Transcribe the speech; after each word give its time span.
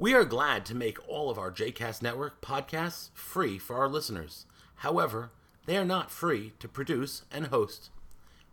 We 0.00 0.14
are 0.14 0.24
glad 0.24 0.64
to 0.64 0.74
make 0.74 0.96
all 1.06 1.28
of 1.28 1.38
our 1.38 1.50
JCast 1.52 2.00
Network 2.00 2.40
podcasts 2.40 3.10
free 3.12 3.58
for 3.58 3.76
our 3.76 3.86
listeners. 3.86 4.46
However, 4.76 5.30
they 5.66 5.76
are 5.76 5.84
not 5.84 6.10
free 6.10 6.54
to 6.58 6.68
produce 6.68 7.24
and 7.30 7.48
host. 7.48 7.90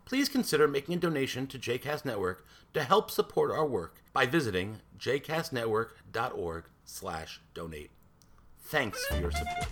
Please 0.03 0.27
consider 0.27 0.67
making 0.67 0.95
a 0.95 0.99
donation 0.99 1.47
to 1.47 1.57
JCast 1.57 2.03
Network 2.03 2.45
to 2.73 2.83
help 2.83 3.09
support 3.09 3.49
our 3.49 3.65
work 3.65 4.03
by 4.11 4.25
visiting 4.25 4.81
jcastnetwork.org 4.99 6.65
slash 6.83 7.39
donate. 7.53 7.91
Thanks 8.63 9.05
for 9.05 9.15
your 9.15 9.31
support. 9.31 9.67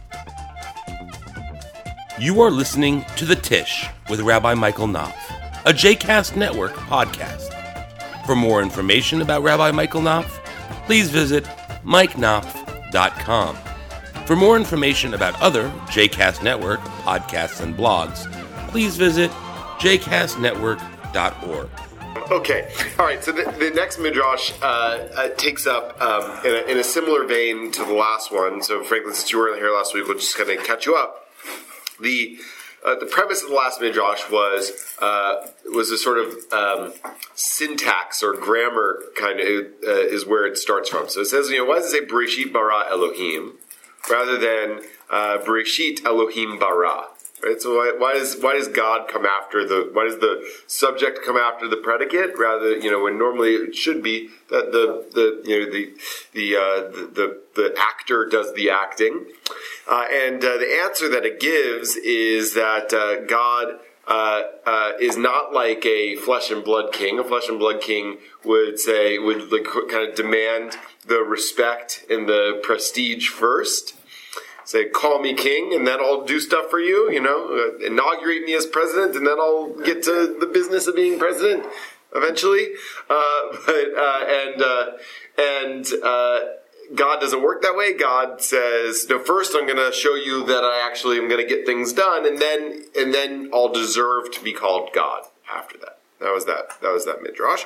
You 2.18 2.40
are 2.40 2.52
listening 2.52 3.04
to 3.18 3.26
The 3.26 3.36
Tish 3.36 3.86
with 4.10 4.22
Rabbi 4.22 4.54
Michael 4.54 4.88
Knopf, 4.88 5.30
a 5.66 5.74
JCast 5.74 6.38
Network 6.38 6.72
podcast. 6.72 7.52
For 8.26 8.34
more 8.34 8.62
information 8.62 9.22
about 9.22 9.44
Rabbi 9.44 9.72
Michael 9.72 10.00
Knopf, 10.00 10.40
please 10.86 11.10
visit 11.10 11.44
mikeknopf.com. 11.84 13.58
For 14.26 14.36
more 14.36 14.56
information 14.58 15.14
about 15.14 15.40
other 15.42 15.70
JCast 15.88 16.42
Network 16.42 16.80
podcasts 16.80 17.62
and 17.62 17.76
blogs, 17.76 18.32
please 18.70 18.98
visit 18.98 19.30
jcastnetwork.org. 19.80 21.70
Okay, 22.32 22.72
all 22.98 23.06
right. 23.06 23.24
So 23.24 23.32
the, 23.32 23.44
the 23.60 23.70
next 23.76 24.00
midrash 24.00 24.52
uh, 24.62 24.66
uh, 25.16 25.30
takes 25.38 25.68
up 25.68 26.02
um, 26.02 26.44
in, 26.44 26.56
a, 26.56 26.72
in 26.72 26.78
a 26.80 26.84
similar 26.84 27.26
vein 27.26 27.72
to 27.74 27.86
the 27.86 27.94
last 27.94 28.32
one. 28.32 28.64
So 28.64 28.84
Franklin, 28.84 29.14
since 29.14 29.32
you 29.32 29.38
weren't 29.38 29.58
here 29.58 29.72
last 29.72 29.94
week, 29.94 30.08
we'll 30.08 30.18
just 30.18 30.36
kind 30.36 30.50
of 30.50 30.64
catch 30.66 30.88
you 30.88 30.96
up. 30.96 31.28
The 32.02 32.40
uh, 32.86 32.96
the 33.00 33.06
premise 33.06 33.42
of 33.42 33.50
the 33.50 33.56
last 33.56 33.82
midrash 33.82 34.30
was 34.30 34.72
uh, 35.00 35.48
was 35.74 35.90
a 35.90 35.98
sort 35.98 36.20
of 36.20 36.36
um, 36.54 36.94
syntax 37.34 38.22
or 38.22 38.34
grammar 38.34 39.02
kind 39.18 39.40
of 39.40 39.66
uh, 39.86 39.92
is 39.92 40.26
where 40.26 40.46
it 40.46 40.58
starts 40.58 40.90
from. 40.90 41.10
So 41.10 41.22
it 41.22 41.26
says, 41.26 41.50
you 41.50 41.58
know, 41.58 41.66
why 41.66 41.80
does 41.80 41.92
it 41.92 42.00
say 42.00 42.06
Bereshit 42.06 42.54
bara 42.54 42.86
Elohim 42.90 43.58
rather 44.10 44.38
than 44.38 44.86
uh, 45.10 45.40
Bereshit 45.40 46.06
Elohim 46.06 46.60
bara? 46.60 47.08
Right. 47.44 47.62
So 47.62 47.76
why, 47.76 47.94
why, 47.98 48.14
does 48.14 48.38
why 48.40 48.54
does 48.54 48.70
God 48.70 49.10
come 49.10 49.26
after 49.26 49.68
the 49.68 49.90
why 49.92 50.06
does 50.06 50.20
the 50.20 50.48
subject 50.68 51.20
come 51.26 51.36
after 51.36 51.68
the 51.68 51.76
predicate 51.76 52.38
rather 52.38 52.78
you 52.78 52.90
know 52.90 53.04
when 53.04 53.18
normally 53.18 53.56
it 53.56 53.76
should 53.76 54.02
be 54.02 54.30
that 54.50 54.72
the 54.72 55.06
the 55.14 55.48
you 55.48 55.60
know 55.60 55.72
the 55.72 55.94
the 56.34 56.56
uh, 56.56 56.92
the, 56.92 57.12
the, 57.14 57.42
the 57.56 57.76
actor 57.78 58.26
does 58.26 58.54
the 58.54 58.70
acting 58.70 59.26
uh, 59.88 60.06
and 60.12 60.44
uh, 60.46 60.58
the 60.58 60.82
answer 60.82 61.10
that 61.10 61.26
it 61.26 61.40
gives 61.40 61.96
is 61.98 62.54
that 62.54 62.94
uh, 62.94 63.22
God. 63.26 63.80
Uh, 64.08 64.44
uh, 64.68 64.92
is 65.02 65.18
not 65.18 65.52
like 65.52 65.84
a 65.84 66.16
flesh 66.18 66.52
and 66.52 66.64
blood 66.64 66.94
king. 66.94 67.18
A 67.18 67.24
flesh 67.24 67.50
and 67.50 67.58
blood 67.58 67.82
king 67.82 68.20
would 68.44 68.78
say 68.78 69.18
would 69.18 69.52
like 69.52 69.64
kind 69.64 70.08
of 70.08 70.14
demand 70.14 70.78
the 71.08 71.22
respect 71.22 72.06
and 72.08 72.30
the 72.30 72.60
prestige 72.62 73.30
first, 73.30 73.96
say, 74.66 74.90
call 74.90 75.22
me 75.22 75.34
king, 75.34 75.74
and 75.74 75.88
then 75.88 76.00
I'll 76.00 76.26
do 76.26 76.40
stuff 76.40 76.70
for 76.70 76.80
you, 76.80 77.10
you 77.12 77.22
know, 77.22 77.74
uh, 77.80 77.86
inaugurate 77.86 78.44
me 78.44 78.56
as 78.56 78.66
president, 78.66 79.16
and 79.16 79.26
then 79.26 79.40
I'll 79.40 79.70
get 79.70 80.04
to 80.04 80.36
the 80.40 80.48
business 80.48 80.88
of 80.88 80.96
being 80.96 81.18
president 81.18 81.66
eventually. 82.14 82.70
Uh, 83.10 83.42
but, 83.66 83.86
uh, 83.96 84.26
and, 84.28 84.62
uh, 84.62 84.92
and, 85.38 85.88
uh, 86.04 86.40
God 86.94 87.20
doesn't 87.20 87.42
work 87.42 87.64
that 87.64 87.76
way. 87.76 87.94
God 87.94 88.42
says, 88.42 89.08
"No, 89.10 89.18
first 89.18 89.56
I'm 89.56 89.66
going 89.66 89.78
to 89.78 89.92
show 89.92 90.14
you 90.14 90.46
that 90.46 90.64
I 90.64 90.86
actually 90.86 91.18
am 91.18 91.28
going 91.28 91.42
to 91.42 91.48
get 91.48 91.66
things 91.66 91.94
done, 91.94 92.28
and 92.28 92.38
then 92.38 92.84
and 92.96 93.12
then 93.12 93.50
I'll 93.52 93.74
deserve 93.74 94.32
to 94.34 94.44
be 94.44 94.54
called 94.54 94.92
God 94.94 95.24
after 95.52 95.80
that." 95.80 95.98
That 96.20 96.32
was 96.32 96.46
that. 96.46 96.80
That 96.82 96.92
was 96.92 97.06
that 97.06 97.24
midrash. 97.24 97.66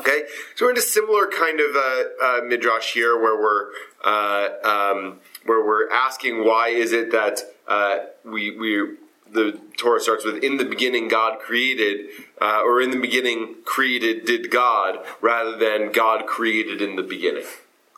Okay, 0.00 0.22
so 0.56 0.64
we're 0.64 0.70
in 0.70 0.78
a 0.78 0.80
similar 0.80 1.26
kind 1.26 1.60
of 1.60 1.76
uh, 1.76 2.04
uh, 2.22 2.40
midrash 2.46 2.94
here, 2.94 3.20
where 3.20 3.36
we're 3.36 3.66
uh, 4.02 4.48
um, 4.64 5.20
where 5.44 5.62
we're 5.62 5.90
asking 5.90 6.42
why 6.46 6.68
is 6.68 6.92
it 6.92 7.12
that 7.12 7.40
uh, 7.68 7.98
we 8.24 8.56
we 8.56 8.96
the 9.30 9.60
Torah 9.76 10.00
starts 10.00 10.24
with 10.24 10.42
in 10.42 10.56
the 10.56 10.64
beginning 10.64 11.08
God 11.08 11.38
created, 11.38 12.06
uh, 12.40 12.62
or 12.64 12.80
in 12.80 12.90
the 12.92 12.98
beginning 12.98 13.56
created 13.66 14.24
did 14.24 14.50
God, 14.50 15.00
rather 15.20 15.58
than 15.58 15.92
God 15.92 16.26
created 16.26 16.80
in 16.80 16.96
the 16.96 17.02
beginning. 17.02 17.44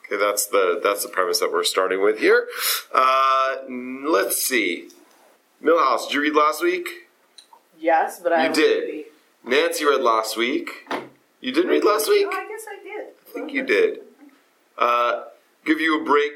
Okay, 0.04 0.16
that's 0.16 0.46
the 0.46 0.80
that's 0.82 1.04
the 1.04 1.08
premise 1.08 1.38
that 1.38 1.52
we're 1.52 1.62
starting 1.62 2.02
with 2.02 2.18
here. 2.18 2.48
Uh, 2.92 3.58
let's 3.68 4.44
see, 4.44 4.88
Millhouse, 5.62 6.08
did 6.08 6.14
you 6.14 6.22
read 6.22 6.34
last 6.34 6.64
week? 6.64 6.88
Yes, 7.78 8.18
but 8.20 8.32
I 8.32 8.48
You 8.48 8.52
did. 8.52 9.04
Nancy 9.44 9.84
read 9.84 10.00
last 10.00 10.36
week. 10.36 10.88
You 11.42 11.50
didn't 11.50 11.70
read 11.70 11.84
last 11.84 12.08
week? 12.08 12.26
Oh, 12.30 12.32
I 12.32 12.48
guess 12.48 12.64
I 12.70 12.82
did. 12.82 13.06
I 13.28 13.32
think 13.32 13.52
you 13.52 13.64
did. 13.64 13.98
Uh, 14.78 15.24
give 15.64 15.80
you 15.80 16.00
a 16.00 16.04
break 16.04 16.32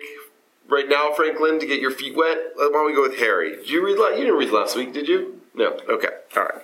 right 0.69 0.89
now, 0.89 1.13
Franklin, 1.13 1.61
to 1.61 1.67
get 1.67 1.81
your 1.81 1.93
feet 1.93 2.17
wet. 2.17 2.37
Why 2.57 2.71
don't 2.73 2.87
we 2.87 2.93
go 2.93 3.03
with 3.03 3.19
Harry? 3.21 3.55
Did 3.55 3.71
you 3.71 3.87
read? 3.87 3.99
La- 3.99 4.09
you 4.09 4.25
didn't 4.25 4.37
read 4.37 4.51
last 4.51 4.77
week, 4.77 4.93
did 4.93 5.07
you? 5.07 5.41
No. 5.55 5.79
Okay. 5.89 6.09
All 6.37 6.43
right. 6.43 6.63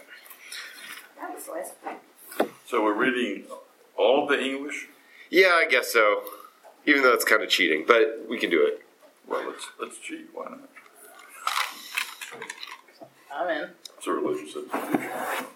That 1.20 1.32
was 1.32 1.48
last 1.48 1.74
week. 1.86 2.50
So 2.66 2.82
we're 2.82 2.94
reading 2.94 3.44
all 3.96 4.24
of 4.24 4.28
the 4.28 4.42
English. 4.42 4.88
Yeah, 5.30 5.52
I 5.54 5.66
guess 5.70 5.92
so. 5.92 6.24
Even 6.84 7.02
though 7.02 7.12
it's 7.12 7.24
kind 7.24 7.44
of 7.44 7.48
cheating, 7.48 7.84
but 7.86 8.26
we 8.28 8.38
can 8.38 8.50
do 8.50 8.66
it. 8.66 8.82
Well, 9.28 9.46
let's 9.46 9.68
let's 9.78 9.98
cheat. 9.98 10.26
Why 10.34 10.48
not? 10.50 10.68
I'm 13.32 13.48
in. 13.48 13.70
It's 13.96 14.06
a 14.08 14.10
religious 14.10 14.56
institution. 14.56 15.46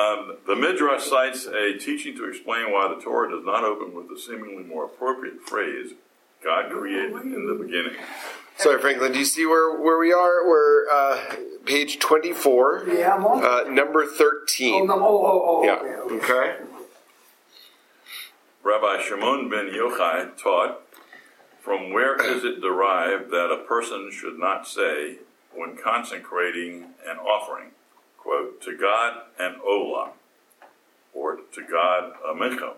Um, 0.00 0.36
the 0.46 0.56
Midrash 0.56 1.04
cites 1.04 1.46
a 1.46 1.76
teaching 1.78 2.16
to 2.16 2.24
explain 2.28 2.72
why 2.72 2.92
the 2.94 3.00
Torah 3.02 3.30
does 3.30 3.44
not 3.44 3.64
open 3.64 3.94
with 3.94 4.08
the 4.08 4.18
seemingly 4.18 4.62
more 4.64 4.84
appropriate 4.84 5.42
phrase, 5.42 5.92
"God 6.42 6.70
created 6.70 7.12
in 7.12 7.46
the 7.46 7.54
beginning." 7.54 7.96
Sorry, 8.56 8.80
Franklin. 8.80 9.12
Do 9.12 9.18
you 9.18 9.24
see 9.24 9.46
where 9.46 9.78
where 9.78 9.98
we 9.98 10.12
are? 10.12 10.46
We're 10.46 10.88
uh, 10.90 11.36
page 11.64 11.98
twenty 11.98 12.32
four, 12.32 12.84
Yeah, 12.86 13.14
uh, 13.16 13.64
number 13.68 14.04
oh, 14.04 14.06
thirteen. 14.06 14.86
no, 14.86 14.94
oh, 14.94 15.26
oh, 15.26 15.42
oh, 15.46 15.64
Yeah. 15.64 15.74
okay, 15.74 16.14
okay. 16.16 16.34
Okay. 16.34 16.56
Rabbi 18.62 19.02
Shimon 19.02 19.48
ben 19.48 19.70
Yochai 19.70 20.36
taught, 20.36 20.82
"From 21.62 21.90
where 21.92 22.16
is 22.22 22.44
it 22.44 22.60
derived 22.60 23.30
that 23.30 23.50
a 23.50 23.64
person 23.66 24.10
should 24.12 24.38
not 24.38 24.66
say, 24.68 25.18
when 25.52 25.76
consecrating 25.76 26.94
an 27.06 27.18
offering, 27.18 27.70
quote, 28.22 28.60
to 28.62 28.76
God 28.76 29.22
an 29.38 29.56
olah, 29.66 30.10
or 31.14 31.36
to 31.36 31.62
God 31.62 32.12
a 32.24 32.34
mincha, 32.34 32.74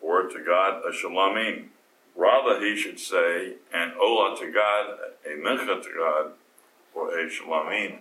or 0.00 0.22
to 0.24 0.44
God 0.44 0.82
a 0.86 0.92
Shalomim. 0.92 1.66
Rather, 2.14 2.60
he 2.60 2.76
should 2.76 3.00
say, 3.00 3.54
an 3.72 3.92
olah 4.00 4.38
to 4.38 4.52
God, 4.52 4.98
a 5.26 5.30
mincha 5.30 5.82
to 5.82 5.88
God, 5.96 6.32
or 6.94 7.18
a 7.18 7.28
Shalomim 7.28 7.98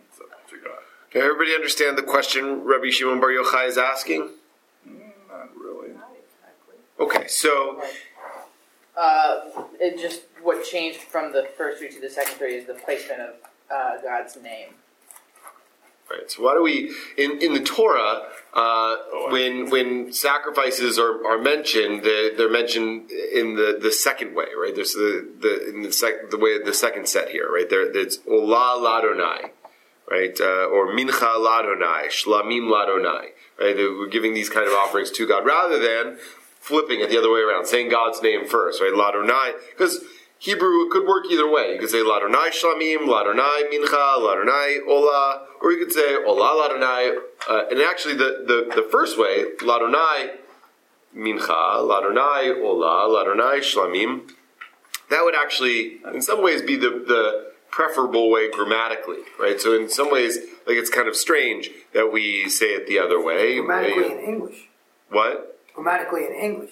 to 0.49 0.57
God." 0.63 0.83
Can 1.09 1.21
everybody 1.21 1.53
understand 1.53 1.97
the 1.97 2.03
question 2.03 2.63
Rabbi 2.63 2.89
Shimon 2.89 3.19
Bar 3.19 3.29
Yochai 3.29 3.67
is 3.67 3.77
asking? 3.77 4.29
Not 4.85 5.49
really. 5.57 5.91
Okay, 6.99 7.27
so 7.27 7.81
Uh, 8.95 9.63
it 9.79 9.99
just 9.99 10.23
what 10.43 10.63
changed 10.65 10.99
from 10.99 11.31
the 11.31 11.47
first 11.57 11.79
three 11.79 11.89
to 11.89 11.99
the 11.99 12.09
second 12.09 12.35
three 12.35 12.55
is 12.55 12.67
the 12.67 12.73
placement 12.73 13.21
of 13.21 13.33
uh, 13.73 14.01
God's 14.01 14.35
name. 14.41 14.69
Right. 16.11 16.29
So 16.29 16.43
why 16.43 16.55
do 16.55 16.63
we 16.63 16.93
in, 17.17 17.41
in 17.41 17.53
the 17.53 17.61
Torah 17.61 18.23
uh, 18.53 18.95
when 19.29 19.69
when 19.69 20.11
sacrifices 20.11 20.99
are, 20.99 21.25
are 21.25 21.37
mentioned 21.37 22.03
they're, 22.03 22.35
they're 22.35 22.51
mentioned 22.51 23.09
in 23.11 23.55
the, 23.55 23.79
the 23.81 23.91
second 23.91 24.35
way 24.35 24.47
right? 24.59 24.75
There's 24.75 24.93
the, 24.93 25.25
the 25.39 25.69
in 25.69 25.83
the 25.83 25.91
sec, 25.91 26.29
the 26.29 26.37
way 26.37 26.61
the 26.61 26.73
second 26.73 27.07
set 27.07 27.29
here 27.29 27.49
right? 27.49 27.69
There 27.69 27.89
it's 27.97 28.17
olah 28.19 28.79
ladonai 28.81 29.51
right? 30.09 30.37
Uh, 30.39 30.65
or 30.65 30.87
mincha 30.87 31.37
ladonai 31.47 32.07
shlamim 32.07 32.67
ladonai 32.69 33.27
right? 33.59 33.75
We're 33.77 34.07
giving 34.07 34.33
these 34.33 34.49
kind 34.49 34.67
of 34.67 34.73
offerings 34.73 35.11
to 35.11 35.27
God 35.27 35.45
rather 35.45 35.79
than 35.79 36.17
flipping 36.59 36.99
it 36.99 37.09
the 37.09 37.17
other 37.17 37.31
way 37.31 37.39
around 37.39 37.67
saying 37.67 37.89
God's 37.89 38.21
name 38.21 38.45
first 38.47 38.81
right? 38.81 38.93
Ladonai 38.93 39.53
because 39.69 40.03
Hebrew 40.41 40.89
could 40.89 41.07
work 41.07 41.25
either 41.29 41.47
way. 41.47 41.73
You 41.73 41.79
could 41.79 41.91
say 41.91 41.99
Ladonai 41.99 42.49
Shlamim, 42.49 43.05
Ladonai 43.05 43.69
Mincha, 43.71 44.17
Ladonai 44.17 44.79
Ola, 44.87 45.45
or 45.61 45.71
you 45.71 45.85
could 45.85 45.93
say 45.93 46.15
Ola 46.15 46.67
Ladonai. 46.67 47.15
Uh, 47.47 47.65
and 47.69 47.79
actually, 47.79 48.15
the, 48.15 48.43
the, 48.47 48.81
the 48.81 48.87
first 48.89 49.19
way, 49.19 49.43
Ladonai 49.59 50.37
Mincha, 51.15 51.47
Ladonai 51.47 52.59
Ola, 52.59 53.07
Ladonai 53.07 53.59
Shlamim, 53.59 54.31
that 55.11 55.23
would 55.23 55.35
actually, 55.35 55.99
in 56.11 56.23
some 56.23 56.41
ways, 56.41 56.63
be 56.63 56.75
the, 56.75 56.89
the 56.89 57.51
preferable 57.69 58.31
way 58.31 58.49
grammatically, 58.49 59.19
right? 59.39 59.61
So 59.61 59.79
in 59.79 59.89
some 59.89 60.11
ways, 60.11 60.37
like 60.65 60.75
it's 60.75 60.89
kind 60.89 61.07
of 61.07 61.15
strange 61.15 61.69
that 61.93 62.11
we 62.11 62.49
say 62.49 62.73
it 62.73 62.87
the 62.87 62.97
other 62.97 63.23
way. 63.23 63.57
Grammatically 63.57 64.11
in 64.11 64.19
English. 64.21 64.69
What? 65.11 65.59
Grammatically 65.75 66.25
in 66.25 66.33
English. 66.33 66.71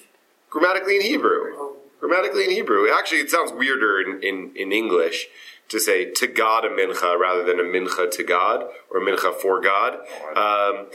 Grammatically 0.49 0.95
in 0.95 1.03
Hebrew. 1.03 1.58
Grammatically 1.99 2.45
in 2.45 2.51
Hebrew. 2.51 2.91
Actually, 2.91 3.19
it 3.21 3.29
sounds 3.29 3.51
weirder 3.51 3.99
in, 4.01 4.23
in, 4.23 4.51
in 4.55 4.71
English 4.71 5.27
to 5.69 5.79
say 5.79 6.11
to 6.11 6.27
God 6.27 6.65
a 6.65 6.69
mincha 6.69 7.17
rather 7.19 7.43
than 7.43 7.59
a 7.59 7.63
mincha 7.63 8.09
to 8.09 8.23
God 8.23 8.65
or 8.89 9.01
a 9.01 9.05
mincha 9.05 9.33
for 9.33 9.61
God. 9.61 9.95
Um, 10.35 10.87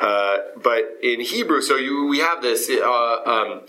uh, 0.00 0.38
but 0.62 0.98
in 1.02 1.20
Hebrew, 1.20 1.60
so 1.60 1.76
you, 1.76 2.06
we 2.06 2.18
have 2.18 2.42
this. 2.42 2.70
Uh, 2.70 3.16
um, 3.26 3.62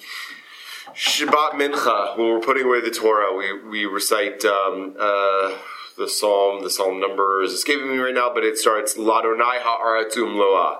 Shabbat 0.95 1.51
Mincha, 1.51 2.17
when 2.17 2.29
we're 2.29 2.39
putting 2.39 2.63
away 2.63 2.79
the 2.79 2.89
Torah, 2.89 3.35
we, 3.35 3.51
we 3.67 3.85
recite 3.85 4.45
um, 4.45 4.95
uh, 4.97 5.57
the 5.97 6.07
psalm. 6.07 6.63
The 6.63 6.69
psalm 6.69 7.01
number 7.01 7.43
is 7.43 7.51
escaping 7.51 7.89
me 7.89 7.97
right 7.97 8.13
now, 8.13 8.31
but 8.33 8.45
it 8.45 8.57
starts 8.57 8.95
Ladonai 8.95 9.59
ha'aretz 9.59 10.15
umlo'ah, 10.15 10.77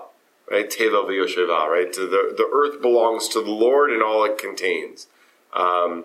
right? 0.50 0.70
Teva 0.70 1.04
v'yosheva, 1.04 1.66
right? 1.68 1.92
The 1.92 2.34
the 2.34 2.48
earth 2.50 2.80
belongs 2.80 3.28
to 3.28 3.42
the 3.42 3.50
Lord 3.50 3.90
and 3.90 4.02
all 4.02 4.24
it 4.24 4.38
contains. 4.38 5.06
Um, 5.56 6.04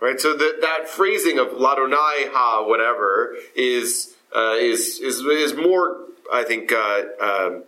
right? 0.00 0.20
So 0.20 0.36
that 0.36 0.58
that 0.60 0.88
phrasing 0.88 1.38
of 1.38 1.48
Ladonai 1.48 2.30
ha 2.32 2.64
whatever 2.66 3.36
is 3.54 4.14
uh, 4.34 4.56
is 4.58 5.00
is 5.00 5.20
is 5.20 5.54
more, 5.54 6.00
I 6.32 6.44
think. 6.44 6.72
Uh, 6.72 7.02
um, 7.20 7.64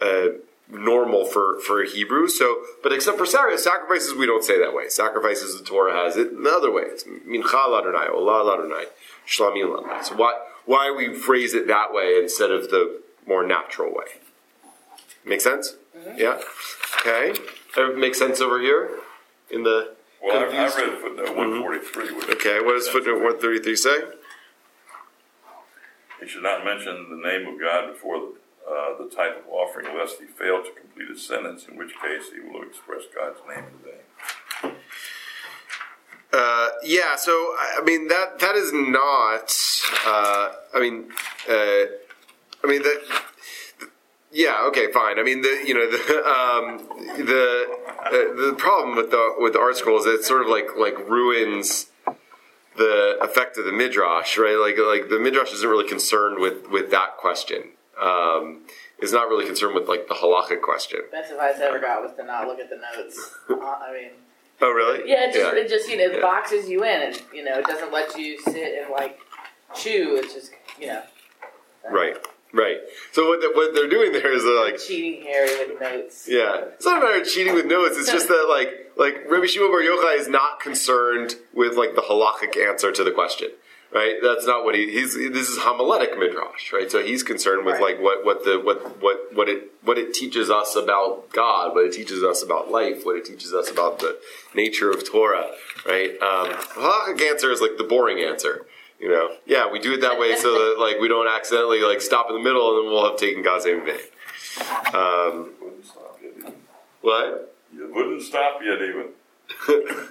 uh, 0.00 0.28
normal 0.72 1.24
for 1.24 1.60
for 1.60 1.84
Hebrew. 1.84 2.28
So, 2.28 2.62
but 2.82 2.92
except 2.92 3.18
for 3.18 3.26
sacrifices, 3.26 4.14
we 4.14 4.26
don't 4.26 4.44
say 4.44 4.58
that 4.58 4.74
way. 4.74 4.88
Sacrifices, 4.88 5.58
the 5.58 5.64
Torah 5.64 5.94
has 5.94 6.16
it 6.16 6.32
another 6.32 6.72
way. 6.72 6.82
It's 6.86 7.04
mincha 7.04 7.66
ladonai, 7.68 8.10
olah 8.10 8.44
ladonai, 8.44 8.86
shlamim 9.26 9.76
ladonai. 9.76 10.04
So 10.04 10.16
why 10.16 10.40
why 10.64 10.90
we 10.90 11.14
phrase 11.14 11.54
it 11.54 11.66
that 11.68 11.92
way 11.92 12.18
instead 12.20 12.50
of 12.50 12.70
the 12.70 13.02
more 13.26 13.46
natural 13.46 13.90
way? 13.90 14.06
Make 15.24 15.40
sense? 15.40 15.76
Yeah. 16.16 16.40
Okay. 17.00 17.34
That 17.76 17.96
makes 17.96 18.18
sense 18.18 18.40
over 18.40 18.60
here 18.60 18.90
in 19.50 19.62
the. 19.62 19.94
Well, 20.22 20.38
I, 20.38 20.56
I 20.56 20.64
read 20.66 20.98
footnote 21.00 21.36
one 21.36 21.60
forty-three. 21.60 22.10
Okay. 22.34 22.60
What 22.60 22.74
does 22.74 22.88
footnote 22.88 23.22
one 23.22 23.38
thirty 23.40 23.58
three 23.58 23.76
say? 23.76 23.98
He 26.20 26.28
should 26.28 26.44
not 26.44 26.64
mention 26.64 27.10
the 27.10 27.16
name 27.16 27.48
of 27.52 27.60
God 27.60 27.92
before 27.92 28.18
the, 28.20 28.32
uh, 28.70 28.96
the 29.02 29.10
type 29.10 29.38
of 29.38 29.48
offering 29.52 29.96
lest 29.98 30.20
he 30.20 30.26
fail 30.26 30.62
to 30.62 30.70
complete 30.70 31.08
his 31.08 31.26
sentence, 31.26 31.66
in 31.66 31.76
which 31.76 31.90
case 32.00 32.30
he 32.32 32.40
will 32.40 32.62
express 32.62 33.02
God's 33.12 33.40
name 33.48 33.64
in 33.64 34.70
vain. 34.70 34.76
Uh, 36.32 36.68
yeah, 36.84 37.16
so 37.16 37.32
I 37.32 37.80
I 37.80 37.84
mean 37.84 38.06
that 38.08 38.38
that 38.38 38.54
is 38.54 38.72
not. 38.72 39.52
Uh, 40.06 40.52
I 40.72 40.80
mean, 40.80 41.10
uh, 41.50 41.86
I 42.62 42.66
mean 42.68 42.82
that. 42.82 43.02
Yeah. 44.32 44.64
Okay. 44.68 44.90
Fine. 44.92 45.18
I 45.18 45.22
mean 45.22 45.42
the 45.42 45.62
you 45.64 45.74
know 45.74 45.90
the 45.90 45.98
um, 46.26 46.78
the 47.26 47.66
uh, 48.04 48.10
the 48.50 48.54
problem 48.56 48.96
with 48.96 49.10
the 49.10 49.34
with 49.38 49.52
the 49.52 49.58
ArtScroll 49.58 49.98
is 50.00 50.06
it 50.06 50.24
sort 50.24 50.42
of 50.42 50.48
like 50.48 50.68
like 50.76 50.98
ruins 51.08 51.86
the 52.76 53.18
effect 53.20 53.58
of 53.58 53.64
the 53.66 53.72
midrash, 53.72 54.38
right? 54.38 54.56
Like 54.56 54.76
like 54.78 55.10
the 55.10 55.18
midrash 55.18 55.52
isn't 55.52 55.68
really 55.68 55.88
concerned 55.88 56.38
with 56.40 56.68
with 56.70 56.90
that 56.90 57.16
question. 57.18 57.64
Um, 58.00 58.62
is 59.00 59.12
not 59.12 59.28
really 59.28 59.44
concerned 59.44 59.74
with 59.74 59.88
like 59.88 60.08
the 60.08 60.14
halachic 60.14 60.62
question. 60.62 61.00
Best 61.10 61.30
advice 61.32 61.56
I 61.60 61.64
ever 61.64 61.78
got 61.80 62.02
was 62.02 62.12
to 62.16 62.24
not 62.24 62.46
look 62.46 62.58
at 62.60 62.70
the 62.70 62.76
notes. 62.76 63.34
Uh, 63.50 63.54
I 63.56 63.92
mean, 63.92 64.10
Oh, 64.60 64.70
really? 64.70 65.10
yeah, 65.10 65.28
it 65.28 65.34
just, 65.34 65.54
it 65.56 65.68
just 65.68 65.90
you 65.90 65.96
know, 65.98 66.04
it 66.04 66.14
Yeah. 66.14 66.20
boxes 66.22 66.68
you 66.68 66.84
in, 66.84 67.02
and 67.02 67.22
you 67.34 67.42
know, 67.44 67.58
it 67.58 67.66
doesn't 67.66 67.92
let 67.92 68.16
you 68.16 68.40
sit 68.40 68.78
and 68.80 68.90
like 68.90 69.18
chew. 69.74 70.16
It's 70.22 70.32
just 70.34 70.52
you 70.80 70.86
know, 70.86 71.02
Right. 71.90 72.16
Right. 72.54 72.76
So 73.12 73.28
what, 73.28 73.40
the, 73.40 73.50
what 73.54 73.74
they're 73.74 73.88
doing 73.88 74.12
there 74.12 74.30
is 74.32 74.42
they're 74.44 74.64
like 74.64 74.78
cheating 74.78 75.22
Harry 75.22 75.66
with 75.66 75.80
notes. 75.80 76.28
Yeah, 76.28 76.64
it's 76.74 76.84
not 76.84 77.02
a 77.02 77.04
matter 77.06 77.22
of 77.22 77.26
cheating 77.26 77.54
with 77.54 77.64
notes. 77.66 77.96
It's 77.96 78.12
just 78.12 78.28
that 78.28 78.46
like 78.48 78.92
like 78.98 79.24
Rabbi 79.30 79.46
Shimon 79.46 79.70
Bar 79.70 79.80
Yochai 79.80 80.18
is 80.18 80.28
not 80.28 80.60
concerned 80.60 81.36
with 81.54 81.76
like 81.76 81.94
the 81.94 82.02
halachic 82.02 82.56
answer 82.62 82.92
to 82.92 83.02
the 83.02 83.10
question, 83.10 83.48
right? 83.90 84.16
That's 84.22 84.44
not 84.46 84.64
what 84.64 84.74
he 84.74 84.90
he's. 84.90 85.14
This 85.14 85.48
is 85.48 85.58
homiletic 85.60 86.18
midrash, 86.18 86.74
right? 86.74 86.90
So 86.90 87.02
he's 87.02 87.22
concerned 87.22 87.64
with 87.64 87.76
Right. 87.80 87.94
like 87.94 88.02
what 88.02 88.22
what 88.24 88.44
the 88.44 88.60
what 88.62 89.00
what 89.00 89.34
what 89.34 89.48
it 89.48 89.72
what 89.82 89.96
it 89.96 90.12
teaches 90.12 90.50
us 90.50 90.76
about 90.76 91.32
God, 91.32 91.74
what 91.74 91.86
it 91.86 91.92
teaches 91.94 92.22
us 92.22 92.42
about 92.42 92.70
life, 92.70 93.06
what 93.06 93.16
it 93.16 93.24
teaches 93.24 93.54
us 93.54 93.70
about 93.70 94.00
the 94.00 94.18
nature 94.54 94.90
of 94.90 95.08
Torah, 95.08 95.50
right? 95.86 96.10
Um, 96.20 96.48
the 96.50 96.80
halachic 96.82 97.22
answer 97.22 97.50
is 97.50 97.62
like 97.62 97.78
the 97.78 97.84
boring 97.84 98.22
answer. 98.22 98.66
You 99.02 99.08
know, 99.08 99.30
yeah, 99.46 99.68
we 99.68 99.80
do 99.80 99.92
it 99.94 100.00
that 100.02 100.16
way 100.18 100.36
so 100.36 100.52
that 100.52 100.76
like 100.80 101.00
we 101.00 101.08
don't 101.08 101.26
accidentally 101.26 101.80
like 101.80 102.00
stop 102.00 102.26
in 102.30 102.36
the 102.36 102.42
middle 102.42 102.78
and 102.78 102.86
then 102.86 102.92
we'll 102.92 103.10
have 103.10 103.18
taken 103.18 103.42
God's 103.42 103.66
name 103.66 103.80
in 103.80 103.86
vain. 103.86 103.96
Um, 104.94 105.50
Wouldn't 105.60 105.84
stop 105.84 106.18
yet 106.22 106.32
even. 106.38 106.54
what? 107.00 107.54
You 107.74 107.92
wouldn't 107.92 108.22
stop 108.22 108.60
yet 108.62 108.80
even. 108.80 109.08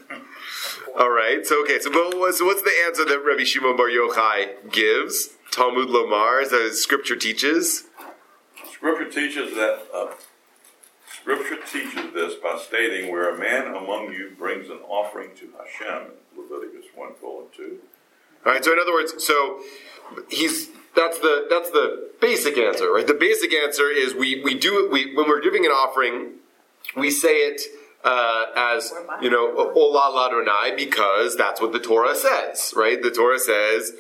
All 1.00 1.10
right. 1.10 1.46
So 1.46 1.62
okay. 1.64 1.80
So, 1.80 1.90
but 1.90 2.34
so 2.34 2.46
what's 2.46 2.62
the 2.64 2.74
answer 2.86 3.06
that 3.06 3.24
Rabbi 3.26 3.44
Shimon 3.46 3.78
Bar 3.78 3.88
Yochai 3.88 4.72
gives? 4.72 5.30
Talmud 5.52 5.90
Lomar, 5.90 6.50
that 6.50 6.74
Scripture 6.76 7.16
teaches. 7.16 7.86
Scripture 8.72 9.10
teaches 9.10 9.54
that. 9.56 9.84
Uh, 9.94 10.08
scripture 11.22 11.58
teaches 11.72 12.14
this 12.14 12.36
by 12.36 12.58
stating, 12.58 13.12
"Where 13.12 13.30
a 13.30 13.38
man 13.38 13.68
among 13.76 14.14
you 14.14 14.32
brings 14.38 14.70
an 14.70 14.80
offering 14.88 15.32
to 15.36 15.54
Hashem," 15.58 16.12
Leviticus 16.38 16.86
one 16.96 17.14
colon 17.22 17.48
two. 17.56 17.80
All 18.46 18.52
right. 18.52 18.64
So 18.64 18.74
in 18.74 18.80
other 18.80 18.94
words, 18.94 19.24
so 19.24 19.62
he's 20.30 20.70
that's 20.96 21.20
the 21.20 21.48
that's 21.50 21.72
the 21.72 22.12
basic 22.20 22.58
answer, 22.58 22.92
right? 22.92 23.08
The 23.08 23.14
basic 23.14 23.54
answer 23.54 23.90
is 23.90 24.14
we 24.14 24.42
we 24.44 24.56
do 24.56 24.86
it 24.86 24.92
we 24.92 25.16
when 25.16 25.28
we're 25.28 25.42
giving 25.42 25.66
an 25.66 25.72
offering, 25.72 26.34
we 26.96 27.12
say 27.12 27.38
it. 27.38 27.62
Uh, 28.04 28.46
as 28.58 28.92
you 29.22 29.30
know, 29.30 29.56
Ola 29.76 30.10
Ladonai, 30.12 30.76
because 30.76 31.38
that's 31.38 31.62
what 31.62 31.72
the 31.72 31.78
Torah 31.80 32.16
says, 32.16 32.74
right? 32.76 33.00
The 33.00 33.12
Torah 33.12 33.38
says 33.38 33.92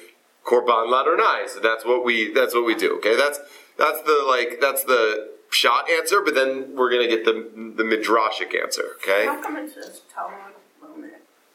Korban 0.43 0.87
Ladonai, 0.91 1.47
so 1.47 1.59
that's 1.59 1.85
what 1.85 2.03
we 2.03 2.33
that's 2.33 2.55
what 2.55 2.65
we 2.65 2.73
do. 2.73 2.95
Okay, 2.95 3.15
that's 3.15 3.39
that's 3.77 4.01
the 4.01 4.25
like 4.27 4.59
that's 4.59 4.83
the 4.85 5.29
shot 5.51 5.89
answer, 5.89 6.21
but 6.21 6.33
then 6.33 6.75
we're 6.75 6.89
gonna 6.89 7.07
get 7.07 7.25
the 7.25 7.33
the 7.75 7.83
midrashic 7.83 8.59
answer. 8.59 8.95
Okay, 9.03 9.25
How 9.25 9.41
come 9.41 9.57
it 9.57 9.71
says 9.71 10.01
Talmud 10.11 10.55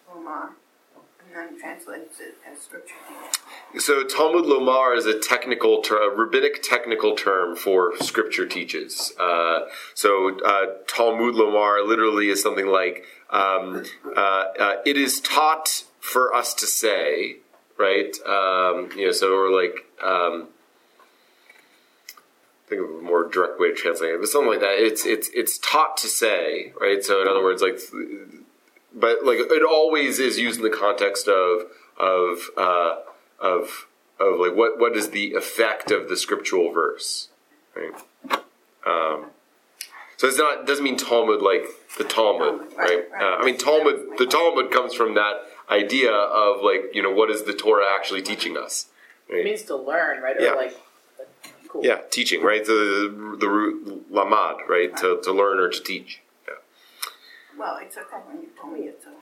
Lomar, 0.08 0.50
Translates 1.36 2.18
it 2.18 2.34
as 2.50 2.62
scripture? 2.62 2.94
so 3.78 4.04
Talmud 4.04 4.46
Lomar 4.46 4.96
is 4.96 5.04
a 5.04 5.18
technical 5.18 5.82
ter- 5.82 6.10
a 6.10 6.16
rabbinic 6.16 6.62
technical 6.62 7.14
term 7.14 7.54
for 7.54 7.94
Scripture 7.98 8.46
teaches. 8.46 9.12
Uh, 9.20 9.66
so 9.92 10.38
uh, 10.40 10.66
Talmud 10.86 11.34
Lomar 11.34 11.86
literally 11.86 12.30
is 12.30 12.42
something 12.42 12.66
like 12.66 13.04
um, 13.28 13.84
uh, 14.16 14.44
uh, 14.58 14.72
it 14.86 14.96
is 14.96 15.20
taught 15.20 15.84
for 16.00 16.32
us 16.32 16.54
to 16.54 16.66
say, 16.66 17.36
right? 17.78 18.16
Um, 18.26 18.88
you 18.96 19.06
know, 19.06 19.12
so 19.12 19.30
we're 19.32 19.62
like. 19.62 19.84
Um, 20.02 20.48
think 22.66 22.82
of 22.82 22.90
a 22.96 23.02
more 23.02 23.28
direct 23.28 23.60
way 23.60 23.68
to 23.68 23.74
translate 23.74 24.14
it, 24.14 24.20
but 24.20 24.28
something 24.28 24.50
like 24.50 24.60
that. 24.60 24.78
It's 24.78 25.04
it's 25.06 25.28
it's 25.34 25.58
taught 25.58 25.96
to 25.98 26.08
say, 26.08 26.72
right? 26.80 27.04
So 27.04 27.22
in 27.22 27.28
other 27.28 27.42
words, 27.42 27.62
like, 27.62 27.78
but 28.96 29.24
like 29.24 29.38
it 29.38 29.62
always 29.62 30.18
is 30.18 30.38
used 30.38 30.58
in 30.58 30.64
the 30.64 30.76
context 30.76 31.28
of 31.28 31.66
of 31.98 32.38
uh, 32.56 32.96
of 33.38 33.86
of 34.18 34.40
like 34.40 34.54
what 34.56 34.78
what 34.78 34.96
is 34.96 35.10
the 35.10 35.34
effect 35.34 35.90
of 35.90 36.08
the 36.08 36.16
scriptural 36.16 36.72
verse, 36.72 37.28
right? 37.76 37.92
Um, 38.86 39.26
so 40.16 40.26
it's 40.26 40.38
not 40.38 40.66
doesn't 40.66 40.84
mean 40.84 40.96
Talmud 40.96 41.42
like 41.42 41.66
the 41.98 42.04
Talmud, 42.04 42.60
right? 42.76 42.76
right, 42.76 43.10
right. 43.12 43.22
Uh, 43.22 43.36
I 43.36 43.44
mean 43.44 43.58
Talmud. 43.58 44.18
The 44.18 44.26
Talmud 44.26 44.70
comes 44.70 44.94
from 44.94 45.14
that 45.14 45.34
idea 45.70 46.12
of 46.12 46.62
like 46.62 46.94
you 46.94 47.02
know 47.02 47.10
what 47.10 47.30
is 47.30 47.42
the 47.44 47.52
Torah 47.52 47.86
actually 47.94 48.22
teaching 48.22 48.56
us, 48.56 48.86
It 49.28 49.44
means 49.44 49.62
to 49.64 49.76
learn, 49.76 50.22
right? 50.22 50.36
Or 50.36 50.40
Yeah. 50.42 50.52
like, 50.52 50.76
cool. 51.68 51.84
Yeah, 51.84 52.00
teaching, 52.10 52.42
right? 52.42 52.64
The 52.64 53.36
the 53.38 53.48
root 53.48 54.10
lamad, 54.10 54.68
right? 54.68 54.96
To, 54.98 55.20
to 55.22 55.32
learn 55.32 55.58
or 55.58 55.68
to 55.68 55.82
teach. 55.82 56.22
Well, 57.58 57.78
it's 57.82 57.96
okay 57.96 58.16
when 58.26 58.42
you 58.42 58.48
told 58.60 58.72
me 58.74 58.80
it's 58.80 59.04
a, 59.06 59.12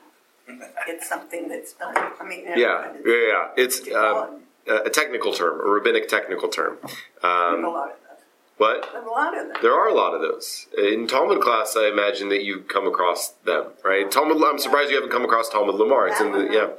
it's 0.87 1.07
something 1.09 1.47
that's 1.47 1.73
done. 1.73 1.95
I 1.97 2.23
mean, 2.27 2.45
Yeah, 2.45 2.89
it's- 2.89 3.01
yeah, 3.05 3.27
yeah. 3.27 3.63
It's 3.63 3.91
um, 3.93 4.41
a 4.67 4.89
technical 4.89 5.33
term, 5.33 5.59
a 5.59 5.69
rabbinic 5.69 6.07
technical 6.07 6.49
term. 6.49 6.77
A 7.23 7.27
Um, 7.27 7.63
lot 7.63 7.91
of 7.91 7.95
that. 8.07 8.19
what? 8.57 8.89
There's 8.91 9.05
a 9.05 9.09
lot 9.09 9.37
of 9.37 9.47
that. 9.49 9.61
There 9.61 9.73
are 9.73 9.87
a 9.87 9.93
lot 9.93 10.13
of 10.13 10.21
those 10.21 10.67
in 10.77 11.07
Talmud 11.07 11.39
class. 11.41 11.75
I 11.77 11.87
imagine 11.87 12.29
that 12.29 12.43
you 12.43 12.61
come 12.61 12.87
across 12.87 13.29
them, 13.43 13.67
right? 13.83 14.09
Talmud. 14.09 14.41
I'm 14.43 14.59
surprised 14.59 14.89
you 14.89 14.95
haven't 14.95 15.11
come 15.11 15.23
across 15.25 15.49
Talmud 15.49 15.75
Lamar. 15.75 16.07
It's 16.07 16.19
in 16.21 16.31
the 16.31 16.47
yeah. 16.51 16.69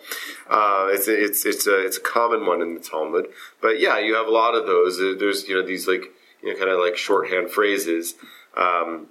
Uh, 0.48 0.88
it's 0.90 1.06
it's 1.08 1.44
it's 1.46 1.66
a 1.66 1.84
it's 1.86 1.96
a 1.96 2.00
common 2.00 2.44
one 2.46 2.60
in 2.62 2.74
the 2.74 2.80
Talmud, 2.80 3.28
but 3.60 3.78
yeah, 3.80 3.98
you 3.98 4.14
have 4.14 4.26
a 4.26 4.30
lot 4.42 4.54
of 4.54 4.66
those. 4.66 4.98
There's 4.98 5.48
you 5.48 5.54
know 5.54 5.62
these 5.66 5.86
like 5.88 6.04
you 6.42 6.52
know 6.52 6.58
kind 6.58 6.70
of 6.70 6.78
like 6.80 6.96
shorthand 6.96 7.50
phrases 7.50 8.14
um, 8.56 9.08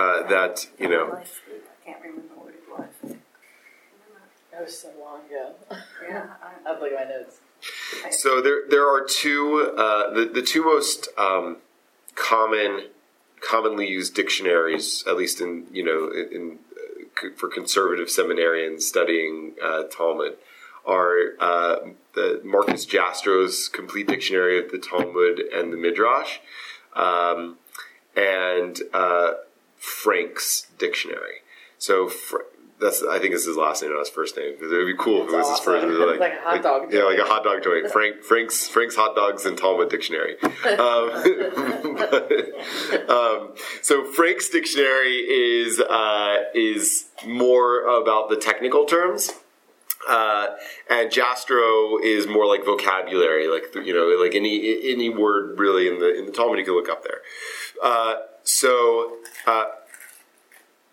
uh, 0.00 0.26
that 0.28 0.66
you 0.78 0.88
know. 0.88 1.12
I 1.12 1.84
can't 1.84 2.02
remember 2.02 2.34
what 2.34 2.54
it 2.54 2.62
was. 3.02 3.16
That 4.52 4.64
was 4.64 4.78
so 4.78 4.90
long 4.98 5.20
ago. 5.26 5.54
Yeah, 6.08 6.26
I 6.42 6.68
have 6.68 6.78
to 6.78 6.84
look 6.84 6.92
at 6.92 7.08
my 7.08 7.14
notes. 7.14 7.40
So 8.10 8.40
there 8.40 8.62
there 8.68 8.88
are 8.88 9.04
two 9.04 9.74
uh, 9.76 10.12
the 10.12 10.24
the 10.26 10.42
two 10.42 10.64
most 10.64 11.08
um, 11.18 11.58
common 12.14 12.88
commonly 13.40 13.88
used 13.88 14.14
dictionaries, 14.14 15.04
at 15.06 15.16
least 15.16 15.40
in 15.40 15.66
you 15.72 15.84
know 15.84 16.10
in, 16.10 16.32
in 16.32 16.58
uh, 17.22 17.36
for 17.36 17.48
conservative 17.48 18.08
seminarians 18.08 18.82
studying 18.82 19.54
uh, 19.62 19.84
Talmud, 19.84 20.36
are 20.86 21.34
uh, 21.38 21.76
the 22.14 22.40
Marcus 22.42 22.86
Jastrow's 22.86 23.68
Complete 23.68 24.08
Dictionary 24.08 24.58
of 24.58 24.70
the 24.70 24.78
Talmud 24.78 25.40
and 25.40 25.72
the 25.72 25.76
Midrash, 25.76 26.38
um, 26.94 27.58
and 28.16 28.80
uh, 28.94 29.32
Frank's 29.80 30.68
dictionary. 30.78 31.42
So. 31.78 32.08
Fr- 32.08 32.42
that's 32.80 33.02
I 33.02 33.18
think 33.18 33.34
it's 33.34 33.44
his 33.44 33.56
last 33.56 33.82
name, 33.82 33.92
not 33.92 34.00
his 34.00 34.08
first 34.08 34.36
name. 34.36 34.54
It 34.54 34.60
would 34.60 34.86
be 34.86 34.94
cool 34.98 35.22
if 35.22 35.28
it 35.28 35.36
was 35.36 35.46
That's 35.46 35.60
his 35.60 35.64
first 35.64 35.84
awesome. 35.84 36.00
name. 36.00 36.08
It's 36.08 36.20
like 36.20 36.32
a 36.32 36.40
hot 36.40 36.62
dog 36.62 36.92
Yeah, 36.92 37.02
like 37.04 37.18
a 37.18 37.24
hot 37.24 37.44
dog 37.44 37.62
joint. 37.62 37.90
Frank 37.90 38.22
Frank's 38.22 38.68
Frank's 38.68 38.96
hot 38.96 39.14
dogs 39.14 39.44
and 39.44 39.56
Talmud 39.56 39.90
dictionary. 39.90 40.36
Um, 40.70 41.10
but, 41.96 42.30
um, 43.10 43.54
so 43.82 44.04
Frank's 44.04 44.48
dictionary 44.48 45.16
is 45.16 45.80
uh, 45.80 46.36
is 46.54 47.08
more 47.26 47.82
about 48.00 48.30
the 48.30 48.36
technical 48.36 48.84
terms. 48.84 49.30
Uh, 50.08 50.46
and 50.88 51.10
Jastrow 51.10 52.02
is 52.02 52.26
more 52.26 52.46
like 52.46 52.64
vocabulary, 52.64 53.48
like 53.48 53.74
you 53.86 53.92
know, 53.92 54.16
like 54.22 54.34
any 54.34 54.90
any 54.90 55.10
word 55.10 55.58
really 55.58 55.88
in 55.88 55.98
the 55.98 56.18
in 56.18 56.26
the 56.26 56.32
Talmud 56.32 56.58
you 56.58 56.64
can 56.64 56.74
look 56.74 56.88
up 56.88 57.02
there. 57.04 57.20
Uh, 57.82 58.14
so 58.44 59.16
uh, 59.46 59.66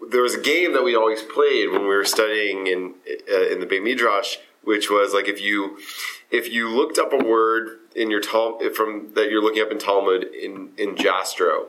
there 0.09 0.21
was 0.21 0.35
a 0.35 0.41
game 0.41 0.73
that 0.73 0.83
we 0.83 0.95
always 0.95 1.21
played 1.21 1.71
when 1.71 1.81
we 1.81 1.87
were 1.87 2.05
studying 2.05 2.67
in 2.67 2.95
uh, 3.31 3.47
in 3.47 3.59
the 3.59 3.65
Beit 3.65 3.83
Midrash, 3.83 4.37
which 4.63 4.89
was 4.89 5.13
like 5.13 5.27
if 5.27 5.41
you 5.41 5.77
if 6.31 6.51
you 6.51 6.69
looked 6.69 6.97
up 6.97 7.13
a 7.13 7.17
word 7.17 7.79
in 7.95 8.11
your 8.11 8.21
Tal- 8.21 8.59
from 8.75 9.13
that 9.15 9.29
you're 9.29 9.41
looking 9.41 9.61
up 9.61 9.71
in 9.71 9.79
Talmud 9.79 10.23
in 10.23 10.71
in 10.77 10.95
Jastrow, 10.95 11.65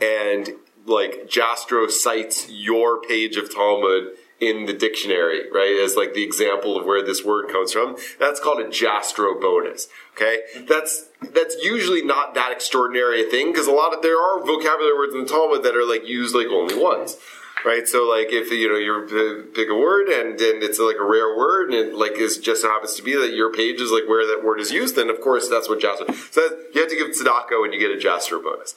and 0.00 0.50
like 0.86 1.28
Jastrow 1.28 1.90
cites 1.90 2.48
your 2.50 3.00
page 3.00 3.36
of 3.36 3.52
Talmud 3.54 4.12
in 4.40 4.64
the 4.64 4.72
dictionary, 4.72 5.50
right, 5.52 5.78
as 5.82 5.96
like 5.96 6.14
the 6.14 6.24
example 6.24 6.78
of 6.78 6.86
where 6.86 7.04
this 7.04 7.24
word 7.24 7.50
comes 7.50 7.72
from. 7.72 7.96
That's 8.18 8.40
called 8.40 8.60
a 8.60 8.64
Jastrow 8.64 9.40
bonus. 9.40 9.88
Okay, 10.16 10.40
that's 10.66 11.08
that's 11.32 11.56
usually 11.62 12.02
not 12.02 12.34
that 12.34 12.50
extraordinary 12.50 13.26
a 13.26 13.30
thing 13.30 13.52
because 13.52 13.66
a 13.66 13.72
lot 13.72 13.94
of 13.94 14.02
there 14.02 14.20
are 14.20 14.44
vocabulary 14.44 14.96
words 14.96 15.14
in 15.14 15.22
the 15.22 15.28
Talmud 15.28 15.62
that 15.62 15.76
are 15.76 15.84
like 15.84 16.08
used 16.08 16.34
like 16.34 16.48
only 16.48 16.76
once. 16.76 17.16
Right, 17.62 17.86
so 17.86 18.08
like 18.08 18.28
if 18.30 18.50
you 18.50 18.70
know 18.70 18.76
you 18.76 19.50
pick 19.54 19.68
a 19.68 19.74
word 19.74 20.08
and, 20.08 20.40
and 20.40 20.62
it's 20.62 20.78
like 20.78 20.96
a 20.96 21.04
rare 21.04 21.36
word 21.36 21.70
and 21.70 21.74
it 21.74 21.94
like 21.94 22.12
is 22.12 22.38
just 22.38 22.64
happens 22.64 22.94
to 22.94 23.02
be 23.02 23.14
that 23.14 23.34
your 23.34 23.52
page 23.52 23.82
is 23.82 23.90
like 23.90 24.08
where 24.08 24.26
that 24.26 24.42
word 24.42 24.60
is 24.60 24.72
used, 24.72 24.96
then 24.96 25.10
of 25.10 25.20
course 25.20 25.46
that's 25.46 25.68
what 25.68 25.78
Jastrow. 25.78 26.10
So 26.32 26.40
you 26.72 26.80
have 26.80 26.88
to 26.88 26.96
give 26.96 27.08
tzedakah 27.08 27.60
when 27.60 27.74
you 27.74 27.78
get 27.78 27.90
a 27.90 28.00
Jastrow 28.00 28.42
bonus. 28.42 28.74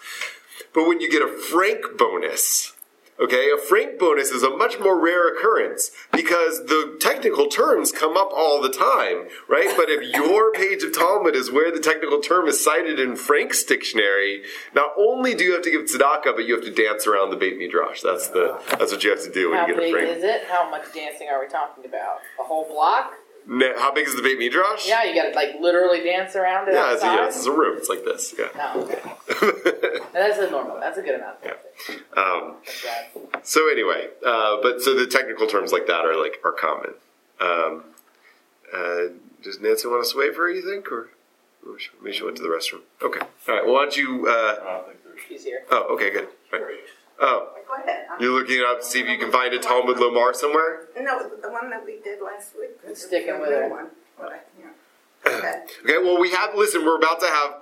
But 0.73 0.85
when 0.85 0.99
you 0.99 1.09
get 1.09 1.21
a 1.21 1.29
frank 1.29 1.97
bonus, 1.97 2.72
okay, 3.19 3.49
a 3.53 3.57
frank 3.57 3.99
bonus 3.99 4.31
is 4.31 4.43
a 4.43 4.49
much 4.49 4.79
more 4.79 4.99
rare 4.99 5.27
occurrence 5.33 5.91
because 6.11 6.65
the 6.65 6.97
technical 6.99 7.47
terms 7.47 7.91
come 7.91 8.17
up 8.17 8.29
all 8.33 8.61
the 8.61 8.69
time, 8.69 9.27
right? 9.47 9.73
But 9.75 9.89
if 9.89 10.15
your 10.15 10.51
page 10.51 10.83
of 10.83 10.93
Talmud 10.93 11.35
is 11.35 11.51
where 11.51 11.71
the 11.71 11.79
technical 11.79 12.19
term 12.19 12.47
is 12.47 12.63
cited 12.63 12.99
in 12.99 13.15
Frank's 13.15 13.63
dictionary, 13.63 14.43
not 14.75 14.91
only 14.97 15.33
do 15.35 15.43
you 15.43 15.53
have 15.53 15.63
to 15.63 15.71
give 15.71 15.83
tzedakah, 15.83 16.35
but 16.35 16.45
you 16.45 16.55
have 16.55 16.65
to 16.65 16.71
dance 16.71 17.07
around 17.07 17.29
the 17.29 17.37
Beit 17.37 17.57
Midrash. 17.57 18.01
That's 18.01 18.29
the 18.29 18.59
that's 18.77 18.91
what 18.91 19.03
you 19.03 19.09
have 19.11 19.23
to 19.23 19.31
do 19.31 19.51
when 19.51 19.59
How 19.59 19.67
you 19.67 19.73
get 19.73 19.79
a 19.79 19.85
big 19.85 19.93
frank. 19.93 20.09
is 20.17 20.23
it? 20.23 20.43
How 20.49 20.69
much 20.69 20.93
dancing 20.93 21.29
are 21.29 21.39
we 21.39 21.47
talking 21.47 21.85
about? 21.85 22.19
A 22.39 22.43
whole 22.43 22.67
block? 22.67 23.13
Ne- 23.47 23.73
How 23.77 23.91
big 23.93 24.07
is 24.07 24.15
the 24.15 24.21
Beit 24.21 24.39
Midrash? 24.39 24.87
Yeah, 24.87 25.03
you 25.03 25.13
gotta 25.15 25.35
like 25.35 25.59
literally 25.59 26.01
dance 26.03 26.35
around 26.35 26.69
it 26.69 26.73
Yeah, 26.75 26.93
it's, 26.93 27.03
outside. 27.03 27.15
yeah, 27.15 27.27
it's 27.27 27.45
a 27.45 27.51
room. 27.51 27.77
It's 27.77 27.89
like 27.89 28.03
this. 28.05 28.33
Yeah. 28.37 28.47
No, 28.55 28.81
okay. 28.83 29.99
That's 30.13 30.39
a 30.39 30.49
normal. 30.49 30.79
That's 30.79 30.97
a 30.97 31.01
good 31.01 31.15
amount. 31.15 31.37
Yeah. 31.43 31.53
Um, 32.15 32.55
So 33.43 33.69
anyway, 33.69 34.07
uh, 34.25 34.57
but 34.61 34.81
so 34.81 34.93
the 34.95 35.07
technical 35.07 35.47
terms 35.47 35.71
like 35.73 35.87
that 35.87 36.05
are 36.05 36.15
like 36.21 36.39
are 36.45 36.53
common. 36.53 36.93
Um, 37.41 37.83
uh, 38.73 39.13
does 39.43 39.59
Nancy 39.59 39.87
want 39.87 40.01
us 40.01 40.11
to 40.13 40.19
wait 40.19 40.33
for 40.35 40.43
her? 40.43 40.51
You 40.51 40.61
think, 40.61 40.89
or 40.91 41.09
or 41.67 41.77
she- 41.79 41.89
maybe 42.01 42.15
she 42.15 42.23
went 42.23 42.37
to 42.37 42.43
the 42.43 42.49
restroom? 42.49 42.81
Okay, 43.01 43.19
all 43.19 43.55
right. 43.55 43.65
Well, 43.65 43.73
why 43.73 43.81
don't 43.83 43.97
you? 43.97 44.27
Uh, 44.27 44.31
I 44.31 44.71
don't 44.77 44.87
think 44.87 45.03
there's. 45.03 45.19
She's 45.27 45.43
here. 45.43 45.63
oh, 45.71 45.93
okay, 45.95 46.11
good. 46.11 46.27
Right. 46.51 46.61
Oh, 47.19 47.49
Go 47.77 47.83
ahead. 47.83 48.05
I'm- 48.09 48.21
you're 48.21 48.31
looking 48.39 48.59
it 48.59 48.65
up 48.65 48.79
to 48.81 48.85
see 48.85 49.01
if 49.01 49.07
you 49.07 49.17
can 49.17 49.31
find 49.31 49.53
a 49.53 49.59
Talmud 49.59 49.97
Lomar 49.97 50.35
somewhere. 50.35 50.87
No, 50.99 51.27
the 51.29 51.49
one 51.49 51.69
that 51.69 51.85
we 51.85 51.99
did 51.99 52.21
last 52.21 52.53
week. 52.57 52.71
Sticking 52.95 53.39
with 53.39 53.49
new 53.49 53.55
her. 53.55 53.69
one, 53.69 53.89
but 54.17 54.47
yeah. 54.59 54.65
Okay. 55.25 55.63
Okay. 55.83 55.97
Well, 55.99 56.19
we 56.19 56.31
have. 56.31 56.53
Listen, 56.55 56.85
we're 56.85 56.97
about 56.97 57.19
to 57.21 57.27
have 57.27 57.55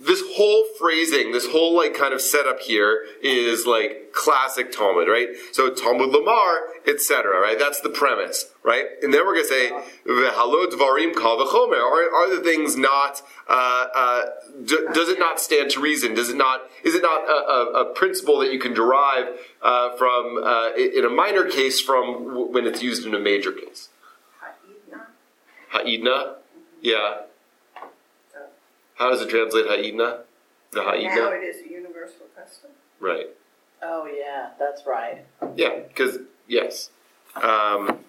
this 0.00 0.22
whole 0.34 0.64
phrasing, 0.78 1.32
this 1.32 1.46
whole 1.46 1.74
like 1.74 1.94
kind 1.94 2.12
of 2.12 2.20
setup 2.20 2.60
here 2.60 3.04
is 3.22 3.66
like 3.66 4.12
classic 4.12 4.72
Talmud, 4.72 5.08
right? 5.08 5.28
So 5.52 5.72
Talmud 5.72 6.10
Lamar, 6.10 6.60
etc. 6.86 7.40
Right? 7.40 7.58
That's 7.58 7.80
the 7.80 7.88
premise, 7.88 8.46
right? 8.62 8.84
And 9.02 9.12
then 9.12 9.24
we're 9.26 9.34
gonna 9.34 9.46
say 9.46 9.70
V'halo 10.06 10.66
Dvarim 10.70 11.14
Kal 11.14 11.38
V'chomer. 11.38 11.80
Are, 11.80 12.14
are 12.14 12.36
the 12.36 12.42
things 12.42 12.76
not? 12.76 13.22
Uh, 13.48 13.86
uh, 13.94 14.22
d- 14.64 14.86
does 14.92 15.08
it 15.08 15.18
not 15.18 15.40
stand 15.40 15.70
to 15.72 15.80
reason? 15.80 16.14
Does 16.14 16.28
it 16.28 16.36
not? 16.36 16.62
Is 16.84 16.94
it 16.94 17.02
not 17.02 17.22
a, 17.28 17.32
a, 17.32 17.82
a 17.82 17.94
principle 17.94 18.38
that 18.40 18.52
you 18.52 18.58
can 18.58 18.74
derive 18.74 19.38
uh, 19.62 19.96
from 19.96 20.42
uh, 20.42 20.70
in 20.76 21.04
a 21.04 21.10
minor 21.10 21.44
case 21.44 21.80
from 21.80 22.24
w- 22.24 22.52
when 22.52 22.66
it's 22.66 22.82
used 22.82 23.06
in 23.06 23.14
a 23.14 23.20
major 23.20 23.52
case? 23.52 23.88
Ha'idna. 24.40 25.06
Ha'idna, 25.70 26.36
yeah. 26.82 27.16
How 29.00 29.08
does 29.08 29.22
it 29.22 29.30
translate 29.30 29.64
Ha'idna? 29.66 30.24
The 30.72 30.82
Now 30.82 30.90
Ha'idna, 30.90 31.30
it 31.30 31.42
is 31.42 31.62
a 31.66 31.72
universal 31.72 32.26
custom. 32.36 32.70
right? 33.00 33.28
Oh 33.82 34.06
yeah, 34.06 34.50
that's 34.58 34.82
right. 34.86 35.24
Yeah, 35.56 35.78
because 35.88 36.18
yes. 36.46 36.90
Um, 37.34 38.00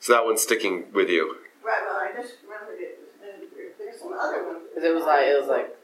so 0.00 0.14
that 0.14 0.24
one's 0.24 0.40
sticking 0.40 0.90
with 0.94 1.10
you. 1.10 1.36
Right, 1.62 1.82
well, 1.86 1.96
I 1.98 2.12
just 2.18 2.36
remembered 2.44 2.80
it. 2.80 2.98
was- 2.98 3.50
There's 3.78 4.00
some 4.00 4.14
other 4.18 4.42
ones. 4.46 4.60
'Cause 4.74 4.82
it 4.84 4.94
was 4.94 5.04
like 5.04 5.26
it 5.26 5.38
was 5.38 5.48
like 5.48 5.76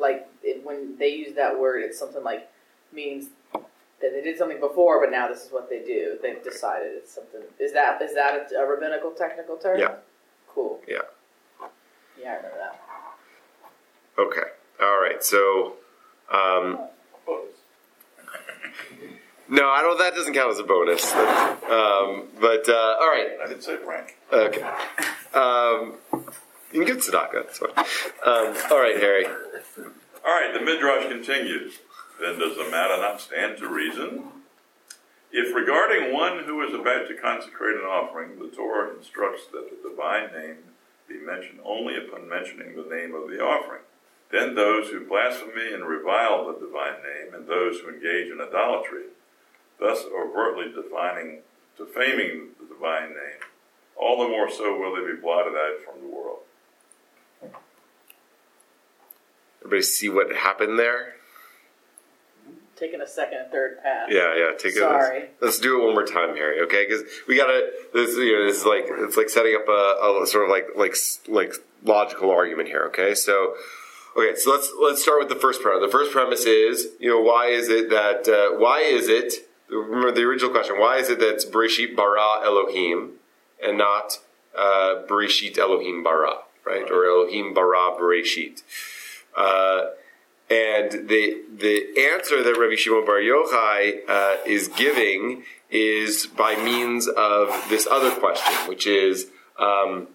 like 0.00 0.28
it, 0.42 0.64
when 0.64 0.96
they 0.98 1.08
use 1.10 1.34
that 1.36 1.56
word, 1.56 1.84
it's 1.84 1.96
something 1.98 2.24
like 2.24 2.50
means 2.90 3.28
that 3.52 4.10
they 4.12 4.22
did 4.22 4.36
something 4.38 4.58
before, 4.58 4.98
but 5.00 5.12
now 5.12 5.28
this 5.28 5.44
is 5.46 5.52
what 5.52 5.70
they 5.70 5.84
do. 5.84 6.18
They've 6.20 6.42
decided 6.42 6.94
it's 6.96 7.12
something. 7.14 7.42
Is 7.60 7.72
that 7.74 8.02
is 8.02 8.14
that 8.14 8.50
a, 8.52 8.56
a 8.56 8.66
rabbinical 8.66 9.12
technical 9.12 9.56
term? 9.56 9.78
Yeah. 9.78 9.94
Cool. 10.48 10.80
Yeah. 10.88 11.02
Yeah, 12.20 12.32
I 12.32 12.36
remember 12.36 12.58
that. 12.58 12.80
Okay. 14.18 14.48
All 14.82 15.00
right. 15.00 15.22
So, 15.22 15.74
um, 16.30 16.78
no, 19.48 19.68
I 19.68 19.82
don't. 19.82 19.98
That 19.98 20.14
doesn't 20.14 20.34
count 20.34 20.52
as 20.52 20.58
a 20.58 20.64
bonus. 20.64 21.12
Um, 21.12 22.28
but 22.40 22.68
uh, 22.68 22.96
all 23.00 23.08
right. 23.08 23.30
I 23.42 23.46
didn't 23.48 23.62
say 23.62 23.76
rank. 23.86 24.16
Okay. 24.32 24.62
Um, 25.34 25.94
you 26.72 26.84
can 26.84 26.84
give 26.84 26.98
tzedakah. 26.98 27.32
That's 27.32 27.58
fine. 27.58 27.70
Um, 28.24 28.56
all 28.70 28.80
right, 28.80 28.96
Harry. 28.96 29.26
All 29.26 30.34
right, 30.34 30.52
the 30.52 30.60
Midrash 30.60 31.08
continues. 31.08 31.74
Then 32.20 32.38
does 32.38 32.56
the 32.56 32.70
matter 32.70 32.96
not 32.98 33.20
stand 33.20 33.58
to 33.58 33.68
reason? 33.68 34.24
If 35.32 35.54
regarding 35.54 36.12
one 36.12 36.44
who 36.44 36.60
is 36.62 36.74
about 36.74 37.08
to 37.08 37.14
consecrate 37.14 37.76
an 37.76 37.82
offering, 37.82 38.38
the 38.38 38.48
Torah 38.48 38.94
instructs 38.96 39.46
that 39.52 39.70
the 39.70 39.88
divine 39.88 40.32
name 40.32 40.56
be 41.10 41.18
mentioned 41.18 41.58
only 41.64 41.96
upon 41.96 42.28
mentioning 42.28 42.76
the 42.76 42.94
name 42.94 43.14
of 43.14 43.28
the 43.28 43.42
offering, 43.42 43.82
then 44.30 44.54
those 44.54 44.88
who 44.88 45.06
blaspheme 45.06 45.74
and 45.74 45.84
revile 45.84 46.46
the 46.46 46.64
divine 46.64 47.02
name, 47.02 47.34
and 47.34 47.48
those 47.48 47.80
who 47.80 47.88
engage 47.88 48.30
in 48.30 48.40
idolatry, 48.40 49.06
thus 49.80 50.04
overtly 50.04 50.72
defining, 50.72 51.40
defaming 51.76 52.50
the 52.60 52.66
divine 52.72 53.08
name, 53.10 53.40
all 53.96 54.22
the 54.22 54.28
more 54.28 54.48
so 54.48 54.78
will 54.78 54.94
they 54.94 55.12
be 55.12 55.20
blotted 55.20 55.54
out 55.54 55.80
from 55.84 56.00
the 56.00 56.14
world. 56.14 56.38
Everybody 59.60 59.82
see 59.82 60.08
what 60.08 60.34
happened 60.34 60.78
there? 60.78 61.16
Taking 62.80 63.02
a 63.02 63.06
second 63.06 63.40
and 63.40 63.50
third 63.52 63.82
pass. 63.82 64.08
Yeah, 64.10 64.34
yeah. 64.34 64.52
Take 64.58 64.72
it. 64.72 64.78
Sorry. 64.78 65.20
Let's, 65.20 65.42
let's 65.42 65.58
do 65.58 65.78
it 65.78 65.84
one 65.84 65.92
more 65.92 66.06
time, 66.06 66.34
Harry. 66.34 66.62
Okay, 66.62 66.86
because 66.88 67.04
we 67.28 67.36
gotta. 67.36 67.68
This, 67.92 68.16
you 68.16 68.38
know, 68.38 68.46
this 68.46 68.60
is 68.60 68.64
like 68.64 68.84
it's 68.88 69.18
like 69.18 69.28
setting 69.28 69.54
up 69.54 69.68
a, 69.68 70.22
a 70.22 70.26
sort 70.26 70.44
of 70.44 70.50
like 70.50 70.68
like 70.76 70.96
like 71.28 71.52
logical 71.84 72.30
argument 72.30 72.68
here. 72.68 72.84
Okay, 72.86 73.14
so 73.14 73.54
okay, 74.16 74.34
so 74.34 74.50
let's 74.50 74.72
let's 74.82 75.02
start 75.02 75.18
with 75.18 75.28
the 75.28 75.36
first 75.36 75.60
premise. 75.60 75.84
The 75.84 75.92
first 75.92 76.10
premise 76.10 76.46
is, 76.46 76.88
you 76.98 77.10
know, 77.10 77.20
why 77.20 77.48
is 77.48 77.68
it 77.68 77.90
that 77.90 78.26
uh, 78.26 78.58
why 78.58 78.80
is 78.80 79.08
it? 79.08 79.46
Remember 79.68 80.10
the 80.10 80.22
original 80.22 80.50
question. 80.50 80.80
Why 80.80 80.96
is 80.96 81.10
it 81.10 81.18
that 81.18 81.34
it's 81.34 81.44
Bereshit 81.44 81.94
bara 81.94 82.42
Elohim 82.42 83.12
and 83.62 83.76
not 83.76 84.20
uh, 84.56 85.02
Bereshit 85.06 85.58
Elohim 85.58 86.02
bara, 86.02 86.38
right? 86.64 86.90
Or 86.90 87.04
Elohim 87.04 87.52
bara 87.52 87.94
Bereshit? 88.00 88.62
Uh, 89.36 89.90
and 90.50 91.08
the 91.08 91.42
the 91.56 92.10
answer 92.12 92.42
that 92.42 92.58
Rabbi 92.58 92.74
Shimon 92.74 93.06
Bar 93.06 93.20
Yochai 93.20 94.00
uh, 94.08 94.36
is 94.44 94.68
giving 94.68 95.44
is 95.70 96.26
by 96.26 96.56
means 96.56 97.06
of 97.06 97.48
this 97.68 97.86
other 97.86 98.10
question, 98.10 98.52
which 98.68 98.86
is 98.86 99.28
um, 99.58 100.08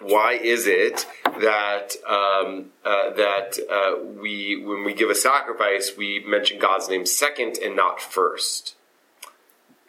why 0.00 0.34
is 0.34 0.66
it 0.68 1.06
that 1.40 1.96
um, 2.06 2.66
uh, 2.84 3.10
that 3.14 3.58
uh, 3.68 4.04
we 4.04 4.62
when 4.64 4.84
we 4.84 4.94
give 4.94 5.10
a 5.10 5.14
sacrifice 5.14 5.92
we 5.96 6.24
mention 6.24 6.60
God's 6.60 6.88
name 6.88 7.04
second 7.04 7.58
and 7.58 7.74
not 7.74 8.00
first? 8.00 8.76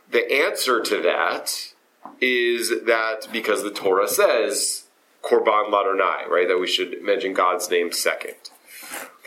The 0.10 0.32
answer 0.32 0.82
to 0.82 1.02
that 1.02 1.74
is 2.22 2.70
that 2.86 3.28
because 3.32 3.62
the 3.62 3.72
Torah 3.72 4.08
says 4.08 4.86
Korban 5.22 5.70
Ladonai, 5.70 6.28
right? 6.28 6.48
That 6.48 6.60
we 6.60 6.68
should 6.68 7.04
mention 7.04 7.34
God's 7.34 7.70
name 7.70 7.92
second. 7.92 8.36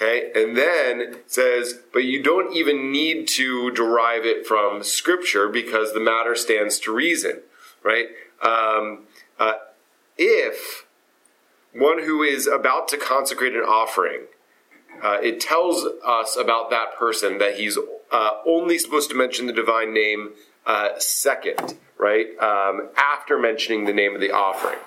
Okay, 0.01 0.31
and 0.33 0.57
then 0.57 1.17
says, 1.27 1.81
but 1.93 2.05
you 2.05 2.23
don't 2.23 2.55
even 2.55 2.93
need 2.93 3.27
to 3.29 3.73
derive 3.73 4.25
it 4.25 4.47
from 4.47 4.85
Scripture 4.85 5.49
because 5.49 5.93
the 5.93 5.99
matter 5.99 6.37
stands 6.37 6.79
to 6.81 6.95
reason, 6.95 7.41
right? 7.83 8.07
Um, 8.41 9.07
uh, 9.41 9.55
if 10.17 10.87
one 11.75 12.05
who 12.05 12.23
is 12.23 12.47
about 12.47 12.87
to 12.89 12.97
consecrate 12.97 13.55
an 13.55 13.63
offering, 13.63 14.27
uh, 15.03 15.19
it 15.21 15.41
tells 15.41 15.85
us 16.07 16.37
about 16.37 16.71
that 16.71 16.97
person 16.97 17.39
that 17.39 17.57
he's 17.57 17.77
uh, 18.13 18.31
only 18.47 18.79
supposed 18.79 19.11
to 19.11 19.17
mention 19.17 19.47
the 19.47 19.53
divine 19.53 19.93
name 19.93 20.31
uh, 20.65 20.91
second, 20.99 21.77
right? 21.99 22.39
Um, 22.39 22.91
after 22.97 23.37
mentioning 23.37 23.85
the 23.85 23.93
name 23.93 24.15
of 24.15 24.21
the 24.21 24.31
offering 24.31 24.79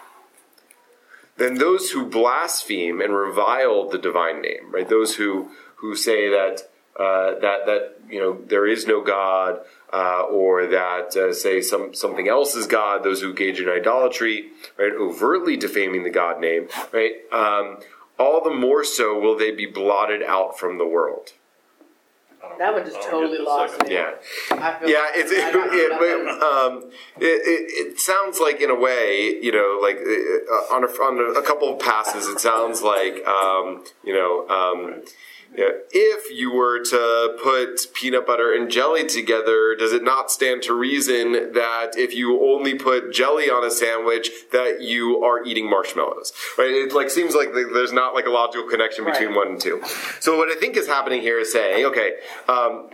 then 1.42 1.56
those 1.56 1.92
who 1.92 2.06
blaspheme 2.06 3.02
and 3.02 3.16
revile 3.16 3.90
the 3.90 3.98
divine 3.98 4.42
name, 4.42 4.72
right? 4.72 4.88
Those 4.88 5.16
who 5.16 5.50
who 5.76 5.96
say 5.96 6.30
that 6.30 6.62
uh, 6.96 7.40
that 7.40 7.66
that 7.66 7.96
you 8.10 8.20
know 8.20 8.38
there 8.46 8.68
is 8.68 8.86
no 8.86 9.02
God, 9.02 9.60
uh, 9.92 10.24
or 10.24 10.68
that 10.68 11.16
uh, 11.16 11.34
say 11.34 11.62
some 11.62 11.94
something 11.94 12.28
else 12.28 12.56
is 12.56 12.68
God. 12.68 13.04
Those 13.04 13.22
who 13.22 13.30
engage 13.30 13.60
in 13.60 13.70
idolatry, 13.70 14.50
right? 14.78 14.94
Overtly 14.94 15.58
defaming 15.58 16.04
the 16.04 16.10
God 16.10 16.40
name, 16.40 16.68
right? 16.92 17.14
Um, 17.32 17.80
all 18.20 18.44
the 18.44 18.54
more 18.54 18.84
so 18.84 19.20
will 19.20 19.38
they 19.38 19.52
be 19.52 19.66
blotted 19.66 20.22
out 20.22 20.60
from 20.60 20.78
the 20.78 20.88
world. 20.88 21.34
I 22.56 22.58
don't 22.58 22.60
That 22.60 22.74
one 22.74 22.86
just 22.86 23.02
totally 23.10 23.40
lost 23.40 23.82
me. 23.82 23.94
Yeah. 23.94 24.12
I 24.52 24.74
feel 24.80 24.90
Yeah, 24.90 25.08
it's 25.14 25.32
it, 25.32 25.44
I 25.44 25.52
got 25.52 25.70
it, 25.72 25.92
but, 26.00 26.44
um, 26.44 26.92
it, 27.20 27.26
it, 27.26 27.92
it 27.94 28.00
sounds 28.00 28.40
like 28.40 28.62
in 28.62 28.70
a 28.70 28.76
way, 28.76 29.40
you 29.42 29.52
know, 29.52 29.80
like 29.82 29.98
uh, 29.98 30.76
on 30.76 30.84
a, 30.84 30.88
on 30.88 31.36
a, 31.36 31.40
a 31.40 31.44
couple 31.44 31.74
of 31.74 31.80
passes, 31.80 32.28
it 32.28 32.40
sounds 32.40 32.82
like 32.82 33.26
um, 33.26 33.84
you 34.04 34.14
know. 34.14 34.48
Um, 34.48 35.04
yeah, 35.56 35.70
if 35.92 36.32
you 36.38 36.54
were 36.54 36.82
to 36.84 37.38
put 37.44 37.94
peanut 37.94 38.26
butter 38.26 38.54
and 38.54 38.72
jelly 38.72 39.06
together, 39.06 39.76
does 39.78 39.92
it 39.92 40.04
not 40.04 40.32
stand 40.32 40.62
to 40.64 40.74
reason 40.74 41.54
that 41.54 41.92
if 41.98 42.16
you 42.16 42.42
only 42.42 42.76
put 42.76 43.14
jelly 43.14 43.50
on 43.50 43.66
a 43.66 43.72
sandwich, 43.72 44.30
that 44.52 44.82
you 44.82 45.22
are 45.24 45.44
eating 45.44 45.70
marshmallows? 45.70 46.32
Right? 46.58 46.72
It 46.72 46.94
like 46.94 47.10
seems 47.10 47.36
like 47.36 47.50
there's 47.54 47.92
not 47.94 48.14
like 48.14 48.26
a 48.26 48.30
logical 48.30 48.70
connection 48.70 49.04
between 49.06 49.30
Right. 49.30 49.38
one 49.38 49.48
and 49.50 49.60
two. 49.62 49.82
So 50.20 50.38
what 50.38 50.50
I 50.50 50.56
think 50.56 50.78
is 50.78 50.88
happening 50.88 51.22
here 51.22 51.40
is 51.40 51.52
saying, 51.52 51.86
okay, 51.86 52.14
um, 52.48 52.90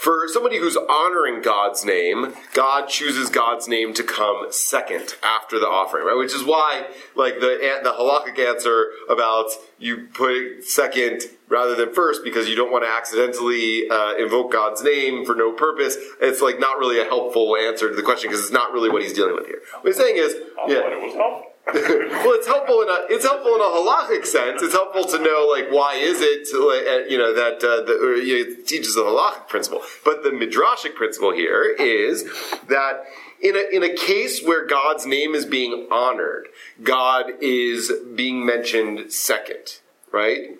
for 0.00 0.26
somebody 0.28 0.56
who's 0.56 0.78
honoring 0.78 1.42
God's 1.42 1.84
name, 1.84 2.32
God 2.54 2.88
chooses 2.88 3.28
God's 3.28 3.68
name 3.68 3.92
to 3.92 4.02
come 4.02 4.46
second 4.48 5.14
after 5.22 5.58
the 5.58 5.66
offering, 5.66 6.06
right? 6.06 6.16
Which 6.16 6.34
is 6.34 6.42
why, 6.42 6.86
like 7.14 7.34
the 7.34 7.58
the 7.82 7.90
halakhic 7.90 8.38
answer 8.38 8.86
about 9.10 9.50
you 9.78 10.08
put 10.14 10.32
it 10.32 10.64
second 10.64 11.24
rather 11.48 11.74
than 11.74 11.92
first 11.92 12.24
because 12.24 12.48
you 12.48 12.56
don't 12.56 12.72
want 12.72 12.82
to 12.82 12.88
accidentally 12.88 13.90
uh, 13.90 14.14
invoke 14.14 14.50
God's 14.52 14.82
name 14.82 15.26
for 15.26 15.34
no 15.34 15.52
purpose. 15.52 15.98
It's 16.22 16.40
like 16.40 16.58
not 16.58 16.78
really 16.78 16.98
a 16.98 17.04
helpful 17.04 17.54
answer 17.58 17.90
to 17.90 17.94
the 17.94 18.02
question 18.02 18.30
because 18.30 18.42
it's 18.42 18.52
not 18.52 18.72
really 18.72 18.88
what 18.88 19.02
he's 19.02 19.12
dealing 19.12 19.34
with 19.34 19.48
here. 19.48 19.60
What 19.82 19.88
he's 19.88 19.98
saying 19.98 20.16
is, 20.16 20.34
yeah, 20.66 20.78
it 20.78 21.02
was 21.02 21.14
helpful. 21.14 21.49
Well, 21.72 22.34
it's 22.34 22.46
helpful 22.46 22.82
in 22.82 22.88
a 22.88 23.06
it's 23.08 23.24
helpful 23.24 23.54
in 23.54 23.60
a 23.60 23.64
halachic 23.64 24.26
sense. 24.26 24.62
It's 24.62 24.74
helpful 24.74 25.04
to 25.04 25.18
know 25.18 25.48
like 25.50 25.70
why 25.70 25.94
is 25.94 26.20
it 26.20 26.48
uh, 26.54 27.08
you 27.08 27.18
know 27.18 27.34
that 27.34 27.56
uh, 27.56 27.82
the, 27.84 27.98
or, 28.00 28.16
you 28.16 28.44
know, 28.44 28.50
it 28.50 28.66
teaches 28.66 28.94
the 28.94 29.02
halachic 29.02 29.48
principle, 29.48 29.82
but 30.04 30.22
the 30.22 30.30
midrashic 30.30 30.94
principle 30.94 31.32
here 31.32 31.64
is 31.78 32.24
that 32.68 33.04
in 33.40 33.56
a 33.56 33.74
in 33.74 33.82
a 33.82 33.94
case 33.94 34.42
where 34.42 34.66
God's 34.66 35.06
name 35.06 35.34
is 35.34 35.46
being 35.46 35.88
honored, 35.90 36.48
God 36.82 37.32
is 37.40 37.92
being 38.14 38.44
mentioned 38.44 39.12
second, 39.12 39.78
right? 40.12 40.58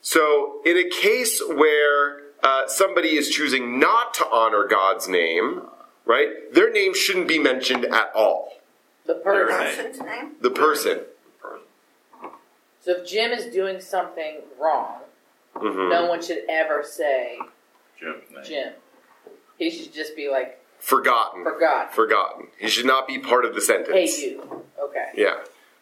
So 0.00 0.60
in 0.64 0.76
a 0.76 0.88
case 0.88 1.42
where 1.46 2.20
uh, 2.42 2.66
somebody 2.68 3.16
is 3.16 3.28
choosing 3.28 3.78
not 3.78 4.14
to 4.14 4.26
honor 4.30 4.66
God's 4.66 5.08
name, 5.08 5.62
right, 6.06 6.52
their 6.52 6.72
name 6.72 6.94
shouldn't 6.94 7.28
be 7.28 7.38
mentioned 7.38 7.84
at 7.84 8.10
all. 8.14 8.59
The 9.06 9.14
person. 9.14 9.56
Right. 9.56 9.76
Person's 9.76 10.00
name? 10.00 10.32
The 10.40 10.50
person. 10.50 11.00
So 12.82 12.92
if 12.92 13.06
Jim 13.06 13.30
is 13.30 13.46
doing 13.52 13.80
something 13.80 14.40
wrong, 14.58 15.00
Mhm. 15.56 15.90
no 15.90 16.06
one 16.06 16.22
should 16.22 16.44
ever 16.48 16.82
say 16.82 17.38
Jim's 17.98 18.30
name. 18.30 18.44
Jim. 18.44 18.72
He 19.58 19.70
should 19.70 19.92
just 19.92 20.16
be 20.16 20.30
like, 20.30 20.58
Forgotten. 20.78 21.44
forgot. 21.44 21.94
Forgotten. 21.94 22.48
He 22.58 22.68
should 22.68 22.86
not 22.86 23.06
be 23.06 23.18
part 23.18 23.44
of 23.44 23.54
the 23.54 23.60
sentence. 23.60 23.90
Hey, 24.18 24.30
you. 24.30 24.64
Okay. 24.80 25.08
Yeah. 25.14 25.40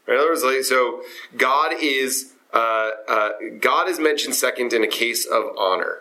In 0.09 0.15
other 0.17 0.31
words, 0.31 0.43
like, 0.43 0.65
so 0.65 1.05
God 1.37 1.75
is 1.81 2.33
uh, 2.53 2.91
uh, 3.07 3.31
God 3.61 3.89
is 3.91 4.01
mentioned 4.01 4.35
second 4.35 4.73
in 4.73 4.83
a 4.83 4.87
case 4.89 5.27
of 5.27 5.55
honor, 5.59 6.01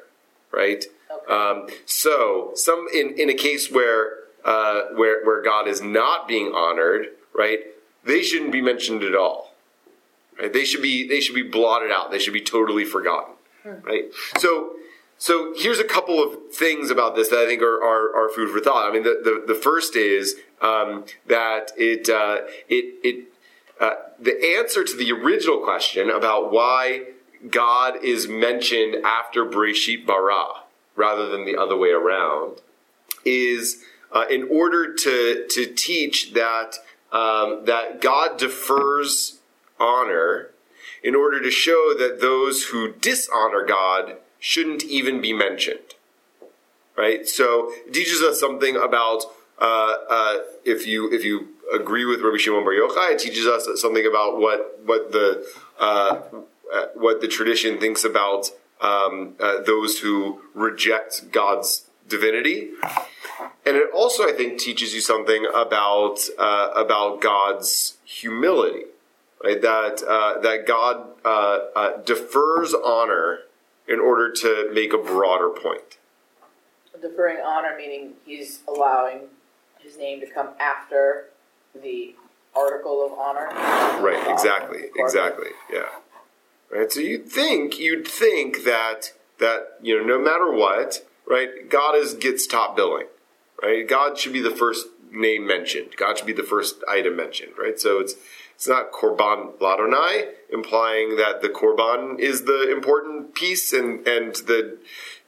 right? 0.52 0.84
Okay. 1.12 1.32
Um, 1.34 1.68
so 1.86 2.52
some 2.56 2.88
in, 2.94 3.14
in 3.20 3.30
a 3.30 3.34
case 3.34 3.70
where 3.70 4.14
uh, 4.46 4.84
where 4.96 5.24
where 5.26 5.42
God 5.42 5.68
is 5.68 5.82
not 5.82 6.28
being 6.28 6.54
honored, 6.54 7.08
right? 7.34 7.60
They 8.04 8.22
shouldn't 8.24 8.52
be 8.52 8.62
mentioned 8.62 9.04
at 9.04 9.16
all. 9.16 9.54
Right? 10.40 10.52
They 10.52 10.66
should 10.66 10.82
be 10.82 11.08
they 11.08 11.20
should 11.20 11.36
be 11.36 11.44
blotted 11.44 11.92
out. 11.92 12.12
They 12.12 12.20
should 12.20 12.34
be 12.34 12.42
totally 12.42 12.86
forgotten. 12.86 13.34
Right? 13.84 14.06
So 14.38 14.78
so 15.18 15.54
here's 15.58 15.80
a 15.80 15.84
couple 15.84 16.22
of 16.22 16.54
things 16.54 16.92
about 16.92 17.16
this 17.16 17.30
that 17.30 17.40
I 17.40 17.48
think 17.48 17.62
are, 17.62 17.84
are, 17.84 18.16
are 18.16 18.30
food 18.30 18.52
for 18.52 18.60
thought. 18.60 18.88
I 18.88 18.94
mean, 18.94 19.04
the, 19.04 19.20
the, 19.24 19.54
the 19.54 19.60
first 19.60 19.96
is 19.96 20.36
um, 20.62 21.06
that 21.26 21.72
it 21.76 22.10
uh, 22.10 22.42
it 22.70 22.96
it 23.04 23.26
uh, 23.80 23.96
the 24.20 24.58
answer 24.58 24.84
to 24.84 24.96
the 24.96 25.12
original 25.12 25.58
question 25.60 26.10
about 26.10 26.52
why 26.52 27.06
God 27.50 28.04
is 28.04 28.28
mentioned 28.28 29.04
after 29.06 29.46
Breshit 29.46 30.06
bara 30.06 30.62
rather 30.96 31.28
than 31.30 31.46
the 31.46 31.58
other 31.58 31.78
way 31.78 31.90
around 31.90 32.62
is 33.26 33.84
uh, 34.12 34.26
in 34.30 34.48
order 34.50 34.94
to 34.94 35.46
to 35.50 35.66
teach 35.66 36.34
that 36.34 36.76
um, 37.12 37.66
that 37.66 38.02
God 38.02 38.38
defers 38.38 39.40
honor 39.80 40.52
in 41.04 41.16
order 41.16 41.42
to 41.42 41.52
show 41.52 41.94
that 41.98 42.20
those 42.20 42.66
who 42.66 42.94
dishonor 42.94 43.66
God 43.66 44.18
shouldn't 44.40 44.84
even 44.84 45.22
be 45.22 45.34
mentioned. 45.34 45.96
Right? 46.98 47.28
So 47.28 47.72
it 47.86 47.94
teaches 47.94 48.22
us 48.22 48.40
something 48.40 48.76
about 48.76 49.24
uh, 49.60 49.96
uh, 50.10 50.38
if 50.66 50.88
you 50.88 51.12
if 51.12 51.24
you 51.24 51.50
agree 51.74 52.06
with 52.06 52.22
Rabbi 52.22 52.38
Shimon 52.38 52.64
Bar 52.64 52.74
Yochai, 52.74 53.14
it 53.14 53.20
teaches 53.20 53.46
us 53.46 53.68
something 53.82 54.06
about 54.06 54.38
what 54.40 54.80
what 54.86 55.12
the 55.12 55.46
uh, 55.80 56.22
uh, 56.74 56.86
what 56.96 57.22
the 57.22 57.28
tradition 57.28 57.80
thinks 57.80 58.04
about 58.04 58.52
um, 58.82 59.36
uh, 59.40 59.62
those 59.62 60.00
who 60.00 60.42
reject 60.54 61.32
God's 61.32 61.88
divinity. 62.08 62.72
And 63.66 63.76
it 63.78 63.90
also, 63.94 64.24
I 64.28 64.32
think, 64.32 64.60
teaches 64.60 64.94
you 64.94 65.02
something 65.02 65.46
about 65.54 66.20
uh, 66.38 66.72
about 66.76 67.22
God's 67.22 67.98
humility, 68.06 68.86
right? 69.44 69.62
That 69.62 70.04
uh, 70.04 70.40
that 70.42 70.66
God 70.68 71.08
uh, 71.26 71.60
uh, 71.76 71.98
defers 72.04 72.74
honor 72.74 73.40
in 73.88 74.00
order 74.00 74.32
to 74.32 74.70
make 74.74 74.94
a 74.94 74.98
broader 74.98 75.50
point. 75.50 75.98
Deferring 77.02 77.38
honor 77.46 77.76
meaning 77.78 78.14
he's 78.26 78.62
allowing 78.68 79.28
his 79.80 79.98
name 79.98 80.20
to 80.20 80.26
come 80.26 80.50
after 80.60 81.26
the 81.82 82.16
article 82.56 83.06
of 83.06 83.12
honor. 83.18 83.48
Right? 84.04 84.24
Exactly. 84.28 84.86
Or- 84.98 85.06
Exactly. 85.06 85.50
Yeah. 85.72 85.84
Right. 86.72 86.92
So 86.92 87.00
you'd 87.00 87.30
think 87.30 87.80
you'd 87.80 88.08
think 88.08 88.64
that 88.66 89.14
that 89.40 89.78
you 89.82 89.98
know 89.98 90.18
no 90.18 90.24
matter 90.24 90.52
what, 90.52 91.08
right? 91.26 91.70
God 91.70 91.96
is 91.96 92.14
gets 92.14 92.46
top 92.48 92.76
billing, 92.76 93.06
right? 93.62 93.88
God 93.88 94.18
should 94.18 94.34
be 94.34 94.42
the 94.42 94.52
first 94.52 94.88
name 95.12 95.48
mentioned. 95.48 95.96
God 95.98 96.18
should 96.18 96.28
be 96.28 96.34
the 96.34 96.44
first 96.44 96.84
item 96.88 97.16
mentioned, 97.16 97.54
right? 97.58 97.80
So 97.80 98.00
it's 98.00 98.16
it's 98.56 98.68
not 98.68 98.92
korban 98.92 99.58
ladonai, 99.60 100.30
implying 100.52 101.16
that 101.18 101.42
the 101.42 101.50
korban 101.50 102.20
is 102.20 102.46
the 102.46 102.72
important 102.72 103.36
piece, 103.36 103.72
and 103.74 104.08
and 104.08 104.36
the 104.36 104.78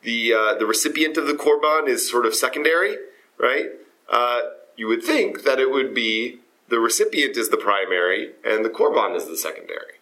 the 0.02 0.34
uh, 0.34 0.54
the 0.56 0.66
recipient 0.66 1.18
of 1.18 1.28
the 1.28 1.34
korban 1.34 1.88
is 1.88 2.10
sort 2.10 2.26
of 2.26 2.34
secondary, 2.34 2.98
right? 3.38 3.68
Uh, 4.10 4.42
you 4.76 4.88
would 4.88 5.04
think 5.04 5.44
that 5.44 5.60
it 5.60 5.70
would 5.70 5.94
be 5.94 6.40
the 6.70 6.80
recipient 6.80 7.38
is 7.38 7.50
the 7.50 7.58
primary 7.58 8.32
and 8.44 8.64
the 8.64 8.70
korban 8.70 9.16
is 9.16 9.28
the 9.28 9.38
secondary, 9.38 10.00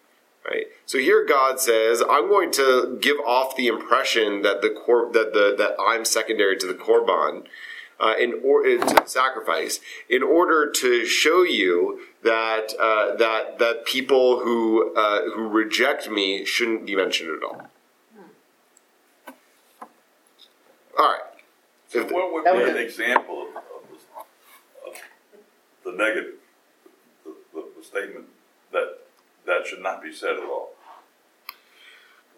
right? 0.48 0.66
So 0.86 0.98
here 0.98 1.24
God 1.26 1.60
says, 1.60 2.02
I'm 2.08 2.28
going 2.28 2.50
to 2.52 2.98
give 3.00 3.18
off 3.26 3.56
the 3.56 3.66
impression 3.66 4.42
that 4.42 4.62
the 4.62 4.70
cor- 4.70 5.10
that 5.12 5.32
the 5.32 5.54
that 5.58 5.76
I'm 5.80 6.04
secondary 6.04 6.56
to 6.58 6.66
the 6.66 6.74
korban. 6.74 7.44
Uh, 8.00 8.14
in 8.16 8.40
order 8.44 8.78
to 8.78 9.08
sacrifice, 9.08 9.80
in 10.08 10.22
order 10.22 10.70
to 10.70 11.04
show 11.04 11.42
you 11.42 11.98
that 12.22 12.72
uh, 12.78 13.16
that 13.16 13.58
that 13.58 13.84
people 13.84 14.38
who 14.38 14.94
uh, 14.94 15.22
who 15.34 15.48
reject 15.48 16.08
me 16.08 16.44
shouldn't 16.44 16.86
be 16.86 16.94
mentioned 16.94 17.28
at 17.36 17.42
all. 17.42 17.68
All 20.96 21.06
right. 21.12 21.20
So 21.88 22.00
If- 22.00 22.12
what 22.12 22.32
would 22.32 22.44
be 22.44 22.50
would- 22.52 22.68
an 22.68 22.76
example 22.76 23.42
of, 23.48 23.56
of, 23.56 23.62
the, 23.90 24.90
of 24.90 24.96
the 25.84 25.92
negative, 26.04 26.34
the, 27.24 27.34
the, 27.54 27.64
the 27.78 27.84
statement 27.84 28.26
that 28.72 28.98
that 29.46 29.66
should 29.66 29.82
not 29.82 30.02
be 30.02 30.12
said 30.12 30.36
at 30.36 30.44
all? 30.44 30.74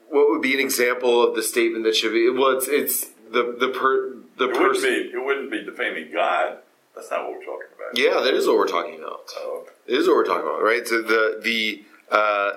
what 0.09 0.29
would 0.31 0.43
be 0.43 0.55
an 0.55 0.61
example 0.61 1.23
of 1.23 1.37
the 1.37 1.43
statement 1.43 1.85
that 1.85 1.95
should 1.95 2.13
be? 2.13 2.29
Well, 2.31 2.57
it's 2.57 2.67
it's 2.69 3.07
the 3.31 3.55
the 3.59 3.69
per 3.69 4.17
the 4.41 4.51
It 4.51 4.59
wouldn't 4.59 4.83
be. 4.83 5.11
It 5.13 5.25
wouldn't 5.25 5.51
be 5.51 5.63
defaming 5.65 6.11
God. 6.13 6.59
That's 6.95 7.11
not 7.11 7.23
what 7.25 7.33
we're 7.39 7.45
talking 7.45 7.69
about. 7.77 7.97
Yeah, 7.97 8.21
that 8.21 8.35
is 8.35 8.47
what 8.47 8.57
we're 8.57 8.67
talking 8.67 8.99
about. 8.99 9.31
Oh, 9.37 9.67
It 9.87 9.99
is 9.99 10.07
what 10.09 10.17
we're 10.17 10.25
talking 10.25 10.47
about, 10.47 10.63
right? 10.63 10.87
So 10.87 11.03
the 11.03 11.39
the 11.43 11.85
uh, 12.11 12.53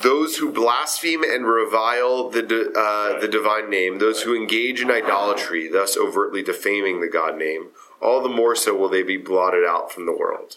those 0.00 0.38
who 0.38 0.52
blaspheme 0.52 1.22
and 1.22 1.46
revile 1.46 2.30
the 2.30 2.42
di- 2.42 2.72
uh, 2.74 3.18
the 3.20 3.28
divine 3.28 3.68
name, 3.68 3.98
those 3.98 4.22
who 4.22 4.34
engage 4.34 4.80
in 4.80 4.90
idolatry, 4.90 5.68
thus 5.68 5.96
overtly 5.96 6.42
defaming 6.42 7.00
the 7.00 7.08
God 7.08 7.36
name, 7.36 7.68
all 8.00 8.22
the 8.22 8.28
more 8.28 8.54
so 8.56 8.74
will 8.76 8.88
they 8.88 9.02
be 9.02 9.16
blotted 9.16 9.64
out 9.64 9.92
from 9.92 10.06
the 10.06 10.16
world. 10.16 10.56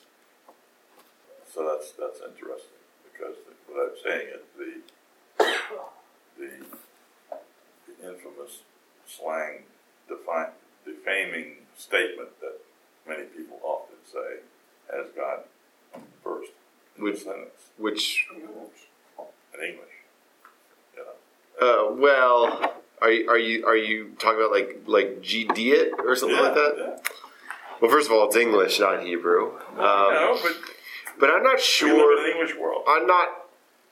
so 1.53 1.65
that's 1.65 1.91
that's 1.91 2.19
interesting 2.21 2.77
because 3.11 3.35
I'm 3.69 3.89
saying 4.03 4.27
is 4.35 4.41
the 4.57 4.71
the, 6.37 6.47
the 7.87 8.09
infamous 8.09 8.59
slang 9.07 9.63
define, 10.07 10.51
defaming 10.91 11.55
statement 11.77 12.29
that 12.41 12.59
many 13.07 13.23
people 13.25 13.59
often 13.63 13.97
say 14.05 14.39
has 14.95 15.07
God 15.15 15.39
first 16.23 16.51
in 16.97 17.03
the 17.03 17.11
Which- 17.11 17.23
sentence 17.23 17.69
Which, 17.77 18.27
in 19.53 19.63
English. 19.63 19.87
You 20.95 21.03
know. 21.61 21.91
uh, 21.91 21.95
well, 21.95 22.73
are 23.01 23.11
you, 23.11 23.29
are 23.29 23.37
you 23.37 23.65
are 23.65 23.75
you 23.77 24.11
talking 24.19 24.39
about 24.39 24.51
like 24.51 24.81
like 24.87 25.21
GD 25.21 25.57
it 25.73 25.93
or 25.99 26.15
something 26.15 26.37
like 26.39 26.55
that? 26.55 26.75
Yeah. 26.77 26.95
Well, 27.81 27.91
first 27.91 28.07
of 28.07 28.13
all, 28.13 28.25
it's 28.27 28.35
English, 28.35 28.79
not 28.79 29.03
Hebrew. 29.03 29.51
Um, 29.71 29.77
no, 29.77 30.39
but 30.41 30.55
but 31.19 31.29
I'm 31.29 31.43
not 31.43 31.59
sure. 31.59 31.89
in 32.17 32.25
an 32.25 32.31
English 32.39 32.55
world. 32.57 32.83
I'm 32.87 33.05
not. 33.05 33.27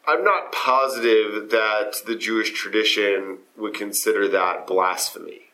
I'm 0.08 0.24
not 0.24 0.52
positive 0.52 1.50
that 1.50 1.96
the 2.06 2.16
Jewish 2.16 2.52
tradition 2.52 3.40
would 3.58 3.74
consider 3.74 4.28
that 4.28 4.68
blasphemy. 4.68 5.45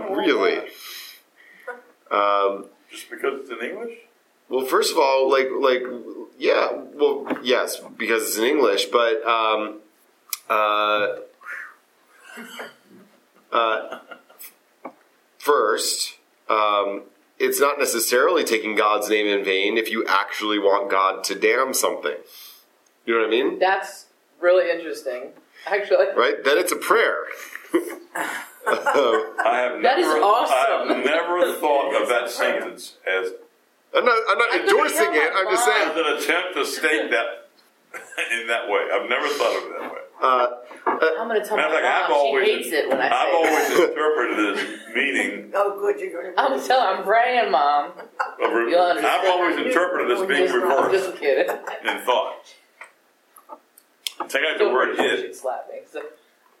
Really? 0.00 0.32
Really? 0.32 0.58
Why? 0.58 0.64
Really? 0.64 0.68
Um, 2.10 2.66
Just 2.90 3.10
because 3.10 3.40
it's 3.40 3.50
in 3.50 3.70
English? 3.70 3.98
well, 4.48 4.66
first 4.66 4.92
of 4.92 4.98
all, 4.98 5.30
like, 5.30 5.48
like, 5.58 5.82
yeah, 6.38 6.72
well, 6.94 7.26
yes, 7.42 7.80
because 7.96 8.22
it's 8.22 8.36
in 8.36 8.44
English, 8.44 8.86
but 8.86 9.24
um, 9.26 9.80
uh, 10.50 11.16
uh, 13.50 13.98
first, 15.38 16.18
um, 16.50 17.04
it's 17.38 17.60
not 17.60 17.78
necessarily 17.78 18.44
taking 18.44 18.74
God's 18.76 19.08
name 19.08 19.26
in 19.26 19.42
vain 19.42 19.78
if 19.78 19.90
you 19.90 20.04
actually 20.06 20.58
want 20.58 20.90
God 20.90 21.24
to 21.24 21.34
damn 21.34 21.72
something. 21.72 22.16
You 23.06 23.14
know 23.14 23.20
what 23.20 23.28
I 23.28 23.30
mean? 23.30 23.58
That's 23.58 24.06
really 24.40 24.70
interesting. 24.70 25.30
Actually, 25.66 26.06
right? 26.14 26.44
Then 26.44 26.58
it's 26.58 26.72
a 26.72 26.76
prayer. 26.76 27.24
I 28.66 29.58
have 29.68 29.82
That 29.82 29.98
is 29.98 30.06
never, 30.06 30.20
awesome. 30.20 30.54
I 30.54 30.94
have 30.94 31.04
never 31.04 31.52
thought 31.58 32.00
of 32.02 32.08
that 32.08 32.30
sentence 32.40 32.96
as, 33.06 33.32
I'm 33.94 34.04
not, 34.04 34.16
I'm 34.30 34.38
not 34.38 34.54
endorsing 34.60 35.10
it. 35.12 35.30
I'm 35.34 35.46
just 35.50 35.64
saying. 35.64 35.90
as 35.90 35.96
an 35.96 36.06
attempt 36.18 36.54
to 36.54 36.64
state 36.66 37.10
that 37.10 37.48
in 38.40 38.46
that 38.48 38.68
way. 38.68 38.86
I've 38.92 39.08
never 39.08 39.26
thought 39.28 39.56
of 39.56 39.62
it 39.64 39.80
that 39.80 39.92
way. 39.92 39.98
Uh, 40.22 40.46
I'm 41.18 41.26
going 41.28 41.40
to 41.42 41.46
tell 41.46 41.56
my 41.56 41.64
Matter 41.64 41.76
of 41.78 41.82
fact, 41.82 42.04
I've 42.04 42.10
mom. 42.10 42.18
She 42.20 42.26
always, 42.28 42.46
hates 42.48 42.68
it 42.72 42.88
when 42.88 43.00
I 43.00 43.08
say 43.08 43.14
I've 43.14 43.28
it. 43.28 43.34
always 43.34 43.88
interpreted 43.90 44.56
this 44.56 44.94
meaning 44.94 45.50
Oh, 45.54 45.78
good, 45.80 46.00
you're 46.00 46.12
going 46.12 46.32
to. 46.34 46.40
I'm 46.40 46.62
telling. 46.66 46.98
I'm 46.98 47.04
praying, 47.04 47.50
mom. 47.50 47.92
re- 48.38 48.70
You'll 48.70 48.80
understand. 48.80 49.06
I've 49.26 49.28
always 49.30 49.56
interpreted 49.66 50.10
it 50.10 50.18
as 50.20 50.26
being 50.28 50.42
Just, 50.46 50.54
reversed 50.54 50.92
just 51.08 51.18
kidding. 51.20 51.48
in 51.50 51.98
thought. 52.06 52.36
Take 54.28 54.42
out 54.44 54.58
the 54.58 54.64
Don't 54.64 54.72
word 54.74 54.96
worry, 54.96 55.06
"is." 55.08 55.20
she'd 55.20 55.34
slap 55.34 55.66
me. 55.70 55.80
So. 55.92 56.02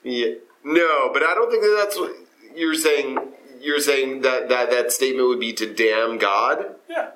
yeah, 0.02 0.34
no, 0.64 1.10
but 1.12 1.22
I 1.22 1.34
don't 1.34 1.50
think 1.50 1.62
that 1.62 1.76
that's 1.80 1.96
what 1.98 2.12
you're 2.54 2.74
saying. 2.74 3.18
You're 3.60 3.80
saying 3.80 4.22
that 4.22 4.48
that 4.48 4.70
that 4.70 4.90
statement 4.92 5.28
would 5.28 5.40
be 5.40 5.52
to 5.54 5.72
damn 5.72 6.18
God. 6.18 6.74
Yeah. 6.88 7.10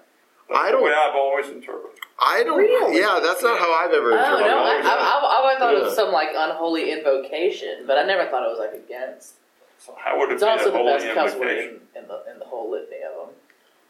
I 0.55 0.71
The 0.71 0.77
way 0.81 0.91
don't. 0.91 1.11
I've 1.11 1.17
always 1.17 1.49
interpreted. 1.49 1.99
I 2.19 2.45
don't. 2.45 2.57
Really? 2.59 3.01
Yeah, 3.01 3.19
that's 3.23 3.43
not 3.43 3.59
how 3.59 3.73
I've 3.85 3.93
ever. 3.93 4.13
Oh 4.13 4.17
no! 4.17 4.23
interpreted 4.39 4.53
I, 4.53 4.79
it. 4.79 4.85
I, 4.85 4.95
I, 4.95 5.55
I 5.55 5.59
thought 5.59 5.75
it 5.75 5.83
was 5.83 5.95
some 5.97 6.13
like 6.13 6.29
unholy 6.37 6.93
invocation, 6.93 7.85
but 7.87 7.99
I 7.99 8.05
never 8.05 8.31
thought 8.31 8.45
it 8.45 8.51
was 8.57 8.59
like 8.61 8.75
against. 8.75 9.35
So 9.79 9.95
how 9.99 10.19
would 10.19 10.31
it 10.31 10.35
It's 10.35 10.43
be 10.43 10.49
also 10.49 10.69
a 10.69 10.73
the 10.73 10.79
holy 10.79 10.93
best 10.93 11.15
cuss 11.15 11.35
word 11.35 11.49
invocation? 11.51 11.81
in, 11.97 12.03
in 12.03 12.09
the 12.09 12.23
in 12.33 12.39
the 12.39 12.45
whole 12.47 12.71
litany 12.71 13.03
of 13.03 13.27
them. 13.27 13.35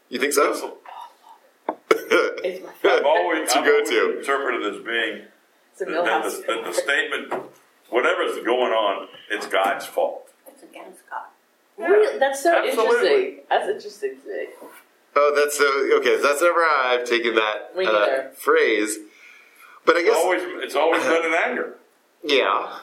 You 0.09 0.19
think 0.19 0.33
so? 0.33 0.77
It's 1.89 2.63
my 2.63 2.71
favorite. 2.73 2.99
I've 2.99 3.05
always, 3.05 3.41
It's 3.43 3.55
a 3.55 3.59
I've 3.59 3.65
go-to. 3.65 4.01
always 4.01 4.17
interpreted 4.19 4.61
it 4.63 4.75
as 4.75 4.85
being 4.85 5.25
It's 5.73 5.81
a 5.81 5.85
that, 5.85 6.05
that 6.05 6.23
the, 6.23 6.43
that 6.47 6.63
the 6.65 6.73
statement, 6.73 7.33
whatever's 7.89 8.43
going 8.45 8.71
on, 8.73 9.07
it's 9.29 9.47
God's 9.47 9.85
fault. 9.85 10.29
It's 10.47 10.63
against 10.63 11.01
God. 11.09 11.23
Really? 11.77 12.17
That's 12.19 12.41
so 12.41 12.55
Absolutely. 12.55 12.95
interesting. 13.15 13.43
That's 13.49 13.67
interesting 13.69 14.15
to 14.23 14.27
me. 14.27 14.45
oh, 15.15 15.33
that's 15.35 15.57
so 15.57 15.97
okay. 15.99 16.19
That's 16.21 16.41
never 16.41 16.61
how 16.63 16.83
I've 16.97 17.05
taken 17.05 17.35
that 17.35 17.71
uh, 17.77 18.29
phrase. 18.35 18.97
But 19.85 19.95
I 19.95 19.99
It's 19.99 20.09
guess, 20.09 20.17
always, 20.17 20.41
it's 20.63 20.75
always 20.75 21.03
been 21.03 21.25
in 21.25 21.33
anger. 21.33 21.75
yeah. 22.23 22.79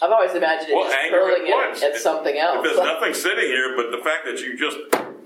I've 0.00 0.12
always 0.12 0.32
imagined 0.32 0.70
it 0.70 0.76
Well, 0.76 0.84
just 0.84 0.96
anger 0.96 1.16
hurling 1.18 1.50
at 1.50 1.76
it 1.76 1.82
at 1.82 1.96
something 1.96 2.38
else. 2.38 2.58
If 2.64 2.76
there's 2.76 2.86
nothing 2.94 3.12
sitting 3.14 3.46
here, 3.46 3.74
but 3.76 3.90
the 3.90 4.02
fact 4.04 4.24
that 4.26 4.38
you 4.40 4.56
just 4.56 4.78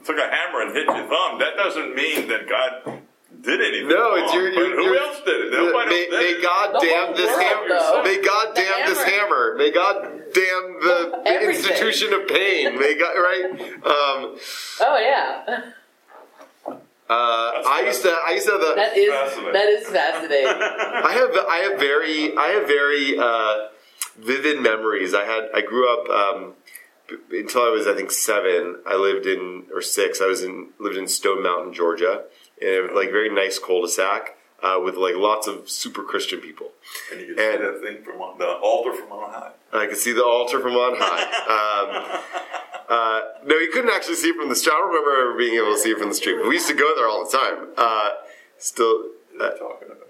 took 0.04 0.16
a 0.16 0.28
hammer 0.35 0.62
and 0.62 0.74
hit 0.74 0.87
your 0.87 1.06
thumb, 1.06 1.38
that 1.38 1.54
doesn't 1.56 1.94
mean 1.94 2.26
that 2.28 2.48
God 2.48 3.01
did 3.42 3.61
anything. 3.61 3.88
No, 3.88 4.14
it's 4.14 4.33
wrong. 4.33 4.42
your- 4.42 4.55
But 4.55 4.61
your- 4.68 4.76
who 4.76 4.83
your- 4.85 4.96
else 4.96 5.20
did 5.24 5.40
it? 5.46 5.52
Nobody 5.52 5.90
May, 5.90 6.00
else 6.02 6.11
did 6.11 6.37
may. 6.37 6.42
God 6.42 6.74
The 6.74 6.87
damn 6.87 7.07
whole 7.07 7.14
this 7.14 7.37
hammer. 7.37 8.02
May 8.05 8.16
God 8.22 8.55
The 8.55 8.61
damn 8.62 8.88
this 8.88 9.02
hammer. 9.02 9.18
hammer. 9.18 9.55
May 9.57 9.70
God 9.70 10.02
damn 10.33 10.81
the, 10.81 11.20
the 11.24 11.44
institution 11.50 12.12
of 12.14 12.28
pain. 12.28 12.78
May 12.78 12.94
God 12.94 13.14
right. 13.18 13.44
Um, 13.85 14.38
oh 14.81 14.98
yeah, 15.00 15.61
uh, 16.66 16.72
I 17.11 17.83
used 17.87 18.02
to. 18.02 18.11
I 18.11 18.33
used 18.33 18.46
to 18.46 18.52
have 18.52 18.61
the. 18.61 18.74
that 18.76 18.96
is 18.96 19.11
Fascinating. 19.11 19.52
that 19.52 19.68
is 19.68 19.87
fascinating. 19.88 20.46
I 21.05 21.12
have 21.12 21.46
I 21.48 21.57
have 21.68 21.78
very 21.81 22.37
I 22.37 22.46
have 22.48 22.66
very 22.66 23.18
uh, 23.18 23.68
vivid 24.18 24.61
memories. 24.62 25.12
I 25.14 25.24
had 25.24 25.50
I 25.55 25.61
grew 25.61 25.92
up 25.92 26.09
um, 26.09 26.55
until 27.31 27.62
I 27.62 27.68
was 27.70 27.87
I 27.87 27.94
think 27.94 28.11
seven. 28.11 28.76
I 28.87 28.94
lived 28.96 29.26
in 29.26 29.64
or 29.74 29.83
six. 29.83 30.20
I 30.22 30.26
was 30.26 30.42
in 30.42 30.68
lived 30.78 30.96
in 30.96 31.07
Stone 31.07 31.42
Mountain, 31.42 31.74
Georgia, 31.74 32.22
in 32.62 32.90
a 32.90 32.94
like 32.94 33.11
very 33.11 33.29
nice 33.29 33.59
cul-de-sac 33.59 34.37
uh, 34.62 34.81
with 34.83 34.96
like 34.96 35.16
lots 35.16 35.46
of 35.46 35.68
super 35.68 36.03
Christian 36.03 36.40
people. 36.40 36.68
And 37.11 37.20
you 37.20 37.35
can 37.35 37.37
see 37.37 37.64
that 37.64 37.81
thing 37.83 38.05
from 38.05 38.20
on, 38.20 38.38
the 38.38 38.46
altar 38.46 38.94
from 38.94 39.12
on 39.12 39.31
high. 39.31 39.51
I 39.72 39.87
could 39.87 39.96
see 39.96 40.12
the 40.12 40.25
altar 40.25 40.61
from 40.61 40.75
on 40.75 40.94
high. 40.96 41.22
Um, 41.51 42.20
uh, 42.88 43.20
no, 43.44 43.57
you 43.57 43.70
couldn't 43.72 43.90
actually 43.90 44.16
see 44.16 44.29
it 44.29 44.37
from 44.37 44.48
the 44.48 44.55
street. 44.55 44.72
I 44.75 44.79
don't 44.79 44.88
remember 44.88 45.31
ever 45.31 45.38
being 45.38 45.57
able 45.57 45.72
to 45.72 45.79
see 45.79 45.90
it 45.90 45.98
from 45.98 46.09
the 46.09 46.14
street. 46.14 46.37
But 46.40 46.48
we 46.48 46.55
used 46.55 46.68
to 46.68 46.75
go 46.75 46.94
there 46.96 47.09
all 47.09 47.25
the 47.25 47.37
time. 47.37 47.68
Uh, 47.77 48.11
still, 48.59 49.07
uh, 49.40 49.51
Talking 49.51 49.88
about. 49.88 50.01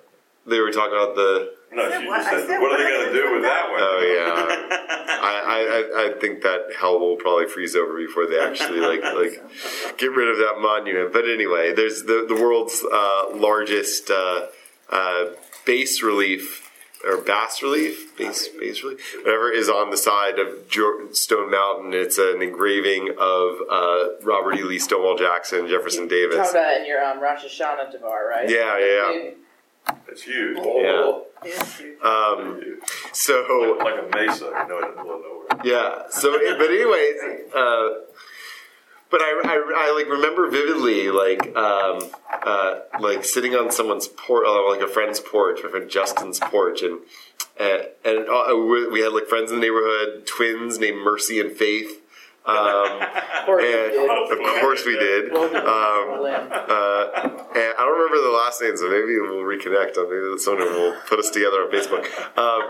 They 0.47 0.61
were 0.61 0.71
talking 0.71 0.93
about 0.97 1.15
the 1.15 1.55
No, 1.73 1.89
she 2.01 2.07
what- 2.07 2.19
just 2.19 2.31
said, 2.31 2.47
said 2.47 2.61
what 2.61 2.73
are 2.73 2.79
they 2.83 2.91
going 2.91 3.07
to 3.09 3.13
do 3.13 3.33
with 3.35 3.43
that 3.43 3.71
one? 3.71 3.81
Oh 3.81 4.01
yeah, 4.15 4.77
I, 5.23 5.43
I, 5.47 5.59
I- 5.59 6.07
I 6.07 6.19
think 6.21 6.43
that 6.43 6.61
hell 6.79 6.99
will 6.99 7.17
probably 7.17 7.47
freeze 7.47 7.75
over 7.77 7.97
before 7.97 8.27
they 8.27 8.39
actually 8.41 8.81
like 8.81 9.03
like 9.15 9.99
get 9.99 10.13
rid 10.13 10.29
of 10.29 10.39
that 10.39 10.61
monument. 10.61 11.13
But 11.13 11.29
anyway, 11.29 11.73
there's 11.73 12.03
the 12.05 12.25
the 12.29 12.35
world's 12.35 12.83
uh, 12.85 13.37
largest 13.37 14.11
uh, 14.11 14.47
uh, 14.91 15.25
bas 15.67 16.03
relief 16.03 16.59
or 17.05 17.17
bas 17.17 17.63
relief, 17.63 18.17
base 18.17 18.47
bas 18.49 18.83
relief, 18.85 19.17
whatever 19.25 19.51
is 19.51 19.69
on 19.69 19.91
the 19.91 19.97
side 19.97 20.39
of 20.39 20.69
Jo- 20.69 21.09
Stone 21.13 21.51
Mountain. 21.51 21.95
It's 21.95 22.17
an 22.19 22.41
engraving 22.43 23.11
of 23.19 23.57
uh, 23.71 24.07
Robert 24.23 24.57
E. 24.57 24.63
Lee 24.63 24.79
Stonewall 24.79 25.17
Jackson, 25.17 25.67
Jefferson 25.69 26.03
Talk 26.03 26.11
Davis. 26.11 26.51
about 26.51 26.73
it 26.73 26.81
in 26.83 26.87
your 26.87 27.03
um, 27.05 27.21
Rosh 27.21 27.45
Hashanah 27.45 27.91
Devar, 27.91 28.29
right? 28.29 28.49
Yeah, 28.49 28.79
yeah, 28.79 29.09
Big- 29.13 29.35
It's 30.09 30.23
huge. 30.23 30.59
Oh. 30.61 31.27
Yes, 31.45 31.81
you- 31.81 31.97
Um, 32.03 32.81
so 33.13 33.77
Like 33.83 33.95
a 33.99 34.17
mesa, 34.17 34.45
you 34.45 34.69
know, 34.69 34.79
in 34.79 34.91
the 34.97 35.03
middle 35.03 35.15
of 35.15 35.23
nowhere. 35.23 35.61
Yeah. 35.65 36.03
So, 36.11 36.33
but 36.33 36.71
anyway, 36.71 37.13
uh, 37.55 37.89
but 39.11 39.21
I, 39.21 39.41
I, 39.45 39.73
I 39.89 39.93
like 39.95 40.09
remember 40.11 40.49
vividly, 40.49 41.11
like, 41.11 41.55
um, 41.57 42.11
uh, 42.33 42.79
like 43.01 43.25
sitting 43.25 43.55
on 43.55 43.71
someone's 43.71 44.09
porch, 44.09 44.47
uh, 44.47 44.69
like 44.71 44.81
a 44.81 44.89
friend's 44.89 45.21
porch, 45.21 45.61
my 45.65 45.71
friend 45.71 45.91
Justin's 45.91 46.39
porch, 46.41 46.83
and 46.83 47.01
and, 47.61 47.89
and 48.05 48.29
uh, 48.29 48.57
we 48.57 48.89
we 48.89 49.01
had 49.01 49.13
like 49.13 49.27
friends 49.27 49.51
in 49.51 49.61
the 49.61 49.63
neighborhood, 49.67 50.27
twins 50.27 50.79
named 50.79 50.99
Mercy 51.03 51.41
and 51.41 51.53
Faith. 51.53 52.01
Um, 52.45 53.01
Of 53.43 53.47
course 53.47 53.65
and 53.65 54.11
of 54.31 54.61
course 54.61 54.87
we 54.87 54.99
did. 54.99 55.33
Um, 55.33 55.43
uh, 55.43 57.05
and 57.55 57.75
I 57.75 57.77
don't 57.79 57.99
remember 57.99 58.23
the 58.23 58.35
last 58.35 58.61
names, 58.63 58.81
so 58.81 58.89
maybe 58.89 59.19
we'll 59.19 59.43
reconnect. 59.43 59.97
Or 59.97 60.07
maybe 60.09 60.39
someone 60.39 60.67
will 60.67 60.97
put 61.09 61.19
us 61.19 61.31
together 61.31 61.63
on 61.63 61.71
Facebook. 61.71 62.05
Um, 62.39 62.63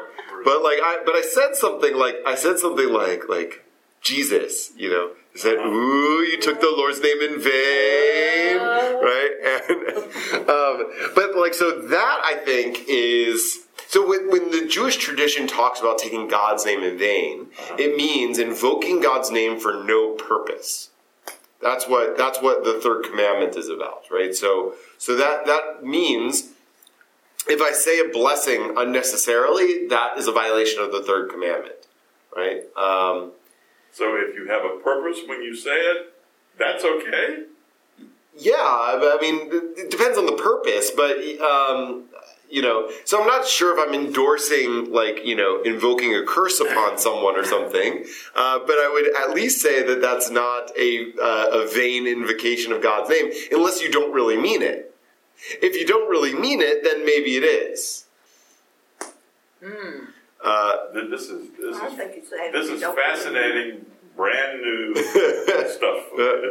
but 0.44 0.62
like, 0.62 0.78
I 0.82 1.02
but 1.04 1.14
I 1.14 1.22
said 1.22 1.54
something 1.54 1.94
like 1.96 2.16
I 2.26 2.34
said 2.34 2.58
something 2.58 2.90
like 2.92 3.28
like 3.28 3.64
Jesus, 4.00 4.72
you 4.76 4.90
know. 4.90 5.10
I 5.34 5.38
said, 5.38 5.56
"Ooh, 5.56 6.22
you 6.22 6.38
took 6.40 6.60
the 6.60 6.72
Lord's 6.76 7.00
name 7.00 7.20
in 7.22 7.40
vain," 7.40 8.56
right? 8.60 9.30
And 9.44 10.48
um, 10.48 10.92
but 11.14 11.36
like, 11.36 11.54
so 11.54 11.80
that 11.88 12.20
I 12.24 12.36
think 12.44 12.84
is 12.88 13.60
so. 13.92 13.98
With, 14.08 14.22
when 14.32 14.44
the 14.50 14.66
Jewish 14.66 14.96
tradition 14.96 15.46
talks 15.46 15.78
about 15.80 15.98
taking 15.98 16.28
God's 16.28 16.64
name 16.64 16.82
in 16.82 16.98
vain, 16.98 17.48
it 17.78 17.96
means 17.96 18.38
invoking 18.38 19.00
God's 19.08 19.30
name 19.30 19.58
for 19.58 19.72
no 19.84 20.00
purpose. 20.14 20.90
That's 21.60 21.84
what 21.86 22.16
that's 22.22 22.40
what 22.42 22.64
the 22.64 22.80
third 22.84 23.04
commandment 23.04 23.56
is 23.56 23.68
about, 23.68 24.02
right? 24.10 24.34
So 24.34 24.74
so 24.98 25.14
that 25.16 25.46
that 25.46 25.84
means 25.84 26.50
if 27.48 27.60
I 27.60 27.72
say 27.72 28.00
a 28.00 28.08
blessing 28.08 28.74
unnecessarily, 28.76 29.86
that 29.88 30.18
is 30.18 30.26
a 30.26 30.32
violation 30.32 30.80
of 30.82 30.92
the 30.92 31.02
third 31.02 31.30
commandment, 31.30 31.80
right? 32.36 32.60
Um, 32.76 33.32
So 33.92 34.16
if 34.16 34.34
you 34.34 34.46
have 34.48 34.64
a 34.64 34.74
purpose 34.82 35.18
when 35.26 35.42
you 35.42 35.54
say 35.54 35.78
it, 35.92 36.14
that's 36.58 36.84
okay. 36.84 37.44
Yeah, 38.38 38.54
I 38.56 39.18
mean, 39.20 39.36
it 39.76 39.90
depends 39.90 40.16
on 40.16 40.24
the 40.24 40.38
purpose, 40.50 40.90
but 40.90 41.18
um, 41.40 42.04
you 42.52 42.60
know, 42.60 42.90
so 43.06 43.18
I'm 43.18 43.26
not 43.26 43.46
sure 43.46 43.72
if 43.72 43.78
I'm 43.88 43.94
endorsing 43.94 44.92
like 44.92 45.24
you 45.24 45.34
know 45.34 45.62
invoking 45.62 46.14
a 46.14 46.22
curse 46.24 46.60
upon 46.60 46.98
someone 46.98 47.34
or 47.34 47.44
something, 47.44 48.04
uh, 48.34 48.58
but 48.66 48.76
I 48.76 48.90
would 48.92 49.30
at 49.30 49.34
least 49.34 49.62
say 49.62 49.82
that 49.82 50.02
that's 50.02 50.28
not 50.28 50.70
a 50.78 51.12
uh, 51.20 51.62
a 51.62 51.66
vain 51.66 52.06
invocation 52.06 52.70
of 52.72 52.82
God's 52.82 53.08
name 53.08 53.32
unless 53.50 53.80
you 53.80 53.90
don't 53.90 54.12
really 54.12 54.36
mean 54.36 54.60
it. 54.62 54.94
If 55.62 55.74
you 55.76 55.86
don't 55.86 56.08
really 56.10 56.34
mean 56.34 56.60
it, 56.60 56.84
then 56.84 57.06
maybe 57.06 57.36
it 57.36 57.42
is. 57.44 58.04
Uh, 60.44 60.76
This 60.92 61.22
is 61.30 61.48
this 61.58 61.76
is 61.76 61.94
think 61.94 62.12
it's 62.16 62.30
that. 62.30 62.50
this 62.52 62.68
is 62.68 62.82
fascinating, 62.82 63.86
brand 64.16 64.60
new 64.60 64.94
stuff. 65.02 66.04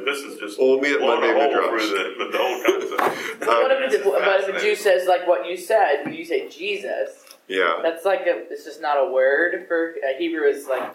This 0.05 0.19
is 0.19 0.39
just 0.39 0.59
Only 0.59 0.93
at 0.93 0.99
my 0.99 1.07
Monday 1.07 1.29
a 1.29 1.33
hole 1.33 1.51
Midrash. 1.51 1.89
through 1.89 2.15
the, 2.17 2.31
the 2.31 2.37
whole 2.37 2.63
concept. 2.63 3.37
But 3.41 3.47
what 3.47 3.71
if, 3.71 4.03
but 4.03 4.49
if 4.49 4.55
a 4.55 4.59
Jew 4.59 4.75
says 4.75 5.07
like 5.07 5.27
what 5.27 5.47
you 5.47 5.57
said, 5.57 6.03
when 6.05 6.13
you 6.13 6.23
say 6.23 6.47
Jesus, 6.47 7.25
yeah. 7.47 7.79
that's 7.81 8.05
like 8.05 8.21
a, 8.21 8.45
it's 8.51 8.63
just 8.65 8.81
not 8.81 8.97
a 8.97 9.11
word 9.11 9.65
for 9.67 9.95
uh, 10.03 10.17
Hebrew 10.17 10.47
is 10.47 10.67
like, 10.67 10.93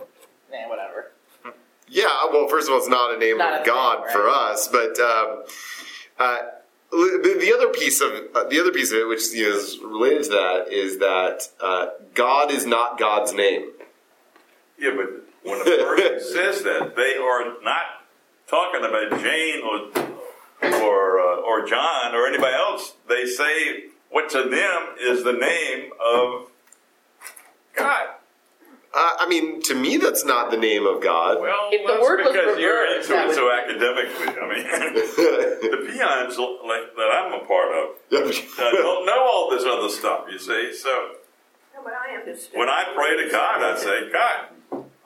man, 0.51 0.69
whatever. 0.69 1.11
Yeah, 1.89 2.07
well, 2.33 2.49
first 2.49 2.69
of 2.69 2.73
all, 2.73 2.79
it's 2.81 2.89
not 2.89 3.15
a 3.15 3.19
name 3.19 3.39
Not 3.39 3.55
of 3.55 3.63
a 3.63 3.67
God 3.67 4.05
thing, 4.05 4.13
for 4.13 4.29
us, 4.29 4.69
but 4.69 4.99
um, 4.99 5.45
uh, 6.19 6.39
the, 6.91 7.37
the 7.41 7.53
other 7.55 7.69
piece 7.73 8.01
of 8.01 8.11
uh, 8.35 8.45
the 8.49 8.61
other 8.61 8.73
piece 8.73 8.91
of 8.93 8.99
it, 8.99 9.09
which 9.09 9.33
you 9.33 9.49
know, 9.49 9.57
is 9.57 9.79
related 9.79 10.25
to 10.25 10.31
that, 10.31 10.67
is 10.71 10.99
that 10.99 11.49
uh, 11.61 11.89
God 12.15 12.51
is 12.51 12.67
not 12.67 12.99
God's 12.99 13.33
name. 13.33 13.71
Yeah, 14.79 14.91
but 14.97 15.26
when 15.47 15.61
a 15.61 15.65
person 15.65 16.21
says 16.33 16.63
that, 16.63 16.95
they 16.97 17.17
are 17.17 17.63
not 17.63 17.85
talking 18.47 18.85
about 18.85 19.21
Jane 19.23 19.63
or 19.63 20.05
or 20.83 21.21
uh, 21.21 21.37
or 21.41 21.67
John 21.67 22.15
or 22.15 22.27
anybody 22.27 22.55
else. 22.55 22.95
They 23.09 23.27
say 23.27 23.85
what 24.11 24.31
to 24.31 24.43
them 24.49 24.97
is 25.01 25.25
the 25.25 25.33
name 25.33 25.91
of 26.01 26.51
God. 27.77 28.07
Uh, 28.95 29.13
I 29.21 29.29
mean, 29.29 29.61
to 29.63 29.75
me, 29.75 29.99
that's 29.99 30.25
not 30.25 30.51
the 30.51 30.57
name 30.57 30.87
of 30.87 31.03
God. 31.03 31.39
Well, 31.43 31.69
If 31.71 31.85
the 31.87 31.93
that's 31.93 32.03
word 32.03 32.21
was 32.25 32.33
because 32.33 32.59
you're 32.59 32.97
into 32.97 33.13
it 33.13 33.27
would- 33.27 33.35
so 33.35 33.53
academically. 33.53 34.29
I 34.33 34.49
mean, 34.49 34.65
the 34.97 35.85
peons 35.85 36.39
like, 36.65 36.97
that 36.97 37.11
I'm 37.13 37.33
a 37.35 37.45
part 37.45 37.73
of 37.77 37.91
uh, 38.13 38.71
don't 38.73 39.05
know 39.05 39.21
all 39.21 39.51
this 39.51 39.65
other 39.67 39.91
stuff. 39.91 40.25
You 40.31 40.39
see, 40.39 40.73
so 40.73 40.89
No, 41.75 41.83
but 41.85 41.93
I 41.93 42.17
understand. 42.17 42.59
when 42.59 42.71
I 42.71 42.85
pray 42.95 43.23
to 43.23 43.31
God, 43.31 43.63
I 43.63 43.77
say, 43.77 44.11
God, 44.11 44.56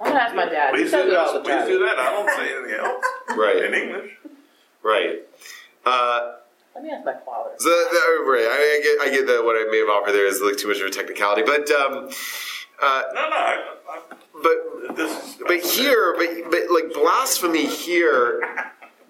I'm 0.01 0.07
gonna 0.09 0.21
ask 0.21 0.35
my 0.35 0.47
dad. 0.47 0.75
He 0.75 0.83
please 0.83 0.91
says 0.91 1.05
do 1.05 1.11
it 1.13 1.17
all 1.17 1.33
this, 1.35 1.43
the 1.45 1.49
time. 1.51 1.67
do 1.69 1.79
that. 1.81 1.99
I 1.99 2.13
don't 2.13 2.31
say 2.37 2.57
anything 2.57 2.81
else 2.81 3.05
Right. 3.37 3.57
in 3.57 3.73
right, 3.73 3.83
English. 3.83 4.11
right. 4.83 5.19
Uh, 5.85 6.33
Let 6.75 6.85
me 6.85 6.91
ask 6.91 7.05
my 7.05 7.15
father. 7.25 7.51
so 7.59 7.69
that, 7.69 8.25
right, 8.27 8.47
I, 8.47 8.57
I 8.57 8.81
get, 8.83 9.01
I 9.09 9.11
get 9.17 9.27
that 9.27 9.45
what 9.45 9.57
I 9.57 9.71
may 9.71 9.79
have 9.79 9.89
offered 9.89 10.13
there 10.13 10.27
is 10.27 10.41
like 10.41 10.57
too 10.57 10.69
much 10.69 10.79
of 10.81 10.87
a 10.87 10.91
technicality, 10.91 11.43
but 11.43 11.71
um, 11.71 12.09
uh, 12.83 13.03
No, 13.15 13.29
no, 13.29 13.37
I, 13.37 13.65
but 14.43 14.97
this 14.97 15.11
is. 15.37 15.43
but 15.47 15.61
here, 15.61 16.15
but 16.17 16.51
but 16.51 16.71
like 16.71 16.93
blasphemy 16.95 17.67
here, 17.67 18.43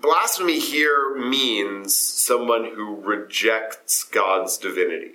blasphemy 0.01 0.59
here 0.59 1.15
means 1.17 1.95
someone 1.95 2.65
who 2.65 2.97
rejects 2.97 4.03
God's 4.05 4.59
divinity. 4.59 5.13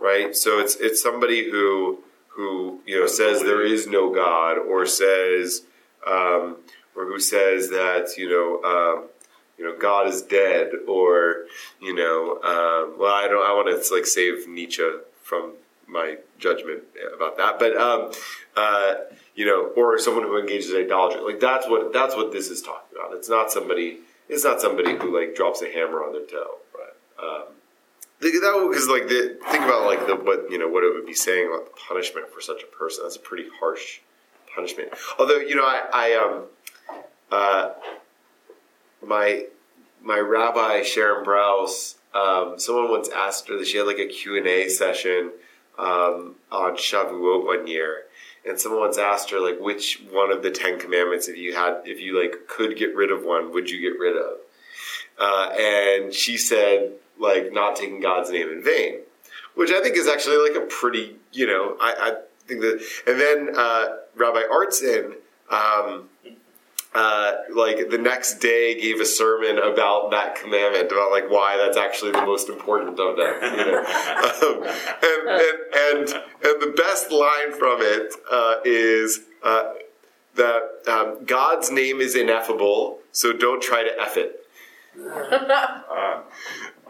right? 0.00 0.34
So 0.36 0.58
it's 0.60 0.76
it's 0.76 1.02
somebody 1.02 1.50
who 1.50 1.98
who 2.34 2.80
you 2.86 3.00
know 3.00 3.06
says 3.06 3.40
there 3.40 3.64
is 3.64 3.86
no 3.86 4.12
God, 4.12 4.58
or 4.58 4.86
says 4.86 5.62
um, 6.06 6.56
or 6.96 7.06
who 7.06 7.18
says 7.18 7.70
that 7.70 8.16
you 8.16 8.28
know 8.28 8.62
um, 8.68 9.08
you 9.58 9.64
know 9.64 9.76
God 9.78 10.06
is 10.08 10.22
dead, 10.22 10.70
or 10.86 11.46
you 11.80 11.94
know 11.94 12.36
um, 12.42 12.98
well 12.98 13.12
I 13.12 13.28
don't 13.28 13.44
I 13.44 13.52
want 13.52 13.68
to 13.68 13.94
like 13.94 14.06
save 14.06 14.48
Nietzsche 14.48 14.88
from 15.22 15.52
my 15.86 16.16
judgment 16.38 16.82
about 17.14 17.36
that, 17.36 17.58
but 17.58 17.76
um, 17.76 18.12
uh, 18.56 18.94
you 19.34 19.46
know, 19.46 19.72
or 19.76 19.98
someone 19.98 20.24
who 20.24 20.38
engages 20.38 20.70
in 20.70 20.84
idolatry, 20.84 21.20
like 21.20 21.40
that's 21.40 21.68
what 21.68 21.92
that's 21.92 22.14
what 22.14 22.32
this 22.32 22.48
is 22.48 22.62
talking 22.62 22.96
about. 22.96 23.16
It's 23.16 23.28
not 23.28 23.50
somebody. 23.50 24.00
It's 24.28 24.44
not 24.44 24.60
somebody 24.60 24.96
who 24.96 25.18
like 25.18 25.34
drops 25.34 25.62
a 25.62 25.66
hammer 25.66 26.04
on 26.04 26.12
their 26.12 26.26
toe. 26.26 26.58
That 28.22 28.68
because 28.70 28.88
like 28.88 29.08
the 29.08 29.38
think 29.50 29.64
about 29.64 29.86
like 29.86 30.06
the 30.06 30.16
what 30.16 30.50
you 30.50 30.58
know 30.58 30.68
what 30.68 30.84
it 30.84 30.94
would 30.94 31.06
be 31.06 31.14
saying 31.14 31.48
about 31.48 31.66
the 31.66 31.80
punishment 31.88 32.28
for 32.32 32.40
such 32.40 32.62
a 32.62 32.66
person. 32.66 33.04
That's 33.04 33.16
a 33.16 33.20
pretty 33.20 33.48
harsh 33.58 34.00
punishment. 34.54 34.90
Although 35.18 35.38
you 35.38 35.56
know 35.56 35.64
I, 35.64 35.82
I 35.92 36.12
um 36.14 36.44
uh 37.30 37.70
my 39.04 39.46
my 40.02 40.18
rabbi 40.18 40.82
Sharon 40.82 41.24
Brous 41.24 41.96
um, 42.14 42.58
someone 42.58 42.90
once 42.90 43.08
asked 43.08 43.48
her 43.48 43.58
that 43.58 43.66
she 43.66 43.78
had 43.78 43.86
like 43.86 43.98
a 43.98 44.06
Q 44.06 44.36
and 44.36 44.46
A 44.46 44.68
session 44.68 45.32
um, 45.78 46.36
on 46.50 46.76
Shavuot 46.76 47.44
one 47.44 47.66
year. 47.66 48.04
And 48.46 48.58
someone 48.58 48.80
once 48.80 48.98
asked 48.98 49.30
her, 49.30 49.38
like, 49.38 49.60
which 49.60 50.02
one 50.10 50.32
of 50.32 50.42
the 50.42 50.50
Ten 50.50 50.78
Commandments, 50.78 51.28
if 51.28 51.36
you 51.36 51.54
had, 51.54 51.82
if 51.84 52.00
you 52.00 52.20
like, 52.20 52.48
could 52.48 52.76
get 52.76 52.94
rid 52.94 53.12
of 53.12 53.22
one, 53.24 53.52
would 53.52 53.70
you 53.70 53.80
get 53.80 53.98
rid 53.98 54.16
of? 54.16 54.38
Uh, 55.18 55.52
and 55.58 56.12
she 56.12 56.36
said, 56.36 56.92
like, 57.22 57.52
not 57.52 57.76
taking 57.76 58.00
God's 58.00 58.30
name 58.30 58.50
in 58.50 58.62
vain, 58.62 59.00
which 59.54 59.70
I 59.70 59.80
think 59.80 59.96
is 59.96 60.08
actually 60.08 60.48
like 60.48 60.60
a 60.60 60.66
pretty, 60.66 61.16
you 61.32 61.46
know, 61.46 61.76
I, 61.80 61.94
I 61.98 62.14
think 62.46 62.60
that. 62.60 62.84
And 63.06 63.20
then 63.20 63.56
uh, 63.56 63.96
Rabbi 64.16 64.42
Artson, 64.52 65.14
um, 65.50 66.08
uh, 66.94 67.32
like 67.54 67.88
the 67.88 67.98
next 67.98 68.40
day, 68.40 68.78
gave 68.78 69.00
a 69.00 69.06
sermon 69.06 69.58
about 69.58 70.10
that 70.10 70.34
commandment, 70.34 70.92
about 70.92 71.10
like 71.10 71.30
why 71.30 71.56
that's 71.56 71.78
actually 71.78 72.12
the 72.12 72.26
most 72.26 72.48
important 72.48 72.98
of 73.00 73.16
them. 73.16 73.34
You 73.42 73.64
know? 73.64 73.78
um, 74.42 74.62
and, 75.02 75.28
and 75.28 75.58
and 75.74 76.22
and 76.44 76.62
the 76.62 76.74
best 76.76 77.10
line 77.10 77.52
from 77.52 77.78
it 77.80 78.14
uh, 78.30 78.56
is. 78.64 79.20
Uh, 79.42 79.74
that 80.34 80.62
um, 80.88 81.24
God's 81.24 81.70
name 81.70 82.00
is 82.00 82.16
ineffable, 82.16 83.00
so 83.12 83.32
don't 83.32 83.62
try 83.62 83.82
to 83.82 84.00
eff 84.00 84.16
it. 84.16 84.46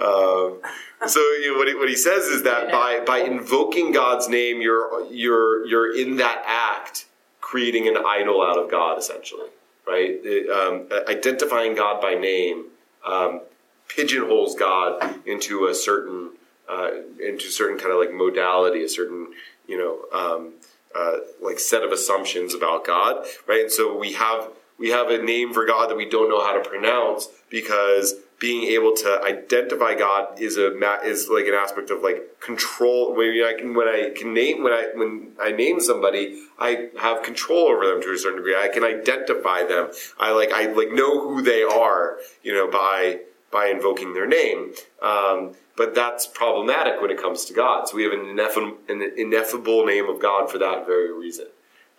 Um, 0.03 0.61
so 1.07 1.21
you 1.21 1.53
know, 1.53 1.59
what, 1.59 1.69
he, 1.69 1.75
what 1.75 1.89
he 1.89 1.97
says 1.97 2.25
is 2.27 2.43
that 2.43 2.73
by, 2.73 3.01
by 3.01 3.19
invoking 3.19 3.93
God's 3.93 4.29
name, 4.29 4.61
you're 4.61 5.07
you're 5.11 5.67
you're 5.67 5.97
in 5.97 6.17
that 6.17 6.43
act 6.47 7.07
creating 7.41 7.87
an 7.87 7.97
idol 7.97 8.43
out 8.43 8.59
of 8.59 8.71
God, 8.71 8.99
essentially, 8.99 9.49
right? 9.87 10.11
It, 10.23 10.51
um, 10.51 10.89
identifying 11.09 11.75
God 11.75 12.01
by 12.01 12.15
name 12.15 12.67
um, 13.05 13.43
pigeonholes 13.89 14.55
God 14.55 15.21
into 15.27 15.67
a 15.67 15.75
certain 15.75 16.31
uh, 16.69 16.91
into 17.25 17.51
certain 17.51 17.79
kind 17.79 17.93
of 17.93 17.99
like 17.99 18.13
modality, 18.13 18.85
a 18.85 18.89
certain 18.89 19.29
you 19.69 19.79
know 19.79 20.19
um, 20.19 20.55
uh, 20.95 21.19
like 21.41 21.59
set 21.59 21.83
of 21.83 21.93
assumptions 21.93 22.55
about 22.55 22.85
God, 22.85 23.25
right? 23.47 23.63
And 23.63 23.73
so 23.73 23.97
we 23.97 24.15
have 24.15 24.49
we 24.79 24.91
have 24.91 25.11
a 25.11 25.19
name 25.23 25.53
for 25.53 25.67
God 25.67 25.91
that 25.91 25.97
we 25.97 26.09
don't 26.09 26.29
know 26.29 26.45
how 26.45 26.61
to 26.61 26.69
pronounce 26.69 27.29
because 27.51 28.15
being 28.43 28.65
able 28.73 28.93
to 28.93 29.23
identify 29.23 29.95
God 29.95 30.41
is 30.41 30.59
a 30.59 30.77
is 31.05 31.29
like 31.29 31.47
an 31.47 31.55
aspect 31.55 31.91
of 31.91 32.03
like 32.03 32.41
control. 32.41 33.15
When 33.15 33.29
I 33.29 33.55
can 33.57 33.73
when 33.73 33.87
I 33.87 34.11
can 34.17 34.35
name 34.35 34.65
when 34.65 34.73
I 34.73 34.89
when 34.97 35.29
I 35.41 35.53
name 35.53 35.79
somebody, 35.79 36.43
I 36.59 36.89
have 37.01 37.23
control 37.23 37.69
over 37.69 37.87
them 37.87 38.03
to 38.03 38.13
a 38.13 38.19
certain 38.19 38.39
degree. 38.39 38.57
I 38.57 38.67
can 38.67 38.83
identify 38.83 39.63
them. 39.63 39.93
I 40.19 40.33
like 40.33 40.51
I 40.51 40.67
like 40.73 40.91
know 40.91 41.21
who 41.21 41.41
they 41.41 41.63
are, 41.63 42.19
you 42.43 42.53
know, 42.53 42.69
by 42.69 43.21
by 43.53 43.69
invoking 43.69 44.13
their 44.13 44.27
name. 44.27 44.73
Um, 45.01 45.53
but 45.77 45.95
that's 45.95 46.27
problematic 46.27 47.01
when 47.01 47.13
it 47.13 47.23
comes 47.23 47.45
to 47.45 47.55
God. 47.55 47.89
So 47.89 47.97
we 47.97 48.03
have 48.03 48.13
an 48.13 48.27
ineffable, 48.27 48.77
an 48.89 49.09
ineffable 49.17 49.87
name 49.87 50.09
of 50.09 50.21
God 50.21 50.51
for 50.51 50.59
that 50.59 50.85
very 50.85 51.17
reason. 51.17 51.47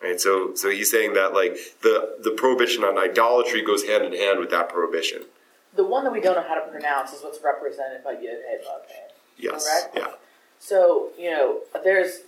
Right? 0.04 0.20
So, 0.20 0.54
so 0.56 0.70
he's 0.70 0.92
saying 0.92 1.14
that 1.14 1.34
like 1.34 1.56
the 1.84 2.18
the 2.22 2.32
prohibition 2.32 2.84
on 2.84 2.98
idolatry 2.98 3.64
goes 3.64 3.86
hand 3.86 4.04
in 4.04 4.12
hand 4.12 4.40
with 4.42 4.50
that 4.50 4.68
prohibition. 4.68 5.22
The 5.76 5.84
one 5.84 6.04
that 6.04 6.14
we 6.14 6.22
don't 6.22 6.36
know 6.36 6.48
how 6.48 6.56
to 6.56 6.70
pronounce 6.72 7.14
is 7.14 7.24
what's 7.24 7.40
represented 7.44 8.04
by 8.04 8.12
Yod 8.12 8.22
Hey 8.22 8.60
Vav. 8.64 8.82
Yes. 9.38 9.68
Correct? 9.68 9.98
Yeah. 9.98 10.14
So, 10.60 11.10
you 11.18 11.32
know, 11.32 11.60
there's, 11.84 12.20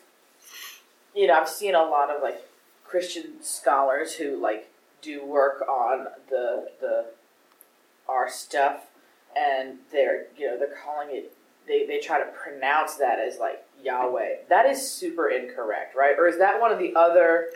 you 1.15 1.27
know, 1.27 1.35
I've 1.35 1.47
seen 1.47 1.75
a 1.75 1.83
lot 1.83 2.09
of 2.09 2.21
like 2.21 2.43
Christian 2.83 3.41
scholars 3.41 4.15
who 4.15 4.41
like 4.41 4.69
do 5.01 5.23
work 5.25 5.63
on 5.67 6.07
the 6.29 6.69
the 6.81 7.05
our 8.07 8.29
stuff, 8.29 8.87
and 9.37 9.77
they're 9.91 10.27
you 10.37 10.47
know 10.47 10.57
they're 10.57 10.75
calling 10.83 11.09
it 11.11 11.31
they 11.67 11.85
they 11.85 11.99
try 11.99 12.19
to 12.19 12.25
pronounce 12.31 12.95
that 12.95 13.19
as 13.19 13.37
like 13.39 13.63
Yahweh. 13.83 14.37
That 14.49 14.65
is 14.65 14.89
super 14.89 15.29
incorrect, 15.29 15.95
right? 15.95 16.15
Or 16.17 16.27
is 16.27 16.37
that 16.39 16.59
one 16.59 16.71
of 16.71 16.79
the 16.79 16.93
other 16.95 17.47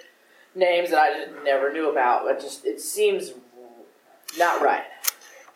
names 0.56 0.92
that 0.92 1.00
I 1.00 1.26
just 1.26 1.44
never 1.44 1.72
knew 1.72 1.90
about? 1.90 2.28
It 2.28 2.40
just 2.40 2.66
it 2.66 2.82
seems 2.82 3.32
not 4.38 4.62
right. 4.62 4.84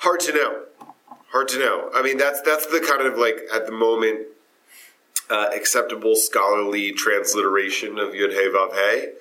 Hard 0.04 0.20
to 0.22 0.34
know. 0.34 0.64
Hard 1.32 1.48
to 1.48 1.60
know. 1.60 1.90
I 1.96 2.02
mean, 2.02 2.18
that's 2.18 2.42
that's 2.42 2.66
the 2.66 2.82
kind 2.82 3.02
of 3.08 3.18
like 3.18 3.38
at 3.54 3.66
the 3.66 3.72
moment 3.72 4.28
uh, 5.30 5.50
acceptable 5.56 6.18
scholarly 6.18 6.92
transliteration 6.92 7.98
of 7.98 8.10
Yud 8.10 8.34
Hey 8.34 8.50
Vav 8.50 8.74
Hey. 8.74 9.14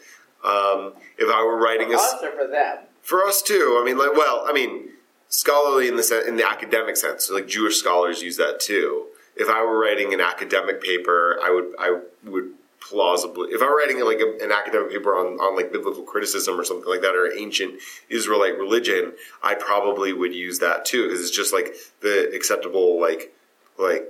Um, 0.44 0.94
if 1.18 1.32
I 1.32 1.44
were 1.44 1.56
writing 1.56 1.88
For 1.90 1.94
a 1.94 1.98
us 1.98 2.14
or 2.24 2.32
for 2.32 2.46
them? 2.48 2.78
for 3.00 3.24
us 3.24 3.42
too, 3.42 3.78
I 3.80 3.84
mean, 3.84 3.96
like, 3.96 4.16
well, 4.16 4.44
I 4.44 4.52
mean, 4.52 4.88
scholarly 5.28 5.86
in 5.86 5.94
the 5.94 6.02
sen- 6.02 6.26
in 6.26 6.34
the 6.36 6.44
academic 6.48 6.96
sense, 6.96 7.26
so 7.26 7.34
like 7.34 7.46
Jewish 7.46 7.76
scholars 7.76 8.20
use 8.20 8.36
that 8.38 8.58
too. 8.58 9.06
If 9.36 9.48
I 9.48 9.62
were 9.62 9.78
writing 9.78 10.12
an 10.12 10.20
academic 10.20 10.82
paper, 10.82 11.38
I 11.40 11.50
would 11.52 11.74
I 11.78 12.00
would 12.24 12.54
plausibly, 12.88 13.50
if 13.50 13.62
I 13.62 13.66
were 13.66 13.76
writing 13.76 14.04
like 14.04 14.20
a, 14.20 14.44
an 14.44 14.52
academic 14.52 14.90
paper 14.90 15.16
on 15.16 15.38
on 15.38 15.56
like 15.56 15.72
biblical 15.72 16.02
criticism 16.02 16.58
or 16.58 16.64
something 16.64 16.88
like 16.88 17.02
that, 17.02 17.14
or 17.14 17.32
ancient 17.32 17.80
Israelite 18.08 18.58
religion, 18.58 19.12
I 19.42 19.54
probably 19.54 20.12
would 20.12 20.34
use 20.34 20.58
that 20.58 20.84
too 20.84 21.08
because 21.08 21.20
it's 21.20 21.36
just 21.36 21.52
like 21.52 21.74
the 22.00 22.30
acceptable 22.34 23.00
like 23.00 23.34
like 23.78 24.04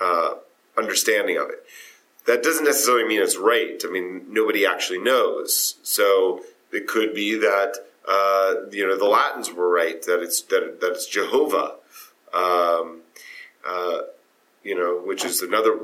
uh, 0.00 0.34
understanding 0.76 1.36
of 1.36 1.50
it. 1.50 1.64
That 2.26 2.42
doesn't 2.42 2.64
necessarily 2.64 3.06
mean 3.06 3.20
it's 3.20 3.36
right. 3.36 3.80
I 3.84 3.90
mean, 3.90 4.26
nobody 4.28 4.64
actually 4.64 5.00
knows. 5.00 5.76
So 5.82 6.42
it 6.72 6.86
could 6.86 7.14
be 7.14 7.36
that 7.36 7.74
uh, 8.08 8.54
you 8.70 8.86
know 8.86 8.96
the 8.96 9.08
Latins 9.08 9.52
were 9.52 9.68
right 9.68 10.02
that 10.02 10.22
it's 10.22 10.42
that, 10.42 10.80
that 10.80 10.92
it's 10.92 11.06
Jehovah, 11.06 11.76
um, 12.32 13.00
uh, 13.66 13.98
you 14.62 14.74
know, 14.74 15.00
which 15.04 15.24
is 15.24 15.42
another 15.42 15.78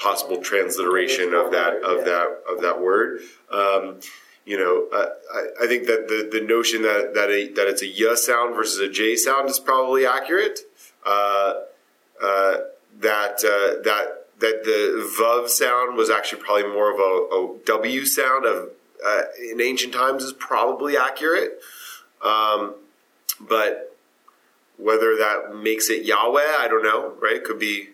possible 0.00 0.38
transliteration 0.38 1.34
of 1.34 1.52
that 1.52 1.82
of 1.84 2.04
that 2.06 2.42
of 2.48 2.62
that 2.62 2.80
word. 2.80 3.20
Um, 3.50 4.00
you 4.46 4.58
know, 4.58 4.88
I, 4.92 5.64
I 5.64 5.66
think 5.66 5.86
that 5.86 6.08
the, 6.08 6.28
the 6.32 6.44
notion 6.44 6.82
that 6.82 7.12
that 7.14 7.30
a, 7.30 7.52
that 7.52 7.68
it's 7.68 7.82
a 7.82 7.86
y 7.86 8.14
sound 8.14 8.54
versus 8.54 8.80
a 8.80 8.88
j 8.88 9.14
sound 9.14 9.48
is 9.48 9.60
probably 9.60 10.06
accurate. 10.06 10.60
Uh, 11.06 11.60
uh, 12.20 12.56
that 12.98 13.44
uh, 13.44 13.82
that 13.82 14.26
that 14.40 14.64
the 14.64 15.08
vav 15.20 15.48
sound 15.48 15.96
was 15.96 16.10
actually 16.10 16.42
probably 16.42 16.70
more 16.72 16.92
of 16.92 16.98
a, 16.98 17.36
a 17.36 17.58
w 17.66 18.06
sound 18.06 18.46
of 18.46 18.70
uh, 19.06 19.22
in 19.50 19.60
ancient 19.60 19.92
times 19.92 20.24
is 20.24 20.32
probably 20.32 20.96
accurate. 20.96 21.60
Um, 22.22 22.74
but 23.38 23.96
whether 24.76 25.16
that 25.16 25.54
makes 25.54 25.88
it 25.90 26.04
Yahweh, 26.04 26.56
I 26.58 26.68
don't 26.68 26.82
know. 26.82 27.14
Right? 27.20 27.42
Could 27.44 27.58
be 27.58 27.90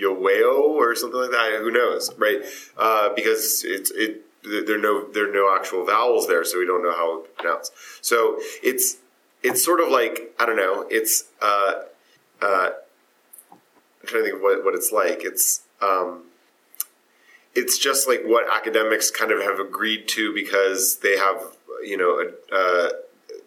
Yoweo 0.00 0.58
or 0.58 0.94
something 0.94 1.20
like 1.20 1.30
that. 1.30 1.58
Who 1.60 1.70
knows? 1.70 2.10
Right? 2.18 2.42
Uh, 2.76 3.10
because 3.14 3.64
it's 3.64 3.90
it 3.90 4.24
there 4.44 4.76
are 4.76 4.78
no 4.78 5.10
there 5.12 5.28
are 5.28 5.32
no 5.32 5.54
actual 5.54 5.84
vowels 5.84 6.26
there, 6.26 6.44
so 6.44 6.58
we 6.58 6.66
don't 6.66 6.82
know 6.82 6.92
how 6.92 7.22
to 7.22 7.28
pronounce. 7.30 7.70
So 8.00 8.38
it's 8.62 8.96
it's 9.42 9.64
sort 9.64 9.80
of 9.80 9.88
like 9.88 10.34
I 10.38 10.46
don't 10.46 10.56
know. 10.56 10.86
It's 10.90 11.24
uh, 11.40 11.82
uh, 12.40 12.70
I'm 13.50 14.06
trying 14.06 14.24
to 14.24 14.30
think 14.30 14.36
of 14.36 14.42
what, 14.42 14.64
what 14.64 14.74
it's 14.74 14.90
like. 14.92 15.24
It's 15.24 15.62
um, 15.80 16.24
it's 17.54 17.78
just 17.78 18.08
like 18.08 18.22
what 18.24 18.44
academics 18.52 19.10
kind 19.10 19.30
of 19.30 19.40
have 19.42 19.60
agreed 19.60 20.08
to 20.08 20.34
because 20.34 20.98
they 20.98 21.16
have 21.16 21.40
you 21.84 21.96
know 21.96 22.30
uh, 22.52 22.88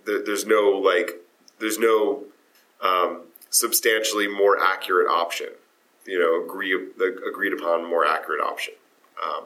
there, 0.05 0.23
there's 0.23 0.45
no 0.45 0.69
like 0.69 1.21
there's 1.60 1.79
no 1.79 2.23
um, 2.81 3.23
substantially 3.49 4.27
more 4.27 4.62
accurate 4.62 5.10
option. 5.10 5.49
You 6.05 6.19
know, 6.19 6.43
agree 6.43 6.71
the 6.97 7.19
agreed 7.27 7.53
upon 7.53 7.89
more 7.89 8.05
accurate 8.05 8.41
option. 8.41 8.75
Um, 9.23 9.45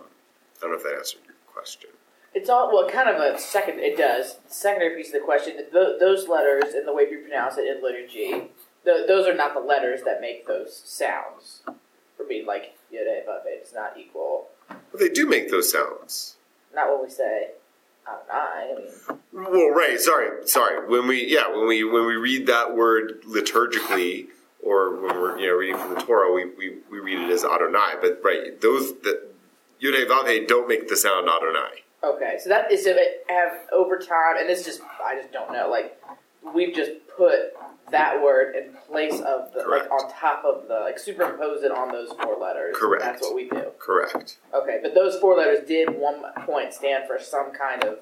I 0.57 0.61
don't 0.61 0.71
know 0.71 0.77
if 0.77 0.83
that 0.83 0.95
answered 0.95 1.21
your 1.25 1.35
question. 1.51 1.89
It's 2.33 2.49
all 2.49 2.71
well, 2.71 2.89
kind 2.89 3.09
of 3.09 3.19
a 3.21 3.39
second. 3.39 3.79
It 3.79 3.97
does. 3.97 4.37
Secondary 4.47 4.95
piece 4.95 5.07
of 5.07 5.13
the 5.13 5.19
question: 5.25 5.55
th- 5.55 5.99
those 5.99 6.27
letters 6.27 6.73
and 6.73 6.87
the 6.87 6.93
way 6.93 7.05
we 7.09 7.17
pronounce 7.17 7.57
it 7.57 7.65
in 7.65 7.81
liturgy, 7.81 8.51
th- 8.85 9.07
those 9.07 9.25
are 9.25 9.33
not 9.33 9.53
the 9.53 9.59
letters 9.59 10.01
that 10.03 10.21
make 10.21 10.47
those 10.47 10.81
sounds. 10.85 11.61
For 12.17 12.25
me, 12.27 12.43
like 12.45 12.75
yod 12.91 13.05
hey 13.05 13.23
vav 13.27 13.43
does 13.63 13.73
not 13.73 13.97
equal. 13.97 14.47
But 14.67 14.99
they 14.99 15.09
do 15.09 15.27
make 15.27 15.49
those 15.49 15.71
sounds. 15.71 16.35
Not 16.75 16.89
what 16.91 17.03
we 17.03 17.09
say. 17.09 17.51
I 18.31 18.75
mean, 18.77 19.19
Well, 19.33 19.69
right. 19.69 19.99
Sorry, 19.99 20.47
sorry. 20.47 20.87
When 20.87 21.07
we 21.07 21.25
yeah, 21.25 21.49
when 21.49 21.67
we 21.67 21.83
when 21.83 22.05
we 22.05 22.15
read 22.15 22.47
that 22.47 22.75
word 22.75 23.21
liturgically, 23.27 24.27
or 24.63 24.95
when 25.01 25.15
we're 25.15 25.39
you 25.39 25.47
know 25.47 25.55
reading 25.55 25.77
from 25.77 25.95
the 25.95 26.01
Torah, 26.01 26.33
we, 26.33 26.45
we, 26.57 26.77
we 26.91 26.99
read 26.99 27.19
it 27.19 27.29
as 27.31 27.43
Adonai. 27.43 27.95
But 28.01 28.21
right, 28.23 28.59
those 28.61 28.93
that 29.01 29.21
Yud 29.81 29.95
Hey 29.95 30.05
Vav 30.05 30.47
don't 30.47 30.67
make 30.67 30.87
the 30.89 30.97
sound 30.97 31.27
Adonai. 31.29 31.83
okay, 32.03 32.37
so 32.41 32.49
that 32.49 32.71
is 32.71 32.83
so 32.83 32.91
it 32.91 33.25
have 33.29 33.53
over 33.71 33.97
time, 33.97 34.37
and 34.37 34.49
this 34.49 34.65
just 34.65 34.81
I 35.03 35.15
just 35.15 35.31
don't 35.31 35.51
know. 35.53 35.69
Like 35.69 35.99
we've 36.53 36.73
just 36.75 36.91
put 37.17 37.53
that 37.91 38.21
word 38.21 38.55
in 38.55 38.73
place 38.87 39.19
of 39.21 39.51
the 39.53 39.63
Correct. 39.63 39.89
like 39.89 39.91
on 39.91 40.11
top 40.11 40.45
of 40.45 40.67
the 40.67 40.75
like 40.81 40.99
superimpose 40.99 41.63
it 41.63 41.71
on 41.71 41.91
those 41.91 42.09
four 42.21 42.37
letters. 42.37 42.75
Correct. 42.77 43.03
That's 43.03 43.21
what 43.21 43.33
we 43.35 43.49
do. 43.49 43.71
Correct. 43.79 44.37
Okay, 44.53 44.79
but 44.81 44.93
those 44.93 45.17
four 45.19 45.35
letters 45.35 45.67
did 45.67 45.89
one 45.97 46.21
point 46.45 46.73
stand 46.73 47.05
for 47.07 47.17
some 47.19 47.51
kind 47.51 47.83
of 47.83 47.99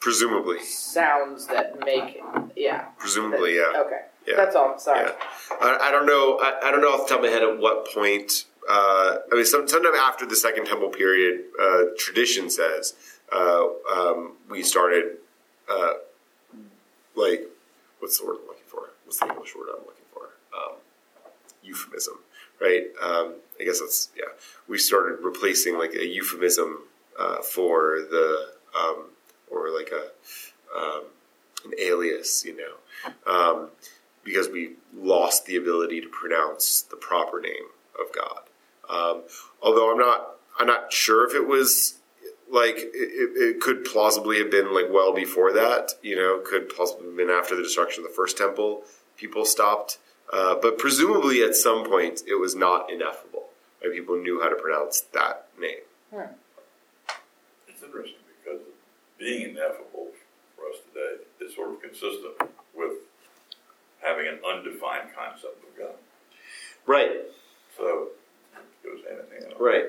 Presumably. 0.00 0.60
sounds 0.64 1.46
that 1.48 1.78
make 1.84 2.20
yeah. 2.56 2.86
Presumably, 2.98 3.56
yeah. 3.56 3.72
Okay. 3.76 4.00
Yeah. 4.26 4.36
That's 4.36 4.54
all. 4.56 4.78
Sorry. 4.78 5.06
Yeah. 5.06 5.14
I, 5.60 5.88
I 5.88 5.90
don't 5.90 6.06
know. 6.06 6.38
I, 6.40 6.68
I 6.68 6.70
don't 6.70 6.80
know 6.80 6.88
off 6.88 7.08
the 7.08 7.14
top 7.14 7.24
of 7.24 7.30
my 7.30 7.30
head 7.30 7.42
at 7.42 7.58
what 7.58 7.88
point. 7.92 8.44
Uh, 8.68 9.16
I 9.32 9.34
mean, 9.34 9.44
some, 9.44 9.66
sometime 9.66 9.94
after 9.94 10.26
the 10.26 10.36
Second 10.36 10.66
Temple 10.66 10.90
period, 10.90 11.44
uh, 11.60 11.84
tradition 11.98 12.50
says 12.50 12.94
uh, 13.32 13.66
um, 13.92 14.36
we 14.48 14.62
started 14.62 15.16
uh, 15.70 15.94
like 17.16 17.48
what's 17.98 18.18
the 18.18 18.26
word 18.26 18.36
I'm 18.42 18.46
looking 18.48 18.62
for? 18.66 18.90
What's 19.04 19.18
the 19.18 19.26
English 19.26 19.54
word 19.56 19.68
I'm 19.70 19.84
looking 19.86 20.04
for? 20.12 20.30
Um, 20.54 20.76
euphemism, 21.62 22.18
right? 22.60 22.86
Um, 23.02 23.34
I 23.60 23.64
guess 23.64 23.80
that's 23.80 24.10
yeah. 24.16 24.24
We 24.68 24.78
started 24.78 25.18
replacing 25.22 25.78
like 25.78 25.94
a 25.94 26.06
euphemism 26.06 26.84
uh, 27.18 27.42
for 27.42 28.00
the 28.10 28.52
um, 28.78 29.06
or 29.50 29.70
like 29.70 29.90
a 29.92 30.78
um, 30.78 31.04
an 31.64 31.72
alias, 31.78 32.44
you 32.44 32.56
know, 32.56 33.32
um, 33.32 33.68
because 34.24 34.48
we 34.48 34.72
lost 34.94 35.46
the 35.46 35.56
ability 35.56 36.00
to 36.00 36.08
pronounce 36.08 36.82
the 36.82 36.96
proper 36.96 37.40
name 37.40 37.68
of 37.98 38.14
God. 38.14 38.40
Um, 38.88 39.22
although 39.62 39.92
I'm 39.92 39.98
not, 39.98 40.36
I'm 40.58 40.66
not 40.66 40.92
sure 40.92 41.26
if 41.26 41.34
it 41.34 41.46
was 41.46 42.00
like 42.50 42.76
it, 42.76 42.90
it 42.94 43.56
it 43.56 43.60
could 43.60 43.84
plausibly 43.84 44.38
have 44.38 44.50
been 44.50 44.74
like 44.74 44.86
well 44.90 45.14
before 45.14 45.52
that. 45.52 45.92
You 46.02 46.16
know, 46.16 46.42
could 46.44 46.74
possibly 46.74 47.06
have 47.06 47.16
been 47.16 47.30
after 47.30 47.54
the 47.56 47.62
destruction 47.62 48.04
of 48.04 48.10
the 48.10 48.14
first 48.14 48.36
temple. 48.36 48.82
People 49.16 49.44
stopped, 49.44 49.98
uh, 50.32 50.56
but 50.60 50.78
presumably 50.78 51.42
at 51.42 51.54
some 51.54 51.84
point 51.84 52.22
it 52.26 52.40
was 52.40 52.54
not 52.54 52.90
ineffable. 52.90 53.48
Right? 53.82 53.92
People 53.92 54.16
knew 54.16 54.40
how 54.40 54.48
to 54.48 54.56
pronounce 54.56 55.00
that 55.12 55.46
name. 55.58 55.84
It's 57.68 57.82
interesting 57.82 58.18
because 58.42 58.60
being 59.18 59.50
ineffable 59.50 60.08
for 60.56 60.66
us 60.68 60.78
today 60.92 61.22
is 61.40 61.54
sort 61.54 61.70
of 61.70 61.80
consistent 61.80 62.34
with 62.74 62.92
having 64.02 64.26
an 64.26 64.38
undefined 64.46 65.10
concept 65.16 65.62
of 65.62 65.78
God. 65.78 65.94
Right. 66.86 67.10
So 67.76 68.08
it 68.54 68.88
goes 68.88 69.04
hand 69.06 69.20
in 69.26 69.42
hand. 69.42 69.54
Right. 69.58 69.84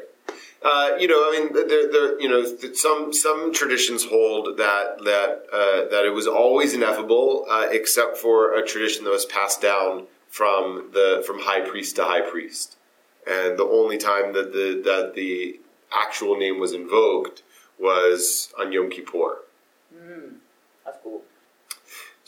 Uh, 0.63 0.95
you 0.99 1.07
know, 1.07 1.15
I 1.15 1.39
mean, 1.39 1.53
there, 1.53 1.91
there, 1.91 2.21
you 2.21 2.29
know, 2.29 2.45
some 2.73 3.11
some 3.11 3.51
traditions 3.51 4.05
hold 4.05 4.57
that 4.57 4.97
that 5.03 5.45
uh, 5.51 5.89
that 5.89 6.05
it 6.05 6.13
was 6.13 6.27
always 6.27 6.75
ineffable, 6.75 7.47
uh, 7.49 7.67
except 7.71 8.17
for 8.17 8.53
a 8.53 8.65
tradition 8.65 9.03
that 9.05 9.09
was 9.09 9.25
passed 9.25 9.61
down 9.61 10.05
from 10.29 10.91
the 10.93 11.23
from 11.25 11.39
high 11.39 11.61
priest 11.61 11.95
to 11.95 12.03
high 12.03 12.21
priest, 12.21 12.77
and 13.27 13.57
the 13.57 13.65
only 13.65 13.97
time 13.97 14.33
that 14.33 14.53
the 14.53 14.79
that 14.85 15.15
the 15.15 15.59
actual 15.91 16.37
name 16.37 16.59
was 16.59 16.73
invoked 16.73 17.41
was 17.79 18.53
on 18.59 18.71
Yom 18.71 18.91
Kippur. 18.91 19.39
That's 20.85 20.97
cool. 21.03 21.23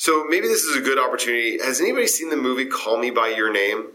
So 0.04 0.26
maybe 0.26 0.50
this 0.50 0.66
is 0.66 0.76
a 0.76 0.82
good 0.82 1.00
opportunity. 1.00 1.60
Has 1.64 1.80
anybody 1.80 2.08
seen 2.08 2.30
the 2.30 2.36
movie 2.36 2.66
Call 2.66 2.98
Me 2.98 3.10
by 3.10 3.30
Your 3.30 3.50
Name? 3.50 3.88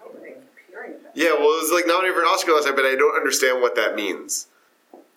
No, 0.00 0.10
but 0.10 0.22
I 0.22 0.28
keep 0.28 0.40
hearing 0.70 0.92
about 0.92 1.14
it. 1.14 1.20
Yeah, 1.20 1.34
well, 1.34 1.52
it 1.52 1.60
was 1.60 1.70
like 1.70 1.86
nominated 1.86 2.14
for 2.14 2.22
an 2.22 2.28
Oscar 2.28 2.52
last 2.52 2.64
night, 2.64 2.76
but 2.76 2.86
I 2.86 2.94
don't 2.96 3.14
understand 3.14 3.60
what 3.60 3.76
that 3.76 3.94
means. 3.94 4.46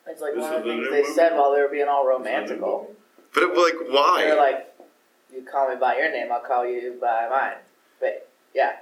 It's 0.05 0.19
like 0.19 0.33
This 0.33 0.41
one 0.41 0.53
of 0.55 0.63
the 0.65 0.69
the 0.69 0.75
things 0.75 0.89
they 0.91 1.01
movie? 1.03 1.13
said 1.13 1.37
while 1.37 1.53
they 1.53 1.61
were 1.61 1.69
being 1.69 1.87
all 1.87 2.05
romantical. 2.05 2.87
But 3.33 3.43
it, 3.43 3.55
like, 3.55 3.89
why? 3.89 4.23
They're 4.25 4.35
like, 4.35 4.75
"You 5.33 5.43
call 5.49 5.69
me 5.69 5.77
by 5.77 5.95
your 5.95 6.11
name, 6.11 6.29
I'll 6.29 6.41
call 6.41 6.65
you 6.67 6.97
by 6.99 7.29
mine." 7.29 7.63
But 8.01 8.27
yeah, 8.53 8.79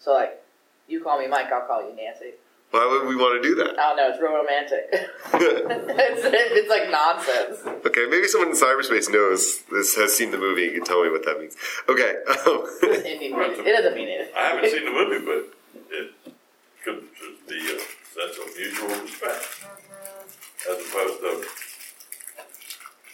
so 0.00 0.14
like, 0.14 0.42
you 0.88 1.00
call 1.00 1.20
me 1.20 1.28
Mike, 1.28 1.46
I'll 1.52 1.64
call 1.68 1.88
you 1.88 1.94
Nancy. 1.94 2.32
Why 2.74 2.90
would 2.90 3.06
we 3.06 3.14
want 3.14 3.40
to 3.40 3.48
do 3.48 3.54
that? 3.54 3.78
I 3.78 3.94
don't 3.94 3.96
know. 3.96 4.10
It's 4.10 4.20
real 4.20 4.34
romantic. 4.34 4.90
it's, 4.90 6.22
it's 6.26 6.68
like 6.68 6.90
nonsense. 6.90 7.62
okay, 7.86 8.06
maybe 8.10 8.26
someone 8.26 8.50
in 8.50 8.56
cyberspace 8.56 9.08
knows 9.08 9.62
this, 9.70 9.94
has 9.94 10.12
seen 10.12 10.32
the 10.32 10.38
movie 10.38 10.66
and 10.66 10.74
can 10.74 10.84
tell 10.84 11.04
me 11.04 11.08
what 11.08 11.24
that 11.24 11.38
means. 11.38 11.54
Okay. 11.88 12.18
um, 12.50 12.66
it 12.82 13.78
doesn't 13.78 13.94
mean 13.94 14.08
anything. 14.08 14.34
I 14.36 14.42
haven't 14.42 14.70
seen 14.70 14.84
the 14.86 14.90
movie, 14.90 15.24
but 15.24 15.54
it 15.94 16.10
could 16.82 17.06
just 17.14 17.46
be 17.46 17.62
a 17.62 17.78
sense 18.10 18.42
of 18.42 18.50
mutual 18.58 18.88
respect, 19.06 19.70
as 20.66 20.74
opposed 20.74 21.20
to 21.22 21.46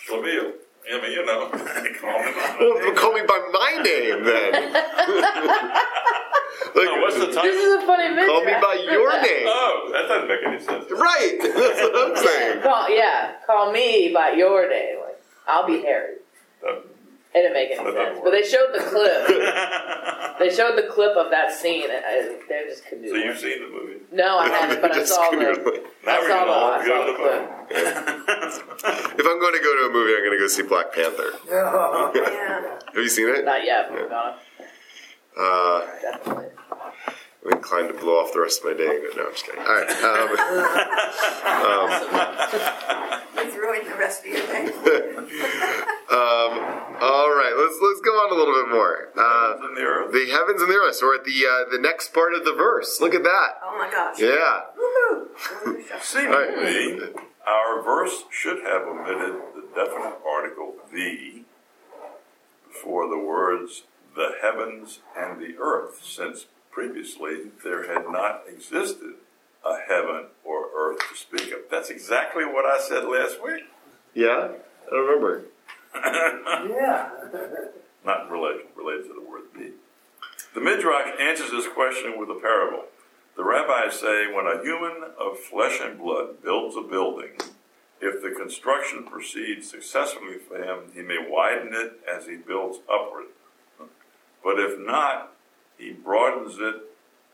Schlemiel. 0.09 0.57
I 0.93 1.01
mean, 1.01 1.13
you 1.13 1.25
know, 1.25 1.49
call 1.51 1.63
me 1.83 1.93
by 2.03 2.33
my 2.33 2.57
Well, 2.61 2.81
name. 2.81 2.95
call 2.97 3.13
me 3.13 3.23
by 3.27 3.39
my 3.53 3.83
name 3.83 4.25
then. 4.25 4.53
Like, 6.73 6.85
No, 6.85 7.01
what's 7.01 7.17
the 7.19 7.27
This 7.27 7.57
is 7.57 7.83
a 7.83 7.87
funny 7.87 8.09
midrash. 8.11 8.27
Call 8.29 8.45
me 8.45 8.53
by 8.61 8.75
your 8.91 9.11
name. 9.23 9.47
Oh, 9.47 9.91
that 9.93 10.07
doesn't 10.09 10.29
make 10.29 10.41
any 10.47 10.61
sense. 10.61 10.85
Right. 10.91 11.39
That's 11.43 11.81
what 11.81 11.97
I'm 11.97 12.17
saying. 12.17 12.63
call, 12.63 12.91
yeah, 12.95 13.33
call 13.47 13.73
me 13.73 14.11
by 14.15 14.31
your 14.37 14.69
name. 14.69 14.99
Like, 15.01 15.21
I'll 15.49 15.67
be 15.67 15.81
Harry. 15.83 16.17
That- 16.63 16.85
It 17.33 17.43
didn't 17.43 17.53
make 17.55 17.71
any 17.71 17.85
That 17.85 17.95
doesn't 17.95 18.15
sense. 18.15 18.21
But 18.25 18.31
they 18.33 18.43
showed 18.43 18.73
the 18.75 18.81
clip. 18.91 19.29
they 20.41 20.51
showed 20.55 20.75
the 20.77 20.83
clip 20.91 21.17
of 21.17 21.31
that 21.31 21.53
scene, 21.53 21.85
and 21.89 22.05
I, 22.05 22.37
they're 22.49 22.67
just 22.67 22.83
So 22.83 22.89
canoodling. 22.97 23.25
you've 23.25 23.39
seen 23.39 23.61
the 23.63 23.69
movie? 23.69 24.01
No, 24.11 24.37
I 24.39 24.49
haven't, 24.59 24.81
but 24.83 24.91
I 24.91 24.95
Just 24.97 25.15
saw 25.15 25.31
the. 25.31 25.37
canoodling. 25.37 25.85
Now 26.05 26.13
I 26.13 26.19
we're 26.21 26.29
saw 26.29 26.35
gonna 26.35 26.51
the. 26.51 26.53
all 26.53 26.73
I 26.73 26.85
saw 26.87 27.07
the 27.07 27.13
the 27.13 27.19
clip. 27.19 27.43
If 29.21 29.27
I'm 29.27 29.39
going 29.39 29.55
to 29.55 29.61
go 29.63 29.73
to 29.77 29.83
a 29.89 29.93
movie, 29.93 30.15
I'm 30.17 30.23
going 30.25 30.33
to 30.33 30.39
go 30.39 30.49
see 30.49 30.63
Black 30.63 30.93
Panther. 30.93 31.33
Yeah. 31.49 32.79
Have 32.87 32.97
you 33.05 33.09
seen 33.09 33.29
it? 33.29 33.45
Not 33.45 33.63
yet, 33.65 33.89
but 33.91 34.11
we're. 34.11 34.35
Uh, 35.39 35.87
Definitely. 36.03 36.47
I'm 37.47 37.53
inclined 37.53 37.89
to 37.89 37.95
blow 37.95 38.19
off 38.21 38.33
the 38.35 38.41
rest 38.41 38.61
of 38.65 38.71
my 38.73 38.77
day. 38.77 39.01
No, 39.17 39.23
I'm 39.27 39.33
just 39.33 39.45
kidding. 39.47 39.61
All 39.61 39.67
right. 39.67 39.89
Um, 41.55 41.91
You've 43.37 43.55
ruined 43.57 43.87
the 43.87 43.95
rest 43.97 44.21
of 44.21 44.27
your 44.27 44.47
day. 44.47 44.65
um, 46.11 46.53
all 47.01 47.31
right. 47.31 47.55
Let's 47.57 47.79
let's 47.83 48.01
go 48.01 48.11
on 48.11 48.33
a 48.33 48.37
little 48.37 48.55
bit 48.55 48.71
more. 48.73 49.09
Uh, 49.17 49.69
in 49.69 49.75
the 49.75 49.83
earth. 49.83 50.13
the 50.13 50.31
heavens 50.31 50.63
and 50.63 50.71
the 50.71 50.77
earth. 50.77 50.97
So 50.97 51.07
we're 51.07 51.17
at 51.17 51.25
the 51.25 51.45
uh, 51.47 51.71
the 51.71 51.81
next 51.81 52.13
part 52.13 52.35
of 52.35 52.45
the 52.45 52.53
verse. 52.55 53.01
Look 53.01 53.15
at 53.15 53.23
that. 53.23 53.49
Oh 53.63 53.77
my 53.79 53.91
gosh. 53.91 54.19
Yeah. 54.19 54.71
Woohoo. 54.77 56.03
Seemingly, 56.03 57.15
our 57.47 57.83
verse 57.83 58.25
should 58.31 58.63
have 58.65 58.83
omitted 58.83 59.41
the 59.55 59.67
definite 59.75 60.19
article 60.27 60.75
the 60.93 61.43
before 62.69 63.09
the 63.09 63.19
words 63.19 63.83
the 64.17 64.33
heavens 64.43 65.01
and 65.17 65.41
the 65.41 65.57
earth, 65.59 66.01
since 66.05 66.47
previously 66.71 67.51
there 67.65 67.93
had 67.93 68.11
not 68.11 68.43
existed 68.49 69.15
a 69.65 69.77
heaven 69.89 70.27
or 70.45 70.69
earth 70.77 70.99
to 71.11 71.17
speak 71.17 71.53
of. 71.53 71.61
That's 71.71 71.91
exactly 71.91 72.45
what 72.45 72.65
I 72.65 72.81
said 72.81 73.05
last 73.05 73.43
week. 73.43 73.65
Yeah. 74.15 74.49
I 74.87 74.91
don't 74.91 75.07
remember. 75.07 75.45
Yeah. 75.95 77.11
Not 78.05 78.31
related, 78.31 78.67
related 78.77 79.09
to 79.09 79.15
the 79.15 79.29
word 79.29 79.43
the. 79.55 79.73
The 80.55 80.61
Midrash 80.61 81.13
answers 81.21 81.51
this 81.51 81.69
question 81.69 82.19
with 82.19 82.31
a 82.31 82.41
parable. 82.41 82.85
The 83.37 83.45
rabbis 83.45 84.01
say 84.01 84.27
when 84.33 84.47
a 84.47 84.63
human 84.63 85.11
of 85.19 85.39
flesh 85.39 85.81
and 85.83 85.99
blood 85.99 86.43
builds 86.43 86.77
a 86.77 86.83
building, 86.83 87.31
if 88.01 88.23
the 88.23 88.31
construction 88.31 89.05
proceeds 89.05 89.71
successfully 89.71 90.39
for 90.39 90.63
him, 90.63 90.91
he 90.95 91.03
may 91.03 91.19
widen 91.29 91.73
it 91.73 92.01
as 92.11 92.27
he 92.27 92.37
builds 92.37 92.79
upward. 92.93 93.27
But 94.43 94.59
if 94.59 94.79
not, 94.79 95.33
he 95.79 95.93
broadens 95.93 96.57
it, 96.59 96.83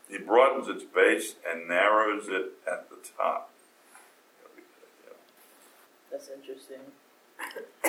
he 0.09 0.17
broadens 0.17 0.67
its 0.67 0.83
base 0.83 1.35
and 1.49 1.67
narrows 1.67 2.27
it 2.27 2.53
at 2.69 2.89
the 2.89 2.97
top. 3.17 3.51
That's 6.11 6.29
interesting. 6.29 6.79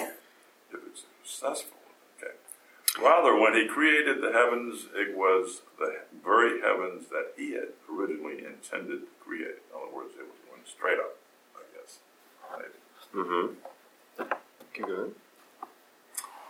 if 0.72 0.80
it's 0.86 1.04
successful. 1.24 1.78
Okay. 2.18 2.32
Rather, 3.02 3.38
when 3.38 3.54
he 3.54 3.66
created 3.66 4.20
the 4.20 4.32
heavens, 4.32 4.86
it 4.94 5.16
was 5.16 5.62
the 5.78 6.00
very 6.24 6.60
heavens 6.60 7.08
that 7.08 7.32
he 7.36 7.52
had 7.52 7.68
originally 7.90 8.38
intended 8.38 9.00
to 9.00 9.24
create. 9.24 9.62
In 9.70 9.76
other 9.76 9.94
words, 9.94 10.14
it 10.18 10.26
was 10.26 10.38
going 10.48 10.62
straight 10.64 10.98
up, 10.98 11.16
I 11.56 11.62
guess. 11.76 11.98
Maybe. 12.56 13.24
Mm-hmm. 13.24 13.54
Going. 14.82 15.12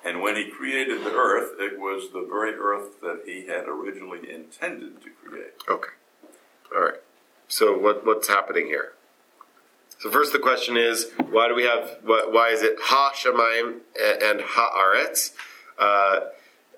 And 0.05 0.23
when 0.23 0.37
he 0.37 0.51
created 0.51 1.05
the 1.05 1.15
earth, 1.15 1.53
it 1.59 1.79
was 1.79 2.13
the 2.13 2.27
very 2.29 2.55
earth 2.55 3.01
that 3.01 3.23
he 3.27 3.47
had 3.47 3.67
originally 3.67 4.31
intended 4.31 5.03
to 5.03 5.11
create. 5.11 5.55
Okay. 5.69 5.91
All 6.75 6.83
right. 6.83 7.01
So 7.49 7.77
what 7.79 8.05
what's 8.07 8.29
happening 8.29 8.67
here? 8.67 8.93
So 9.99 10.13
first, 10.13 10.33
the 10.33 10.39
question 10.39 10.77
is, 10.77 11.11
why 11.31 11.49
do 11.49 11.57
we 11.57 11.65
have? 11.65 11.99
Why, 12.05 12.51
is 12.53 12.63
it 12.63 12.77
ha 12.81 13.13
shamayim 13.15 13.81
and 14.23 14.41
ha 14.41 14.71
aretz? 14.79 15.33
Uh, 15.77 16.21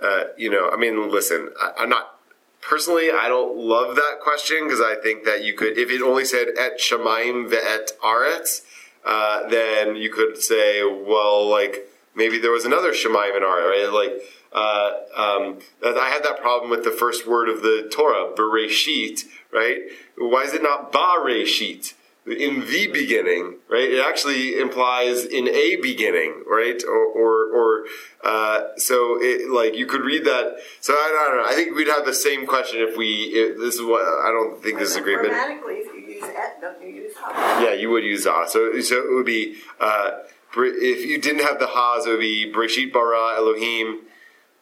uh, 0.02 0.24
you 0.38 0.48
know, 0.48 0.70
I 0.70 0.76
mean, 0.76 1.10
listen, 1.10 1.50
I, 1.60 1.72
I'm 1.80 1.90
not 1.90 2.18
personally. 2.62 3.10
I 3.10 3.28
don't 3.28 3.58
love 3.58 3.94
that 3.96 4.20
question 4.22 4.64
because 4.64 4.80
I 4.80 4.94
think 5.02 5.24
that 5.24 5.44
you 5.44 5.52
could, 5.52 5.76
if 5.76 5.90
it 5.90 6.00
only 6.00 6.24
said 6.24 6.48
et 6.58 6.78
shamayim 6.80 7.50
ve'et 7.50 7.90
aretz, 8.02 8.62
uh, 9.04 9.46
then 9.48 9.96
you 9.96 10.10
could 10.10 10.38
say, 10.38 10.82
well, 10.82 11.46
like 11.46 11.90
maybe 12.14 12.38
there 12.38 12.52
was 12.52 12.64
another 12.64 12.92
shamayim 12.92 13.36
and 13.36 13.44
aretz, 13.44 13.70
right? 13.70 13.90
Like. 13.92 14.22
Uh, 14.52 14.90
um, 15.14 15.58
I 15.80 16.10
had 16.12 16.24
that 16.24 16.40
problem 16.40 16.72
with 16.72 16.82
the 16.82 16.90
first 16.90 17.24
word 17.24 17.48
of 17.48 17.62
the 17.62 17.88
Torah, 17.88 18.34
Bereshit, 18.34 19.20
right? 19.52 19.78
Why 20.18 20.42
is 20.42 20.54
it 20.54 20.60
not 20.60 20.92
Bareshit? 20.92 21.94
In 22.30 22.60
the 22.60 22.86
beginning, 22.86 23.56
right? 23.68 23.90
It 23.90 24.04
actually 24.04 24.58
implies 24.58 25.24
in 25.24 25.48
a 25.48 25.76
beginning, 25.76 26.44
right? 26.48 26.80
Or, 26.86 27.04
or, 27.06 27.52
or 27.52 27.84
uh, 28.22 28.76
so 28.76 29.18
it, 29.20 29.50
like 29.50 29.74
you 29.74 29.86
could 29.86 30.02
read 30.02 30.24
that. 30.24 30.56
So 30.80 30.92
I, 30.92 30.96
I 30.96 31.28
don't 31.28 31.36
know. 31.38 31.48
I 31.50 31.54
think 31.54 31.76
we'd 31.76 31.88
have 31.88 32.04
the 32.04 32.14
same 32.14 32.46
question 32.46 32.80
if 32.80 32.96
we. 32.96 33.24
If, 33.32 33.58
this 33.58 33.74
is 33.74 33.82
what 33.82 34.02
I 34.02 34.30
don't 34.30 34.62
think 34.62 34.78
this 34.78 34.90
is 34.90 34.96
agreement. 34.96 35.28
Grammatically, 35.28 35.74
if 35.74 35.94
you 35.94 36.14
use 36.14 36.24
et, 36.24 36.60
don't 36.60 36.80
you 36.82 36.88
use 36.88 37.14
ha? 37.16 37.60
Yeah, 37.62 37.72
you 37.72 37.90
would 37.90 38.04
use 38.04 38.26
ah. 38.26 38.46
So, 38.46 38.80
so 38.80 38.96
it 38.96 39.14
would 39.14 39.26
be 39.26 39.56
uh, 39.80 40.10
if 40.56 41.06
you 41.06 41.20
didn't 41.20 41.42
have 41.42 41.58
the 41.58 41.68
ha's, 41.68 42.06
it 42.06 42.10
would 42.10 42.20
be 42.20 42.52
Breshit 42.52 42.92
bara 42.92 43.36
Elohim, 43.36 44.00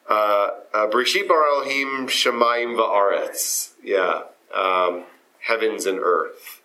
uh, 0.08 0.50
uh, 0.72 0.86
Breshit 0.86 1.26
bara 1.26 1.56
Elohim 1.56 2.06
Shemayim 2.06 2.76
va'aretz. 2.76 3.72
Yeah, 3.82 4.22
um, 4.54 5.04
heavens 5.40 5.86
and 5.86 5.98
earth. 5.98 6.57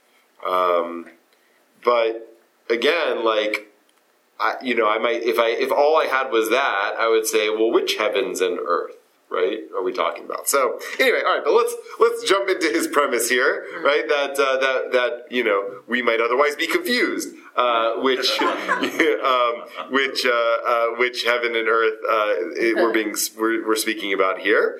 Um, 0.47 1.07
but 1.83 2.37
again, 2.69 3.23
like 3.23 3.73
I, 4.39 4.55
you 4.61 4.75
know, 4.75 4.89
I 4.89 4.97
might 4.97 5.23
if 5.23 5.39
I 5.39 5.49
if 5.49 5.71
all 5.71 5.97
I 5.97 6.05
had 6.05 6.31
was 6.31 6.49
that, 6.49 6.95
I 6.97 7.07
would 7.07 7.25
say, 7.25 7.49
well, 7.49 7.71
which 7.71 7.95
heavens 7.95 8.41
and 8.41 8.59
earth? 8.59 8.95
Right? 9.29 9.61
Are 9.75 9.81
we 9.81 9.91
talking 9.93 10.25
about? 10.25 10.47
So 10.47 10.79
anyway, 10.99 11.21
all 11.25 11.35
right, 11.35 11.43
but 11.43 11.53
let's 11.53 11.73
let's 11.99 12.23
jump 12.23 12.49
into 12.49 12.67
his 12.67 12.87
premise 12.87 13.29
here, 13.29 13.65
right? 13.83 14.07
That 14.07 14.31
uh, 14.31 14.57
that 14.57 14.91
that 14.91 15.31
you 15.31 15.43
know 15.43 15.81
we 15.87 16.03
might 16.03 16.21
otherwise 16.21 16.55
be 16.55 16.67
confused, 16.67 17.33
uh, 17.55 17.95
which 17.95 18.29
um, 18.41 19.63
which 19.89 20.25
uh, 20.25 20.29
uh, 20.29 20.87
which 20.97 21.23
heaven 21.23 21.55
and 21.55 21.67
earth 21.67 21.97
uh, 22.07 22.33
it, 22.59 22.75
we're 22.75 22.93
being 22.93 23.15
we're, 23.35 23.65
we're 23.65 23.75
speaking 23.75 24.13
about 24.13 24.39
here, 24.39 24.79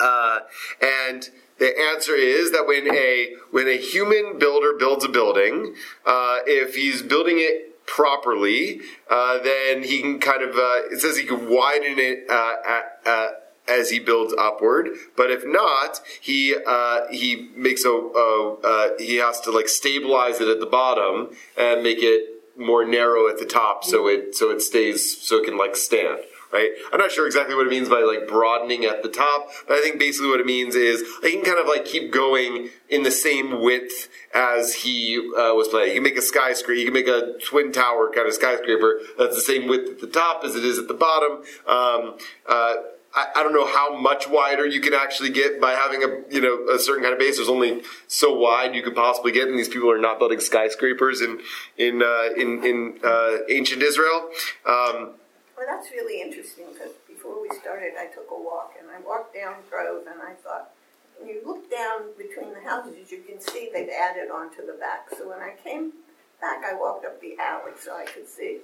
uh, 0.00 0.40
and 0.80 1.30
the 1.60 1.78
answer 1.78 2.14
is 2.14 2.50
that 2.52 2.66
when 2.66 2.92
a 2.92 3.34
when 3.50 3.68
a 3.68 3.76
human 3.76 4.38
builder 4.38 4.72
builds 4.78 5.04
a 5.04 5.08
building, 5.08 5.74
uh, 6.06 6.38
if 6.46 6.74
he's 6.74 7.02
building 7.02 7.36
it 7.38 7.86
properly, 7.86 8.80
uh, 9.10 9.38
then 9.38 9.82
he 9.82 10.00
can 10.00 10.18
kind 10.18 10.42
of 10.42 10.56
uh, 10.56 10.88
it 10.90 11.00
says 11.00 11.18
he 11.18 11.24
can 11.24 11.50
widen 11.50 11.98
it 11.98 12.24
uh, 12.30 12.54
at, 12.66 13.00
uh, 13.06 13.28
as 13.68 13.90
he 13.90 13.98
builds 13.98 14.34
upward. 14.38 14.88
But 15.18 15.30
if 15.30 15.44
not, 15.44 16.00
he 16.22 16.56
uh, 16.66 17.02
he 17.10 17.50
makes 17.54 17.84
a, 17.84 17.90
a 17.90 18.54
uh, 18.64 18.88
he 18.98 19.16
has 19.16 19.38
to 19.42 19.50
like 19.50 19.68
stabilize 19.68 20.40
it 20.40 20.48
at 20.48 20.60
the 20.60 20.66
bottom 20.66 21.36
and 21.58 21.82
make 21.82 21.98
it 22.00 22.40
more 22.56 22.86
narrow 22.86 23.28
at 23.28 23.38
the 23.38 23.46
top 23.46 23.84
so 23.84 24.06
it 24.06 24.34
so 24.34 24.50
it 24.50 24.60
stays 24.60 25.16
so 25.22 25.38
it 25.38 25.44
can 25.44 25.56
like 25.56 25.76
stand 25.76 26.18
right? 26.52 26.70
I'm 26.92 26.98
not 26.98 27.10
sure 27.10 27.26
exactly 27.26 27.54
what 27.54 27.66
it 27.66 27.70
means 27.70 27.88
by 27.88 28.00
like 28.00 28.28
broadening 28.28 28.84
at 28.84 29.02
the 29.02 29.08
top, 29.08 29.50
but 29.66 29.76
I 29.76 29.80
think 29.80 29.98
basically 29.98 30.28
what 30.28 30.40
it 30.40 30.46
means 30.46 30.74
is 30.74 31.02
he 31.22 31.32
can 31.32 31.44
kind 31.44 31.58
of 31.58 31.66
like 31.66 31.84
keep 31.84 32.12
going 32.12 32.70
in 32.88 33.02
the 33.02 33.10
same 33.10 33.60
width 33.60 34.08
as 34.34 34.74
he 34.74 35.18
uh, 35.18 35.54
was 35.54 35.68
playing. 35.68 35.88
You 35.88 35.94
can 35.94 36.02
make 36.02 36.18
a 36.18 36.22
skyscraper, 36.22 36.78
you 36.78 36.84
can 36.84 36.94
make 36.94 37.08
a 37.08 37.38
twin 37.44 37.72
tower 37.72 38.10
kind 38.14 38.26
of 38.26 38.34
skyscraper 38.34 39.00
that's 39.18 39.34
the 39.34 39.42
same 39.42 39.68
width 39.68 39.90
at 39.90 40.00
the 40.00 40.06
top 40.06 40.44
as 40.44 40.54
it 40.56 40.64
is 40.64 40.78
at 40.78 40.88
the 40.88 40.94
bottom. 40.94 41.42
Um, 41.66 42.18
uh, 42.48 42.74
I, 43.14 43.26
I 43.36 43.42
don't 43.42 43.52
know 43.52 43.66
how 43.66 43.96
much 43.96 44.28
wider 44.28 44.66
you 44.66 44.80
can 44.80 44.94
actually 44.94 45.30
get 45.30 45.60
by 45.60 45.72
having 45.72 46.02
a 46.02 46.32
you 46.32 46.40
know 46.40 46.68
a 46.68 46.78
certain 46.78 47.02
kind 47.02 47.12
of 47.12 47.18
base. 47.18 47.36
There's 47.36 47.48
only 47.48 47.82
so 48.06 48.34
wide 48.34 48.74
you 48.74 48.82
could 48.82 48.94
possibly 48.94 49.32
get, 49.32 49.48
and 49.48 49.58
these 49.58 49.68
people 49.68 49.90
are 49.90 49.98
not 49.98 50.18
building 50.18 50.40
skyscrapers 50.40 51.20
in 51.20 51.40
in 51.76 52.02
uh, 52.02 52.28
in, 52.36 52.64
in 52.64 52.98
uh, 53.04 53.38
ancient 53.48 53.82
Israel. 53.82 54.30
Um, 54.66 55.14
Well, 55.60 55.68
that's 55.68 55.90
really 55.90 56.22
interesting 56.22 56.64
because 56.72 56.96
before 57.06 57.42
we 57.42 57.54
started, 57.60 57.92
I 58.00 58.06
took 58.06 58.30
a 58.30 58.34
walk 58.34 58.72
and 58.80 58.88
I 58.88 58.98
walked 59.06 59.34
down 59.34 59.56
Grove 59.68 60.06
and 60.10 60.16
I 60.22 60.32
thought, 60.32 60.70
when 61.18 61.28
you 61.28 61.42
look 61.44 61.70
down 61.70 62.16
between 62.16 62.54
the 62.54 62.66
houses, 62.66 63.12
you 63.12 63.20
can 63.28 63.38
see 63.38 63.68
they've 63.70 63.90
added 63.90 64.30
onto 64.30 64.64
the 64.64 64.72
back. 64.80 65.10
So 65.14 65.28
when 65.28 65.40
I 65.40 65.52
came 65.62 65.92
back, 66.40 66.64
I 66.64 66.72
walked 66.72 67.04
up 67.04 67.20
the 67.20 67.36
alley 67.38 67.72
so 67.78 67.94
I 67.94 68.06
could 68.06 68.26
see. 68.26 68.60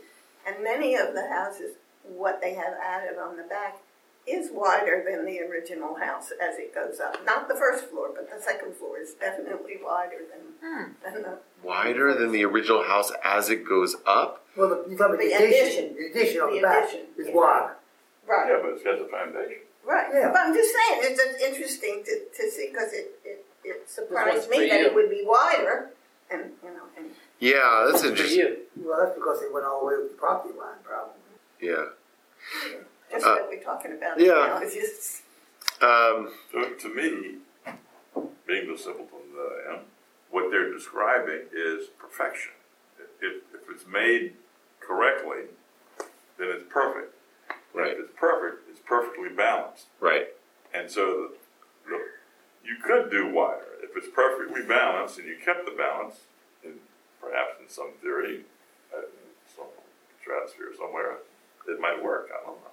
And 0.47 0.65
many 0.65 0.95
of 0.95 1.13
the 1.13 1.29
houses, 1.29 1.77
what 2.03 2.41
they 2.41 2.55
have 2.55 2.73
added 2.83 3.19
on 3.19 3.37
the 3.37 3.43
back 3.43 3.77
is 4.27 4.51
wider 4.53 5.05
than 5.09 5.25
the 5.25 5.41
original 5.41 5.95
house 5.95 6.33
as 6.43 6.59
it 6.59 6.75
goes 6.75 6.99
up. 7.01 7.17
Not 7.25 7.49
the 7.49 7.55
first 7.55 7.87
floor, 7.91 8.11
but 8.15 8.29
the 8.29 8.43
second 8.43 8.75
floor 8.75 8.99
is 8.99 9.15
definitely 9.15 9.75
wider 9.85 10.19
than, 10.31 10.41
hmm. 10.63 10.93
than 11.05 11.23
the. 11.23 11.39
Wider 11.63 12.15
than 12.15 12.33
the 12.33 12.45
original 12.45 12.83
house 12.85 13.13
as 13.25 13.51
it 13.51 13.67
goes 13.69 13.97
up. 14.07 14.45
Well, 14.57 14.69
the, 14.69 14.85
you're 14.89 14.99
talking 14.99 15.15
about 15.15 15.19
the, 15.19 15.29
The 15.29 15.35
addition. 15.37 15.85
addition. 15.85 15.97
The 15.97 16.21
addition 16.21 16.41
on 16.41 16.51
the, 16.51 16.57
The 16.57 16.63
back 16.63 16.89
addition, 16.89 17.07
is 17.19 17.27
yeah. 17.29 17.35
wider. 17.35 17.77
Right. 18.29 18.47
Yeah, 18.51 18.59
but 18.63 18.71
it's 18.73 18.83
got 18.83 18.99
the 18.99 19.09
foundation. 19.09 19.63
Right. 19.87 20.07
Yeah. 20.13 20.31
But 20.33 20.41
I'm 20.47 20.55
just 20.55 20.75
saying, 20.75 21.01
it's 21.05 21.21
it's 21.21 21.43
interesting 21.45 22.03
to, 22.05 22.43
to 22.43 22.51
see 22.51 22.69
because 22.73 22.93
it, 22.93 23.15
it, 23.25 23.45
it 23.65 23.89
surprised 23.89 24.51
me 24.51 24.69
that 24.69 24.81
you. 24.81 24.87
it 24.87 24.95
would 24.95 25.11
be 25.11 25.23
wider. 25.25 25.91
And, 26.29 26.51
you 26.65 26.71
know, 26.71 26.83
and 26.99 27.07
Yeah, 27.39 27.87
that's 27.89 28.03
interesting. 28.03 28.57
Well, 28.77 28.99
that's 29.05 29.15
because 29.15 29.39
they 29.41 29.47
went 29.53 29.65
all 29.65 29.81
the 29.81 29.87
way 29.87 29.95
with 30.03 30.11
the 30.11 30.19
property 30.19 30.55
line, 30.59 30.83
probably. 30.83 31.15
Yeah. 31.61 31.95
Just 33.11 33.25
Uh, 33.27 33.37
what 33.37 33.49
we're 33.49 33.63
talking 33.63 33.93
about 33.93 34.19
yeah. 34.21 34.33
now 34.33 34.61
is 34.61 34.75
just. 34.75 35.23
Um, 35.83 36.31
To, 36.53 36.75
to 36.77 36.89
me, 36.95 37.37
being 38.47 38.71
the 38.73 38.79
simpleton 38.79 39.33
that 39.35 39.51
I 39.69 39.75
am, 39.75 39.81
what 40.31 40.51
they're 40.51 40.73
describing 40.73 41.43
is 41.53 41.89
perfection. 41.99 42.53
If, 43.21 43.43
if 43.55 43.61
it's 43.71 43.87
made 43.87 44.35
correctly, 44.81 45.45
then 46.39 46.49
it's 46.49 46.65
perfect. 46.71 47.15
And 47.49 47.57
Right. 47.75 47.93
If 47.93 47.99
it's 47.99 48.13
perfect, 48.19 48.69
it's 48.71 48.81
perfectly 48.81 49.29
balanced. 49.29 49.87
right. 50.01 50.29
And 50.75 50.91
so 50.91 51.31
the, 51.87 51.91
the, 51.91 51.99
you 52.65 52.77
could 52.85 53.11
do 53.11 53.29
wider. 53.33 53.65
If 53.83 53.97
it's 53.97 54.09
perfectly 54.15 54.63
balanced 54.63 55.19
and 55.19 55.27
you 55.29 55.37
kept 55.43 55.65
the 55.65 55.73
balance, 55.73 56.17
and 56.65 56.75
perhaps 57.21 57.61
in 57.63 57.69
some 57.69 57.93
theory, 58.03 58.45
uh, 58.95 59.03
some 59.55 59.67
stratosphere 60.21 60.73
somewhere, 60.77 61.19
it 61.69 61.81
might 61.81 62.03
work. 62.03 62.29
I 62.33 62.45
don't 62.47 62.57
know. 62.61 62.71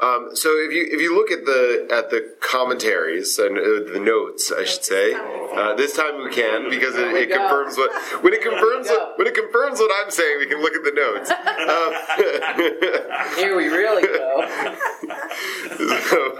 Um, 0.00 0.30
so 0.34 0.50
if 0.50 0.72
you 0.72 0.86
if 0.92 1.00
you 1.00 1.12
look 1.16 1.32
at 1.32 1.44
the 1.44 1.88
at 1.90 2.10
the 2.10 2.36
commentaries 2.40 3.36
and 3.36 3.58
uh, 3.58 3.92
the 3.92 3.98
notes, 3.98 4.52
I 4.52 4.62
should 4.64 4.84
say, 4.84 5.12
uh, 5.12 5.74
this 5.74 5.96
time 5.96 6.22
we 6.22 6.30
can 6.30 6.70
because 6.70 6.94
it, 6.94 7.08
it 7.16 7.30
confirms 7.32 7.76
what 7.76 7.90
when 8.22 8.32
it 8.32 8.40
confirms 8.40 8.86
what, 8.86 9.18
when 9.18 9.26
it 9.26 9.34
confirms 9.34 9.80
what 9.80 9.90
I'm 10.00 10.12
saying. 10.12 10.38
We 10.38 10.46
can 10.46 10.62
look 10.62 10.74
at 10.74 10.84
the 10.84 10.92
notes. 10.94 11.30
Um, 11.32 11.92
Here 13.38 13.56
we 13.56 13.66
really 13.66 14.02
go. 14.02 14.46
so 16.06 16.34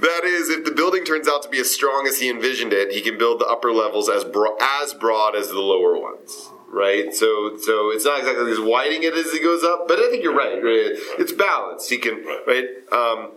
that 0.00 0.24
is, 0.24 0.50
if 0.50 0.66
the 0.66 0.72
building 0.76 1.04
turns 1.04 1.26
out 1.28 1.42
to 1.44 1.48
be 1.48 1.60
as 1.60 1.70
strong 1.70 2.06
as 2.06 2.18
he 2.18 2.28
envisioned 2.28 2.74
it, 2.74 2.92
he 2.92 3.00
can 3.00 3.16
build 3.16 3.40
the 3.40 3.46
upper 3.46 3.72
levels 3.72 4.10
as 4.10 4.22
bro- 4.22 4.56
as 4.60 4.92
broad 4.92 5.34
as 5.34 5.48
the 5.48 5.60
lower 5.60 5.98
ones. 5.98 6.51
Right, 6.74 7.14
so 7.14 7.58
so 7.58 7.90
it's 7.90 8.06
not 8.06 8.20
exactly 8.20 8.46
he's 8.46 8.58
widening 8.58 9.02
it 9.02 9.12
as 9.12 9.30
he 9.30 9.40
goes 9.40 9.62
up, 9.62 9.86
but 9.86 9.98
I 9.98 10.08
think 10.10 10.22
you're 10.22 10.34
right. 10.34 10.54
right? 10.54 10.96
It's 11.18 11.30
balanced. 11.30 11.90
He 11.90 11.98
can 11.98 12.24
right. 12.46 12.64
Um, 12.90 13.32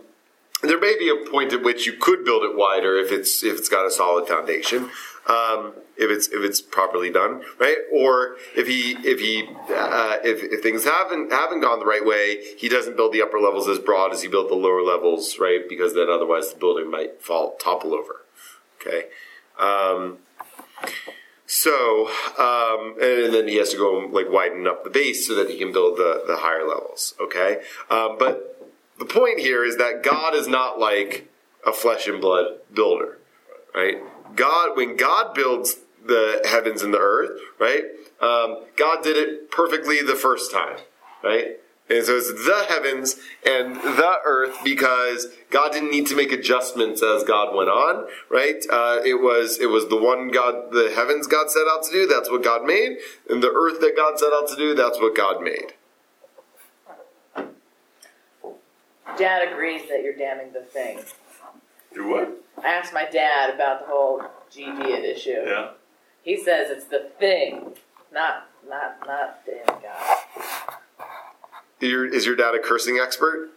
there 0.62 0.80
may 0.80 0.96
be 0.98 1.10
a 1.10 1.30
point 1.30 1.52
at 1.52 1.62
which 1.62 1.86
you 1.86 1.92
could 1.92 2.24
build 2.24 2.44
it 2.44 2.56
wider 2.56 2.96
if 2.96 3.12
it's 3.12 3.44
if 3.44 3.58
it's 3.58 3.68
got 3.68 3.84
a 3.84 3.90
solid 3.90 4.26
foundation, 4.26 4.90
um, 5.26 5.74
if 5.98 6.10
it's 6.10 6.28
if 6.28 6.42
it's 6.42 6.62
properly 6.62 7.10
done, 7.10 7.42
right? 7.58 7.76
Or 7.92 8.36
if 8.56 8.66
he 8.66 8.92
if 9.06 9.20
he 9.20 9.46
uh, 9.68 10.16
if, 10.24 10.42
if 10.42 10.62
things 10.62 10.84
haven't 10.84 11.30
haven't 11.30 11.60
gone 11.60 11.78
the 11.78 11.84
right 11.84 12.06
way, 12.06 12.54
he 12.56 12.70
doesn't 12.70 12.96
build 12.96 13.12
the 13.12 13.20
upper 13.20 13.38
levels 13.38 13.68
as 13.68 13.78
broad 13.78 14.14
as 14.14 14.22
he 14.22 14.28
built 14.28 14.48
the 14.48 14.54
lower 14.54 14.82
levels, 14.82 15.38
right? 15.38 15.68
Because 15.68 15.94
then 15.94 16.08
otherwise 16.08 16.54
the 16.54 16.58
building 16.58 16.90
might 16.90 17.20
fall 17.22 17.56
topple 17.60 17.92
over. 17.92 18.22
Okay. 18.80 19.08
Um, 19.58 20.18
so, 21.46 22.08
um, 22.38 22.96
and 23.00 23.32
then 23.32 23.48
he 23.48 23.56
has 23.56 23.70
to 23.70 23.76
go 23.76 24.08
like 24.10 24.30
widen 24.30 24.66
up 24.66 24.84
the 24.84 24.90
base 24.90 25.26
so 25.26 25.34
that 25.36 25.48
he 25.48 25.58
can 25.58 25.72
build 25.72 25.96
the, 25.96 26.24
the 26.26 26.38
higher 26.38 26.66
levels. 26.66 27.14
Okay, 27.20 27.62
um, 27.88 28.16
but 28.18 28.74
the 28.98 29.04
point 29.04 29.38
here 29.38 29.64
is 29.64 29.76
that 29.76 30.02
God 30.02 30.34
is 30.34 30.48
not 30.48 30.78
like 30.78 31.28
a 31.66 31.72
flesh 31.72 32.06
and 32.08 32.20
blood 32.20 32.58
builder, 32.72 33.18
right? 33.74 33.96
God, 34.34 34.76
when 34.76 34.96
God 34.96 35.34
builds 35.34 35.76
the 36.04 36.40
heavens 36.44 36.82
and 36.82 36.92
the 36.92 36.98
earth, 36.98 37.40
right? 37.58 37.84
Um, 38.20 38.64
God 38.76 39.02
did 39.02 39.16
it 39.16 39.50
perfectly 39.50 40.02
the 40.02 40.14
first 40.14 40.52
time, 40.52 40.78
right? 41.22 41.58
And 41.88 42.04
so 42.04 42.16
it's 42.16 42.32
the 42.32 42.66
heavens 42.68 43.16
and 43.46 43.76
the 43.76 44.16
earth 44.24 44.58
because 44.64 45.28
God 45.50 45.70
didn't 45.72 45.92
need 45.92 46.06
to 46.08 46.16
make 46.16 46.32
adjustments 46.32 47.00
as 47.00 47.22
God 47.22 47.54
went 47.54 47.70
on, 47.70 48.08
right? 48.28 48.56
Uh, 48.68 49.00
it 49.04 49.22
was 49.22 49.58
it 49.60 49.66
was 49.66 49.88
the 49.88 49.96
one 49.96 50.30
God, 50.30 50.72
the 50.72 50.90
heavens 50.94 51.28
God 51.28 51.48
set 51.48 51.66
out 51.70 51.84
to 51.84 51.92
do. 51.92 52.06
That's 52.06 52.28
what 52.28 52.42
God 52.42 52.64
made, 52.64 52.98
and 53.30 53.40
the 53.40 53.52
earth 53.52 53.80
that 53.80 53.94
God 53.96 54.18
set 54.18 54.32
out 54.32 54.48
to 54.48 54.56
do. 54.56 54.74
That's 54.74 54.98
what 54.98 55.14
God 55.14 55.42
made. 55.42 55.74
Dad 59.16 59.52
agrees 59.52 59.82
that 59.88 60.02
you're 60.02 60.16
damning 60.16 60.52
the 60.52 60.62
thing. 60.62 60.98
Do 61.94 62.08
what? 62.08 62.42
I 62.62 62.68
asked 62.68 62.92
my 62.92 63.04
dad 63.04 63.54
about 63.54 63.80
the 63.80 63.86
whole 63.86 64.22
GD 64.52 64.88
issue. 65.04 65.42
Yeah. 65.46 65.70
He 66.22 66.36
says 66.36 66.68
it's 66.70 66.86
the 66.86 67.10
thing, 67.20 67.74
not 68.12 68.48
not 68.68 69.06
not 69.06 69.46
damn 69.46 69.80
God. 69.80 70.76
Your, 71.80 72.06
is 72.06 72.24
your 72.26 72.36
dad 72.36 72.54
a 72.54 72.58
cursing 72.58 72.98
expert? 72.98 73.50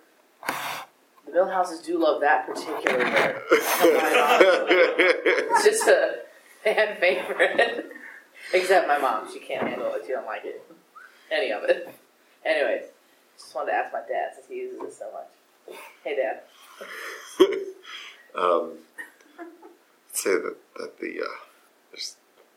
The 1.25 1.31
Millhouses 1.31 1.83
do 1.85 1.99
love 2.01 2.21
that 2.21 2.47
particular 2.47 2.97
word. 3.05 3.41
It's 4.99 5.63
just 5.63 5.87
a 5.87 6.19
fan 6.63 6.97
favorite. 6.99 7.91
Except 8.53 8.87
my 8.87 8.97
mom, 8.97 9.31
she 9.31 9.39
can't 9.39 9.67
handle 9.67 9.93
it. 9.93 10.03
She 10.05 10.11
don't 10.11 10.25
like 10.25 10.43
it. 10.43 10.63
Any 11.31 11.51
of 11.51 11.63
it. 11.63 11.87
Anyways, 12.43 12.85
just 13.37 13.53
wanted 13.53 13.71
to 13.71 13.77
ask 13.77 13.93
my 13.93 13.99
dad 13.99 14.31
since 14.33 14.47
he 14.47 14.55
uses 14.55 14.81
it 14.81 14.93
so 14.93 15.11
much. 15.11 15.77
Hey, 16.03 16.15
Dad. 16.15 16.41
um, 18.35 18.71
say 20.11 20.31
that 20.31 20.55
that 20.77 20.99
the 20.99 21.21
uh, 21.21 21.48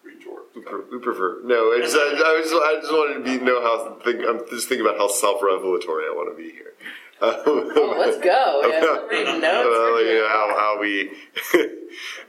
Retort. 0.05 0.45
we, 0.55 0.63
pre- 0.63 0.85
we 0.91 0.99
prefer 0.99 1.41
no. 1.45 1.73
I 1.73 1.79
just 1.81 1.97
I, 1.99 2.01
I 2.01 2.41
just 2.43 2.55
I 2.55 2.79
just 2.81 2.93
wanted 2.93 3.25
to 3.25 3.39
be 3.39 3.45
know 3.45 3.61
how 3.63 3.99
think 4.05 4.21
I'm 4.29 4.41
just 4.51 4.69
thinking 4.69 4.87
about 4.87 4.99
how 4.99 5.09
self 5.09 5.43
revelatory 5.43 6.05
I 6.05 6.13
want 6.15 6.37
to 6.37 6.43
be 6.43 6.51
here. 6.51 6.75
Um, 7.21 7.33
Oh, 7.77 7.97
let's 7.99 8.19
go. 8.19 8.63
Yeah, 8.69 8.79
about- 8.83 9.11
notes. 9.13 9.39
about, 9.39 9.93
We're 9.95 10.13
you 10.13 10.21
know, 10.21 10.29
how, 10.29 10.57
how 10.59 10.81
we, 10.81 11.13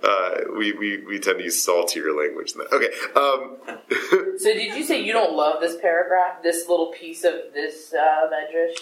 uh, 0.03 0.30
we 0.57 0.71
we 0.74 1.03
we 1.05 1.19
tend 1.19 1.39
to 1.39 1.43
use 1.43 1.63
saltier 1.63 2.11
language. 2.13 2.53
Than 2.53 2.65
that. 2.69 2.76
Okay. 2.76 2.91
Um, 3.15 4.38
So 4.38 4.53
did 4.53 4.76
you 4.78 4.84
say 4.84 5.01
you 5.03 5.13
don't 5.13 5.36
love 5.36 5.61
this 5.61 5.76
paragraph, 5.82 6.43
this 6.43 6.67
little 6.69 6.91
piece 6.91 7.24
of 7.24 7.34
this 7.53 7.93
uh, 7.93 8.28
midrash? 8.30 8.78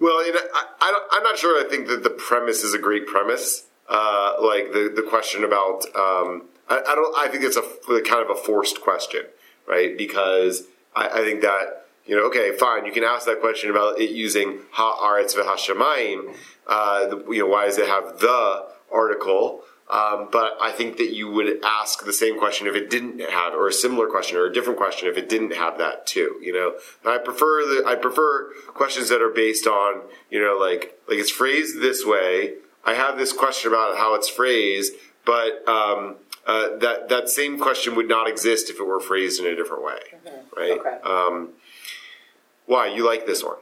Well, 0.00 0.26
you 0.26 0.32
know, 0.32 0.40
I, 0.54 0.64
I 0.80 0.90
don't, 0.90 1.04
I'm 1.12 1.22
not 1.22 1.38
sure. 1.38 1.64
I 1.64 1.68
think 1.68 1.86
that 1.88 2.02
the 2.02 2.10
premise 2.10 2.64
is 2.64 2.74
a 2.74 2.78
great 2.78 3.06
premise. 3.06 3.66
Uh, 3.88 4.34
like 4.40 4.72
the 4.72 4.90
the 4.94 5.02
question 5.02 5.44
about, 5.44 5.84
um, 5.94 6.48
I, 6.68 6.78
I 6.78 6.94
don't. 6.94 7.16
I 7.16 7.28
think 7.28 7.44
it's 7.44 7.56
a 7.56 7.62
kind 8.02 8.28
of 8.28 8.30
a 8.30 8.40
forced 8.40 8.80
question, 8.80 9.22
right? 9.66 9.96
Because 9.96 10.64
I, 10.94 11.08
I 11.08 11.24
think 11.24 11.42
that 11.42 11.82
you 12.06 12.16
know, 12.16 12.26
okay, 12.26 12.52
fine, 12.56 12.84
you 12.84 12.92
can 12.92 13.04
ask 13.04 13.26
that 13.26 13.40
question 13.40 13.70
about 13.70 14.00
it 14.00 14.10
using 14.10 14.60
haaretz 14.74 15.36
v'hashamayim. 15.36 16.34
Uh, 16.66 17.16
you 17.28 17.38
know, 17.38 17.46
why 17.46 17.66
does 17.66 17.78
it 17.78 17.86
have 17.86 18.18
the 18.18 18.66
article? 18.90 19.62
Um, 19.88 20.28
but 20.32 20.56
I 20.60 20.72
think 20.72 20.96
that 20.96 21.12
you 21.12 21.30
would 21.30 21.62
ask 21.62 22.04
the 22.04 22.12
same 22.12 22.38
question 22.38 22.66
if 22.66 22.74
it 22.74 22.88
didn't 22.88 23.20
have, 23.20 23.52
or 23.52 23.68
a 23.68 23.72
similar 23.72 24.06
question, 24.06 24.38
or 24.38 24.46
a 24.46 24.52
different 24.52 24.78
question 24.78 25.08
if 25.08 25.18
it 25.18 25.28
didn't 25.28 25.54
have 25.54 25.78
that 25.78 26.06
too. 26.06 26.40
You 26.40 26.52
know, 26.52 26.74
I 27.04 27.18
prefer 27.18 27.62
the 27.62 27.84
I 27.86 27.94
prefer 27.96 28.52
questions 28.68 29.10
that 29.10 29.20
are 29.20 29.30
based 29.30 29.66
on 29.66 30.02
you 30.30 30.40
know 30.40 30.56
like 30.58 30.98
like 31.08 31.18
it's 31.18 31.30
phrased 31.30 31.80
this 31.80 32.06
way. 32.06 32.54
I 32.84 32.94
have 32.94 33.18
this 33.18 33.32
question 33.32 33.70
about 33.70 33.96
how 33.96 34.14
it's 34.14 34.28
phrased, 34.28 34.94
but 35.24 35.66
um, 35.68 36.16
uh, 36.46 36.76
that 36.78 37.08
that 37.08 37.28
same 37.28 37.58
question 37.58 37.94
would 37.94 38.08
not 38.08 38.28
exist 38.28 38.68
if 38.70 38.80
it 38.80 38.84
were 38.84 39.00
phrased 39.00 39.40
in 39.40 39.46
a 39.46 39.54
different 39.54 39.84
way, 39.84 40.00
right? 40.56 40.78
Okay. 40.78 40.98
Um, 41.04 41.50
why 42.66 42.86
you 42.86 43.04
like 43.04 43.26
this 43.26 43.44
one? 43.44 43.56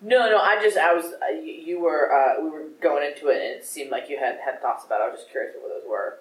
No, 0.00 0.28
no. 0.28 0.38
I 0.38 0.60
just 0.60 0.76
I 0.76 0.92
was 0.92 1.06
uh, 1.06 1.40
you, 1.40 1.80
were 1.80 2.12
uh, 2.12 2.42
we 2.42 2.50
were 2.50 2.64
going 2.80 3.10
into 3.10 3.28
it, 3.28 3.36
and 3.36 3.56
it 3.56 3.64
seemed 3.64 3.90
like 3.90 4.08
you 4.08 4.18
had 4.18 4.38
had 4.44 4.60
thoughts 4.60 4.84
about. 4.84 5.00
it. 5.00 5.04
I 5.04 5.10
was 5.10 5.20
just 5.20 5.30
curious 5.30 5.54
what 5.60 5.70
those 5.70 5.88
were 5.88 6.18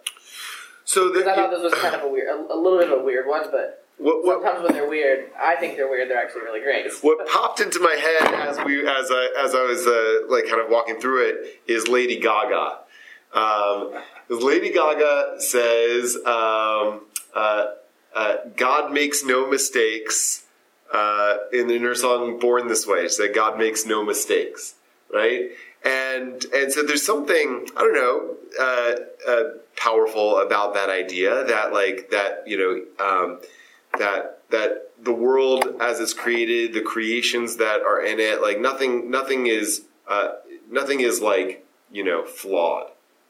So 0.86 1.08
the, 1.08 1.20
because 1.20 1.28
I 1.28 1.36
thought 1.36 1.52
this 1.52 1.64
was 1.64 1.74
kind 1.74 1.96
of 1.96 2.04
a 2.04 2.08
weird, 2.08 2.30
a, 2.30 2.54
a 2.54 2.56
little 2.56 2.78
bit 2.78 2.92
of 2.92 3.00
a 3.00 3.04
weird 3.04 3.28
one. 3.28 3.44
But 3.52 3.86
what, 3.98 4.24
what, 4.24 4.42
sometimes 4.42 4.64
when 4.64 4.74
they're 4.74 4.90
weird, 4.90 5.32
I 5.40 5.56
think 5.56 5.76
they're 5.76 5.90
weird. 5.90 6.10
They're 6.10 6.24
actually 6.24 6.44
really 6.44 6.62
great. 6.62 6.86
what 7.02 7.28
popped 7.28 7.60
into 7.60 7.80
my 7.80 7.96
head 7.96 8.34
as 8.34 8.64
we 8.66 8.88
as 8.88 9.10
I 9.12 9.44
as 9.44 9.56
I 9.56 9.64
was 9.64 9.86
uh, 9.86 10.28
like 10.30 10.48
kind 10.48 10.62
of 10.62 10.70
walking 10.70 11.00
through 11.00 11.28
it 11.28 11.62
is 11.68 11.88
Lady 11.88 12.20
Gaga. 12.20 12.80
Um, 13.34 13.94
'cause 14.34 14.44
Lady 14.44 14.70
Gaga 14.72 15.36
says, 15.40 16.16
um, 16.26 17.02
uh, 17.34 17.68
uh, 18.14 18.36
"God 18.56 18.92
makes 18.92 19.24
no 19.24 19.50
mistakes." 19.50 20.46
Uh, 20.92 21.38
in, 21.52 21.72
in 21.72 21.82
her 21.82 21.96
song 21.96 22.38
"Born 22.40 22.68
This 22.68 22.86
Way," 22.86 23.04
she 23.04 23.10
said, 23.10 23.34
"God 23.34 23.58
makes 23.58 23.86
no 23.86 24.04
mistakes." 24.04 24.76
Right, 25.12 25.52
and 25.84 26.44
and 26.54 26.72
so 26.72 26.84
there's 26.84 27.04
something 27.06 27.68
I 27.76 27.82
don't 27.82 27.94
know 27.94 28.36
uh, 28.60 28.96
uh, 29.28 29.44
powerful 29.76 30.40
about 30.40 30.74
that 30.74 30.90
idea 30.90 31.44
that 31.46 31.74
like 31.74 32.10
that 32.12 32.44
you 32.48 32.58
know 32.58 33.06
um, 33.06 33.40
that 34.00 34.40
that 34.50 34.92
the 35.04 35.14
world 35.14 35.66
as 35.82 36.00
it's 36.00 36.14
created, 36.14 36.74
the 36.74 36.82
creations 36.82 37.58
that 37.58 37.82
are 37.82 38.02
in 38.02 38.20
it, 38.20 38.42
like 38.42 38.60
nothing, 38.60 39.12
nothing 39.12 39.48
is, 39.48 39.84
uh, 40.08 40.34
nothing 40.72 41.02
is 41.02 41.22
like 41.22 41.66
you 41.92 42.04
know 42.04 42.24
flawed, 42.24 42.90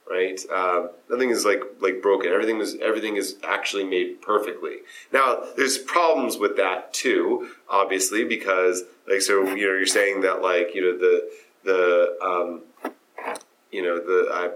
right? 0.09 0.39
Um, 0.51 0.89
nothing 1.09 1.29
is 1.29 1.45
like 1.45 1.61
like 1.79 2.01
broken. 2.01 2.31
Everything 2.31 2.59
is 2.59 2.77
everything 2.81 3.15
is 3.15 3.37
actually 3.43 3.83
made 3.83 4.21
perfectly. 4.21 4.77
Now, 5.11 5.43
there's 5.57 5.77
problems 5.77 6.37
with 6.37 6.57
that 6.57 6.93
too, 6.93 7.49
obviously, 7.69 8.23
because 8.23 8.83
like 9.07 9.21
so 9.21 9.43
you 9.43 9.67
know 9.67 9.73
you're 9.73 9.85
saying 9.85 10.21
that 10.21 10.41
like 10.41 10.75
you 10.75 10.81
know 10.81 10.97
the 10.97 11.29
the 11.63 12.17
um, 12.21 12.61
you 13.71 13.81
know 13.81 13.97
the 13.97 14.29
I, 14.31 14.49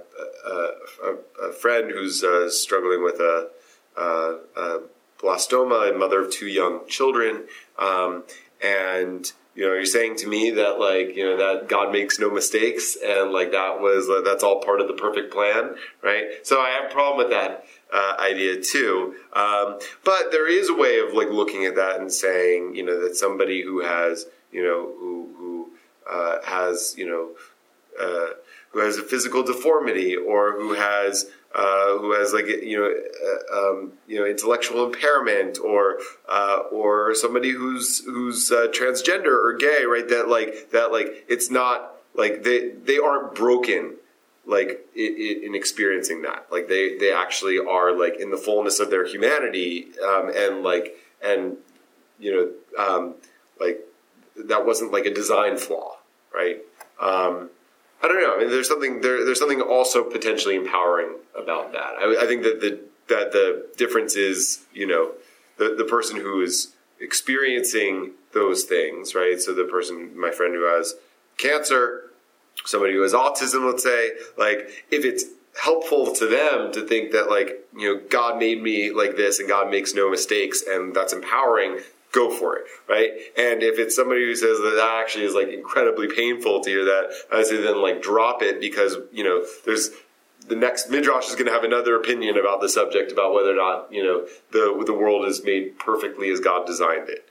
uh, 0.47 0.71
a, 1.03 1.49
a 1.49 1.53
friend 1.53 1.91
who's 1.91 2.23
uh, 2.23 2.49
struggling 2.49 3.03
with 3.03 3.19
a, 3.19 3.49
uh, 3.97 4.35
a 4.55 4.79
blastoma, 5.19 5.93
a 5.93 5.97
mother 5.97 6.23
of 6.23 6.31
two 6.31 6.47
young 6.47 6.87
children, 6.87 7.45
um, 7.79 8.23
and 8.63 9.31
you 9.57 9.65
know 9.65 9.73
you're 9.73 9.85
saying 9.85 10.15
to 10.17 10.27
me 10.27 10.51
that 10.51 10.79
like 10.79 11.15
you 11.15 11.23
know 11.23 11.35
that 11.35 11.67
God 11.67 11.91
makes 11.91 12.19
no 12.19 12.29
mistakes, 12.29 12.95
and 13.03 13.31
like 13.31 13.51
that 13.51 13.81
was 13.81 14.07
uh, 14.07 14.21
that's 14.23 14.43
all 14.43 14.61
part 14.61 14.81
of 14.81 14.87
the 14.87 14.93
perfect 14.93 15.33
plan, 15.33 15.75
right? 16.03 16.25
So 16.43 16.61
I 16.61 16.69
have 16.69 16.91
a 16.91 16.93
problem 16.93 17.17
with 17.17 17.31
that 17.31 17.65
uh, 17.91 18.17
idea 18.19 18.61
too. 18.61 19.15
Um, 19.33 19.79
but 20.05 20.31
there 20.31 20.47
is 20.47 20.69
a 20.69 20.75
way 20.75 20.99
of 20.99 21.13
like 21.13 21.29
looking 21.29 21.65
at 21.65 21.75
that 21.75 21.99
and 21.99 22.13
saying 22.13 22.75
you 22.75 22.85
know 22.85 23.01
that 23.01 23.15
somebody 23.15 23.63
who 23.63 23.81
has 23.81 24.27
you 24.51 24.61
know 24.63 24.93
who 24.99 25.27
who 25.37 25.69
uh, 26.07 26.37
has 26.45 26.93
you 26.95 27.09
know 27.09 27.31
uh, 27.99 28.33
who 28.69 28.79
has 28.79 28.99
a 28.99 29.03
physical 29.03 29.41
deformity 29.41 30.15
or 30.15 30.53
who 30.53 30.73
has 30.73 31.31
uh, 31.55 31.97
who 31.97 32.13
has 32.13 32.33
like 32.33 32.47
you 32.47 32.77
know 32.77 32.93
uh, 33.27 33.57
um, 33.57 33.93
you 34.07 34.19
know 34.19 34.25
intellectual 34.25 34.85
impairment 34.85 35.57
or 35.63 35.99
uh, 36.29 36.63
or 36.71 37.15
somebody 37.15 37.51
who's 37.51 38.03
who's 38.05 38.51
uh, 38.51 38.67
transgender 38.69 39.43
or 39.43 39.55
gay 39.57 39.85
right? 39.85 40.07
That 40.09 40.27
like 40.29 40.71
that 40.71 40.91
like 40.91 41.25
it's 41.27 41.49
not 41.49 41.95
like 42.13 42.43
they 42.43 42.69
they 42.69 42.97
aren't 42.97 43.35
broken 43.35 43.95
like 44.45 44.87
in, 44.95 45.41
in 45.43 45.55
experiencing 45.55 46.21
that. 46.23 46.47
Like 46.51 46.67
they 46.67 46.97
they 46.97 47.11
actually 47.11 47.59
are 47.59 47.97
like 47.97 48.19
in 48.19 48.31
the 48.31 48.37
fullness 48.37 48.79
of 48.79 48.89
their 48.89 49.05
humanity 49.05 49.87
um, 50.03 50.31
and 50.35 50.63
like 50.63 50.95
and 51.23 51.57
you 52.19 52.31
know 52.77 52.83
um, 52.83 53.15
like 53.59 53.79
that 54.45 54.65
wasn't 54.65 54.91
like 54.91 55.05
a 55.05 55.13
design 55.13 55.57
flaw 55.57 55.97
right? 56.37 56.59
Um, 57.01 57.49
I 58.01 58.07
don't 58.07 58.21
know. 58.21 58.35
I 58.35 58.39
mean, 58.39 58.49
there's 58.49 58.67
something 58.67 59.01
there, 59.01 59.25
there's 59.25 59.39
something 59.39 59.61
also 59.61 60.03
potentially 60.03 60.55
empowering 60.55 61.15
about 61.35 61.71
that. 61.73 61.95
I, 61.99 62.23
I 62.23 62.27
think 62.27 62.43
that 62.43 62.61
the 62.61 62.79
that 63.07 63.31
the 63.31 63.67
difference 63.77 64.15
is, 64.15 64.65
you 64.73 64.85
know, 64.85 65.11
the 65.57 65.75
the 65.77 65.85
person 65.85 66.17
who 66.17 66.41
is 66.41 66.73
experiencing 66.99 68.11
those 68.33 68.63
things, 68.63 69.15
right? 69.15 69.39
So 69.39 69.53
the 69.53 69.63
person, 69.63 70.19
my 70.19 70.31
friend 70.31 70.53
who 70.53 70.63
has 70.63 70.95
cancer, 71.37 72.11
somebody 72.65 72.93
who 72.93 73.01
has 73.01 73.13
autism, 73.13 73.65
let's 73.65 73.83
say, 73.83 74.11
like 74.37 74.69
if 74.91 75.05
it's 75.05 75.25
helpful 75.61 76.13
to 76.13 76.27
them 76.27 76.71
to 76.71 76.85
think 76.85 77.11
that 77.11 77.29
like 77.29 77.65
you 77.75 77.93
know 77.93 78.01
God 78.09 78.37
made 78.37 78.61
me 78.61 78.91
like 78.91 79.15
this 79.15 79.39
and 79.39 79.49
God 79.49 79.71
makes 79.71 79.93
no 79.93 80.09
mistakes 80.09 80.63
and 80.67 80.95
that's 80.95 81.13
empowering 81.13 81.79
go 82.17 82.29
for 82.31 82.57
it, 82.57 82.65
right? 82.89 83.11
And 83.37 83.61
if 83.61 83.77
it's 83.77 83.95
somebody 83.95 84.25
who 84.25 84.35
says 84.35 84.57
that 84.57 84.73
that 84.75 85.01
actually 85.01 85.25
is 85.25 85.33
like 85.33 85.49
incredibly 85.49 86.07
painful 86.07 86.61
to 86.61 86.69
hear 86.69 86.85
that, 86.85 87.11
I 87.31 87.43
say 87.43 87.57
then 87.57 87.81
like 87.81 88.01
drop 88.01 88.41
it 88.41 88.59
because 88.59 88.97
you 89.11 89.23
know 89.23 89.45
there's 89.65 89.91
the 90.47 90.55
next 90.55 90.89
midrash 90.89 91.27
is 91.27 91.35
going 91.35 91.45
to 91.45 91.51
have 91.51 91.63
another 91.63 91.95
opinion 91.95 92.37
about 92.37 92.61
the 92.61 92.69
subject 92.69 93.11
about 93.11 93.33
whether 93.33 93.51
or 93.51 93.55
not 93.55 93.91
you 93.91 94.03
know 94.03 94.27
the 94.51 94.83
the 94.85 94.93
world 94.93 95.25
is 95.25 95.43
made 95.43 95.77
perfectly 95.77 96.31
as 96.31 96.39
God 96.39 96.65
designed 96.65 97.09
it. 97.09 97.27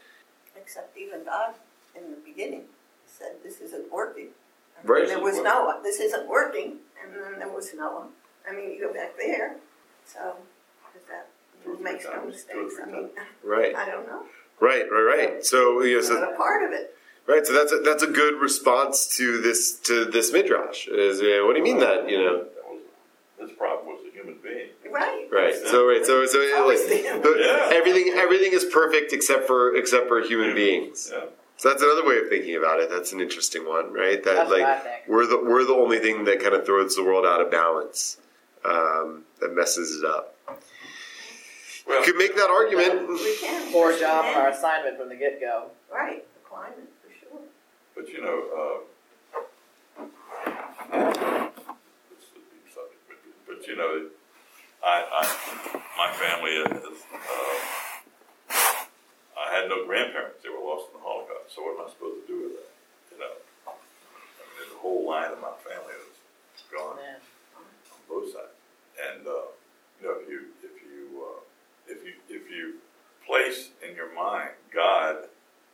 Except 0.57 0.97
even 0.97 1.25
God 1.25 1.55
in 1.95 2.11
the 2.11 2.19
beginning 2.25 2.65
said 3.07 3.37
this 3.43 3.61
isn't 3.61 3.93
working. 3.93 4.29
Right. 4.85 5.09
There 5.09 5.21
was 5.21 5.37
Noah. 5.43 5.81
This 5.83 5.99
isn't 6.01 6.29
working, 6.29 6.77
and 7.03 7.13
then 7.13 7.39
there 7.39 7.49
was 7.49 7.73
Noah. 7.75 8.09
I 8.49 8.55
mean, 8.55 8.71
you 8.71 8.81
go 8.81 8.93
back 8.93 9.17
there. 9.17 9.57
So 10.07 10.37
that 11.09 11.29
Two 11.65 11.73
or 11.73 11.77
three 11.77 11.85
makes 11.85 12.05
no 12.05 12.27
mistakes? 12.27 12.53
Two 12.53 12.67
or 12.67 12.71
three 12.71 12.93
I 12.93 12.97
mean, 12.97 13.11
Right, 13.43 13.75
I 13.83 13.87
don't 13.87 14.07
know. 14.07 14.23
Right, 14.61 14.85
right, 14.91 15.17
right. 15.19 15.45
So 15.45 15.83
you 15.83 15.97
know, 15.97 16.03
so 16.03 16.15
Not 16.15 16.33
a 16.33 16.37
part 16.37 16.65
of 16.65 16.73
it. 16.73 16.93
Right, 17.27 17.45
so 17.45 17.53
that's 17.53 17.73
a, 17.73 17.79
that's 17.79 18.05
a 18.05 18.07
good 18.07 18.41
response 18.41 19.17
to 19.17 19.41
this 19.41 19.79
to 19.81 20.05
this 20.05 20.33
midrash. 20.33 20.87
Is 20.87 21.21
uh, 21.21 21.45
what 21.45 21.55
do 21.55 21.59
you 21.59 21.65
mean 21.65 21.81
that 21.81 22.09
you 22.09 22.19
know? 22.19 22.45
This 23.39 23.51
problem 23.59 23.87
was 23.89 24.01
a 24.09 24.13
human 24.13 24.39
being. 24.43 24.69
Right. 24.91 25.27
Right. 25.31 25.55
So 25.55 25.87
right. 25.89 26.07
So 26.07 26.25
so 26.27 26.39
like 26.67 26.79
the, 26.79 27.37
Yeah. 27.39 27.77
everything 27.77 28.13
everything 28.17 28.53
is 28.53 28.65
perfect 28.65 29.13
except 29.13 29.47
for 29.47 29.75
except 29.77 30.09
for 30.09 30.21
human 30.23 30.55
beings. 30.55 31.11
Yeah. 31.13 31.25
So 31.59 31.71
that's 31.71 31.83
another 31.83 32.07
way 32.07 32.19
of 32.19 32.29
thinking 32.29 32.55
about 32.57 32.81
it. 32.81 32.91
That's 32.91 33.13
an 33.13 33.21
interesting 33.21 33.67
one, 33.67 33.93
right? 33.93 34.23
That 34.23 34.49
That's 34.49 34.51
like 34.51 35.09
we're 35.09 35.27
the 35.27 35.39
we're 35.43 35.65
the 35.65 35.75
only 35.75 35.99
thing 35.99 36.25
that 36.27 36.41
kind 36.41 36.55
of 36.55 36.65
throws 36.65 36.95
the 36.95 37.03
world 37.03 37.27
out 37.27 37.41
of 37.41 37.51
balance, 37.51 38.19
um, 38.65 39.25
that 39.41 39.53
messes 39.55 40.01
it 40.01 40.05
up. 40.09 40.36
Well, 41.87 42.01
You 42.01 42.05
could 42.13 42.17
make 42.19 42.35
that 42.37 42.51
argument. 42.51 43.09
We 43.09 43.37
can. 43.41 43.73
Poor 43.73 43.97
job 43.99 44.25
on 44.27 44.35
our 44.35 44.49
assignment 44.49 44.99
from 44.99 45.09
the 45.09 45.15
get 45.17 45.41
go. 45.41 45.71
Right. 45.93 46.25
The 46.35 46.49
climate, 46.49 46.91
for 47.03 47.11
sure. 47.21 47.41
But 47.95 48.09
you 48.09 48.21
know, 48.23 48.39
uh, 48.59 48.79
it's 52.11 52.27
a 52.35 52.43
deep 52.51 52.67
subject, 52.69 53.03
but, 53.09 53.19
but 53.47 53.67
you 53.67 53.77
know, 53.77 54.09
I, 54.85 55.05
I 55.11 55.81
my 55.97 56.13
family 56.13 56.51
is, 56.53 56.67
uh, 57.15 57.57
I 59.39 59.55
had 59.55 59.69
no 59.69 59.87
grandparents; 59.87 60.43
they 60.43 60.49
were 60.51 60.59
lost 60.65 60.89
in 60.93 60.99
the 61.01 61.05
Holocaust. 61.07 61.55
So 61.55 61.63
what 61.63 61.79
am 61.81 61.87
I 61.87 61.91
supposed 61.91 62.27
to 62.27 62.27
do 62.27 62.37
with 62.43 62.55
that? 62.59 62.71
You 63.13 63.19
know, 63.23 63.33
I 63.67 63.71
mean, 63.73 64.53
there's 64.59 64.75
a 64.75 64.81
whole 64.83 65.07
line 65.07 65.31
of 65.31 65.41
my 65.41 65.55
family 65.63 65.95
that's 65.95 66.67
gone 66.69 66.97
Man. 66.97 67.21
on 67.57 68.01
both 68.09 68.33
sides. 68.33 68.53
And 69.01 69.27
uh, 69.27 69.55
you 70.01 70.09
know, 70.09 70.15
if 70.21 70.29
you 70.29 70.51
if 70.67 70.75
you 70.83 71.25
uh, 71.25 71.41
if 71.89 71.96
you 72.07 72.15
if 72.29 72.51
you 72.51 72.75
place 73.27 73.71
in 73.87 73.97
your 73.97 74.15
mind 74.15 74.51
God 74.73 75.27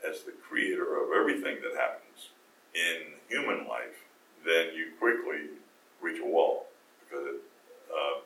as 0.08 0.22
the 0.22 0.32
creator 0.32 0.96
of 0.96 1.12
everything 1.14 1.58
that 1.62 1.78
happens 1.78 2.32
in 2.74 3.20
human 3.28 3.68
life, 3.68 4.08
then 4.44 4.74
you 4.74 4.92
quickly 4.98 5.60
reach 6.00 6.20
a 6.20 6.26
wall 6.26 6.66
because 7.04 7.26
it, 7.26 7.40
uh, 7.92 8.20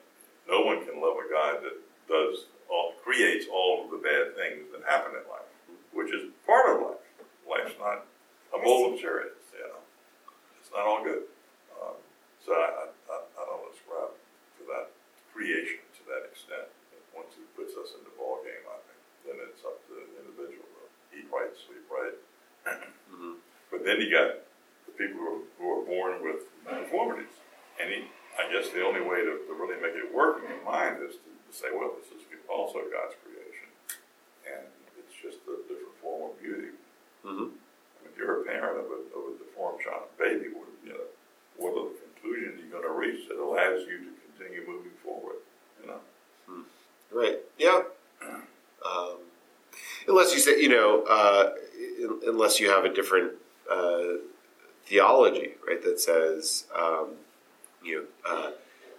no 0.49 0.63
one 0.63 0.85
can 0.87 1.01
love 1.03 1.17
a 1.19 1.27
God 1.31 1.63
that 1.63 1.77
does 2.09 2.47
all 2.71 2.95
creates 3.05 3.47
all 3.53 3.85
of 3.85 3.91
the 3.91 3.99
bad 3.99 4.35
things 4.35 4.67
that 4.73 4.83
happen 4.89 5.13
in 5.13 5.25
life, 5.29 5.51
which 5.93 6.13
is 6.15 6.31
part 6.47 6.71
of 6.71 6.83
life. 6.83 7.07
Life's 7.47 7.79
not 7.79 8.07
a 8.55 8.63
bowl 8.63 8.95
of 8.95 9.01
chariots, 9.01 9.47
you 9.53 9.67
know. 9.67 9.83
It's 10.61 10.71
not 10.73 10.87
all 10.87 11.03
good. 11.05 11.27
Um, 11.79 11.95
so 12.45 12.53
I, 12.53 12.91
I, 13.11 13.17
I 13.23 13.43
don't 13.47 13.67
ascribe 13.71 14.15
to 14.59 14.63
that 14.71 14.91
creation 15.33 15.83
to 15.99 16.03
that 16.11 16.27
extent. 16.31 16.71
Puts 17.67 17.83
us 17.83 17.99
in 17.99 18.07
the 18.07 18.15
ball 18.15 18.39
game, 18.47 18.63
I 18.71 18.79
think 18.87 19.03
then 19.27 19.37
it's 19.51 19.67
up 19.67 19.75
to 19.91 19.99
the 19.99 20.07
individual 20.23 20.63
to 20.71 20.87
eat 21.19 21.27
right, 21.35 21.51
sleep 21.67 21.83
right. 21.91 22.15
But 23.75 23.83
then 23.83 23.99
you 23.99 24.07
got 24.07 24.47
the 24.87 24.95
people 24.95 25.19
who 25.19 25.27
are, 25.27 25.43
who 25.59 25.67
are 25.67 25.83
born 25.83 26.13
with 26.23 26.47
deformities, 26.63 27.35
and 27.83 27.91
he, 27.91 28.07
I 28.39 28.47
guess 28.55 28.71
the 28.71 28.87
only 28.87 29.03
way 29.03 29.27
to, 29.27 29.51
to 29.51 29.53
really 29.59 29.83
make 29.83 29.99
it 29.99 30.15
work 30.15 30.47
in 30.47 30.47
your 30.47 30.63
mind 30.63 31.03
is 31.03 31.19
to, 31.19 31.31
to 31.35 31.51
say, 31.51 31.75
well, 31.75 31.91
this 31.99 32.07
is 32.15 32.23
also 32.47 32.87
God's 32.87 33.19
creation, 33.19 33.67
and 34.47 34.63
it's 35.03 35.19
just 35.19 35.43
a 35.51 35.59
different 35.67 35.99
form 35.99 36.31
of 36.31 36.39
beauty. 36.39 36.71
Mhm. 37.27 37.51
I 37.51 37.99
mean, 37.99 38.07
if 38.07 38.15
you're 38.15 38.43
a 38.43 38.45
parent 38.47 38.79
of 38.79 38.87
a, 38.95 38.99
of 39.11 39.23
a 39.27 39.33
deformed 39.43 39.83
child, 39.83 40.07
baby, 40.23 40.55
what, 40.55 40.71
you 40.87 40.95
know, 40.95 41.11
what 41.59 41.75
are 41.75 41.91
the 41.91 41.99
conclusions 42.15 42.63
you're 42.63 42.79
going 42.79 42.87
to 42.87 42.95
reach 42.95 43.27
that 43.27 43.43
allows 43.43 43.83
you 43.91 44.07
to 44.07 44.11
continue 44.31 44.63
moving 44.63 44.95
forward? 45.03 45.43
Right. 47.13 47.39
Yeah. 47.59 47.83
Um, 48.85 49.17
unless 50.07 50.33
you 50.33 50.39
say, 50.39 50.61
you 50.61 50.69
know, 50.69 51.05
uh, 51.09 51.51
un- 52.03 52.21
unless 52.27 52.61
you 52.61 52.71
have 52.71 52.85
a 52.85 52.93
different 52.93 53.33
uh, 53.71 54.19
theology, 54.85 55.53
right, 55.67 55.83
that 55.83 56.01
says, 56.01 56.65
um, 56.77 57.15
you 57.83 57.97
know, 57.97 58.05
uh, 58.29 58.51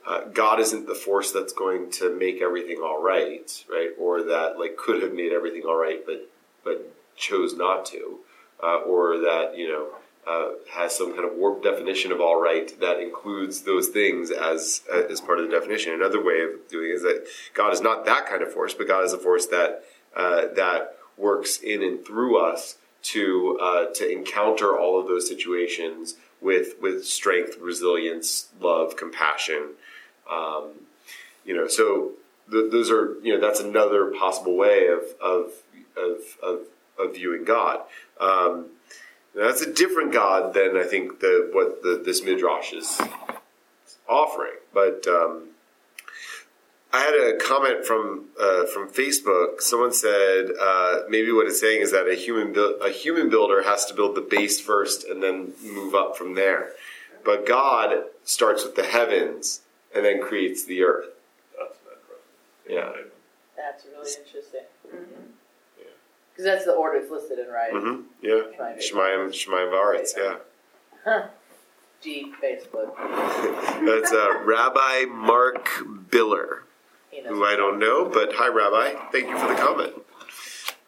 uh, 0.08 0.22
God 0.34 0.60
isn't 0.60 0.88
the 0.88 0.96
force 0.96 1.32
that's 1.32 1.52
going 1.54 1.92
to 1.92 2.16
make 2.16 2.42
everything 2.42 2.78
all 2.82 3.02
right, 3.02 3.52
right, 3.70 3.90
or 4.00 4.24
that 4.24 4.58
like 4.58 4.78
could 4.78 5.04
have 5.04 5.14
made 5.14 5.34
everything 5.34 5.64
all 5.64 5.78
right, 5.78 6.06
but 6.06 6.30
but 6.64 6.94
chose 7.18 7.56
not 7.56 7.86
to, 7.88 8.20
uh, 8.64 8.78
or 8.80 9.18
that 9.18 9.54
you 9.58 9.68
know. 9.68 9.88
Uh, 10.28 10.50
has 10.70 10.94
some 10.94 11.14
kind 11.14 11.24
of 11.24 11.38
warped 11.38 11.64
definition 11.64 12.12
of 12.12 12.20
all 12.20 12.42
right 12.42 12.78
that 12.82 13.00
includes 13.00 13.62
those 13.62 13.88
things 13.88 14.30
as 14.30 14.82
as 15.10 15.22
part 15.22 15.40
of 15.40 15.50
the 15.50 15.52
definition. 15.52 15.94
Another 15.94 16.22
way 16.22 16.42
of 16.42 16.68
doing 16.68 16.90
it 16.90 16.96
is 16.96 17.02
that 17.04 17.26
God 17.54 17.72
is 17.74 17.80
not 17.80 18.04
that 18.06 18.26
kind 18.28 18.42
of 18.42 18.52
force, 18.52 18.74
but 18.74 18.88
God 18.90 19.06
is 19.06 19.14
a 19.14 19.18
force 19.18 19.46
that 19.46 19.84
uh, 20.16 20.48
that 20.56 20.98
works 21.16 21.60
in 21.60 21.82
and 21.82 22.06
through 22.06 22.38
us 22.38 22.78
to 23.04 23.58
uh, 23.62 23.86
to 23.94 24.12
encounter 24.12 24.78
all 24.78 25.00
of 25.00 25.08
those 25.08 25.28
situations 25.28 26.16
with 26.42 26.76
with 26.82 27.06
strength, 27.06 27.58
resilience, 27.60 28.50
love, 28.60 28.98
compassion. 28.98 29.70
Um, 30.30 30.72
you 31.46 31.56
know, 31.56 31.68
so 31.68 32.14
th- 32.52 32.72
those 32.72 32.92
are 32.92 33.16
you 33.24 33.34
know 33.34 33.40
that's 33.40 33.60
another 33.60 34.12
possible 34.12 34.58
way 34.58 34.88
of 34.88 35.04
of 35.22 35.54
of 35.96 36.38
of, 36.44 36.60
of 37.00 37.16
viewing 37.16 37.46
God. 37.46 37.82
Um, 38.20 38.72
that's 39.38 39.62
a 39.62 39.72
different 39.72 40.12
God 40.12 40.54
than 40.54 40.78
I 40.78 40.84
think 40.84 41.20
the 41.20 41.50
what 41.52 41.84
the, 41.84 42.02
this 42.04 42.24
midrash 42.24 42.74
is 42.74 43.00
offering. 44.08 44.54
But 44.74 45.06
um, 45.08 45.50
I 46.92 47.02
had 47.02 47.14
a 47.14 47.38
comment 47.38 47.86
from 47.86 48.26
uh, 48.40 48.66
from 48.66 48.90
Facebook. 48.90 49.62
Someone 49.62 49.94
said 49.94 50.52
uh, 50.60 51.02
maybe 51.10 51.32
what 51.32 51.48
it's 51.48 51.60
saying 51.60 51.82
is 51.82 51.92
that 51.92 52.08
a 52.08 52.16
human 52.16 52.54
buil- 52.54 52.82
a 52.82 52.90
human 52.90 53.30
builder 53.30 53.64
has 53.64 53.86
to 53.86 53.94
build 53.94 54.16
the 54.16 54.22
base 54.22 54.60
first 54.60 55.04
and 55.04 55.22
then 55.22 55.54
move 55.64 55.94
up 55.94 56.18
from 56.18 56.36
there. 56.36 56.72
But 57.24 57.46
God 57.46 58.06
starts 58.24 58.64
with 58.64 58.76
the 58.76 58.84
heavens 58.84 59.62
and 59.94 60.06
then 60.06 60.22
creates 60.22 60.66
the 60.66 60.84
earth. 60.84 61.10
That's. 61.58 61.78
Yeah. 62.70 62.92
That's 63.56 63.86
really 63.86 64.12
interesting. 64.26 64.62
Mm-hmm. 64.88 65.37
Because 66.38 66.52
that's 66.52 66.66
the 66.66 66.74
order 66.74 67.00
it's 67.00 67.10
listed 67.10 67.40
in, 67.40 67.48
right? 67.48 67.72
hmm 67.72 68.02
Yeah. 68.22 68.42
Shemayim 68.78 69.30
Shemayim 69.30 69.72
Varetz. 69.72 70.12
Yeah. 70.16 71.28
G 72.00 72.32
Facebook. 72.44 72.96
That's 73.86 74.12
uh, 74.12 74.44
Rabbi 74.44 75.06
Mark 75.10 75.68
Biller, 76.12 76.60
who 77.28 77.44
I 77.44 77.56
don't 77.56 77.80
know, 77.80 78.06
but 78.06 78.34
hi, 78.36 78.50
Rabbi. 78.50 78.94
Thank 79.12 79.30
you 79.30 79.38
for 79.40 79.48
the 79.48 79.56
comment. 79.56 79.94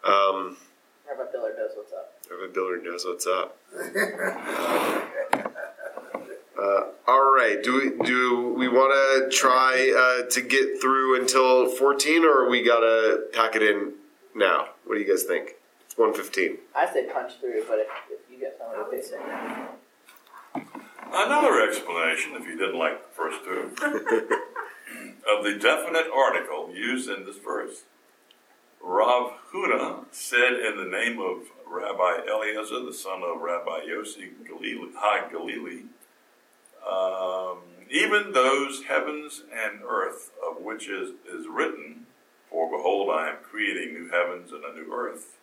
Um, 0.05 0.57
Rabbi 1.09 1.31
Biller 1.31 1.57
knows 1.57 1.71
what's 1.75 1.93
up. 1.93 2.13
Rabbi 2.29 2.53
Biller 2.53 2.83
knows 2.83 3.05
what's 3.05 3.25
up. 3.25 3.57
Uh, 6.61 6.83
all 7.07 7.33
right. 7.33 7.63
Do 7.63 7.73
we 7.75 8.05
do 8.05 8.53
we 8.55 8.67
want 8.67 8.91
to 8.93 9.35
try 9.35 9.93
uh, 9.97 10.29
to 10.29 10.41
get 10.41 10.79
through 10.79 11.19
until 11.19 11.69
fourteen, 11.69 12.23
or 12.23 12.49
we 12.49 12.61
gotta 12.61 13.23
pack 13.33 13.55
it 13.55 13.63
in 13.63 13.93
now? 14.39 14.69
What 14.85 14.95
do 14.95 15.01
you 15.01 15.07
guys 15.07 15.23
think? 15.23 15.55
It's 15.85 15.97
one 15.97 16.13
fifteen. 16.13 16.57
I 16.75 16.91
say 16.91 17.07
punch 17.11 17.33
through, 17.39 17.65
but 17.67 17.79
if, 17.79 17.87
if 18.09 18.31
you 18.31 18.39
get 18.39 18.57
someone 18.57 18.85
to 18.85 18.89
fix 18.89 19.11
it. 19.11 19.19
Another 21.11 21.67
explanation, 21.67 22.33
if 22.35 22.45
you 22.45 22.57
didn't 22.57 22.77
like 22.77 23.01
the 23.01 23.15
first 23.15 23.43
two, 23.43 23.71
of 25.29 25.43
the 25.43 25.57
definite 25.59 26.07
article 26.15 26.71
used 26.73 27.09
in 27.09 27.25
this 27.25 27.37
verse. 27.37 27.83
Rav 28.81 29.33
Huna 29.51 30.05
said 30.11 30.53
in 30.53 30.77
the 30.77 30.85
name 30.85 31.19
of 31.19 31.43
Rabbi 31.67 32.21
Eliezer, 32.29 32.85
the 32.85 32.93
son 32.93 33.21
of 33.23 33.41
Rabbi 33.41 33.81
Yossi 33.81 34.29
Galili, 34.47 34.93
Ha 34.95 35.29
Galili, 35.31 35.85
um, 36.89 37.59
even 37.89 38.31
those 38.31 38.83
heavens 38.83 39.43
and 39.51 39.81
earth 39.87 40.31
of 40.47 40.61
which 40.61 40.87
is, 40.87 41.09
is 41.27 41.47
written, 41.47 41.98
For 42.49 42.69
behold, 42.69 43.09
I 43.13 43.29
am 43.29 43.37
creating 43.43 43.93
new 43.93 44.09
heavens 44.09 44.51
and 44.51 44.63
a 44.63 44.73
new 44.73 44.93
earth, 44.93 45.37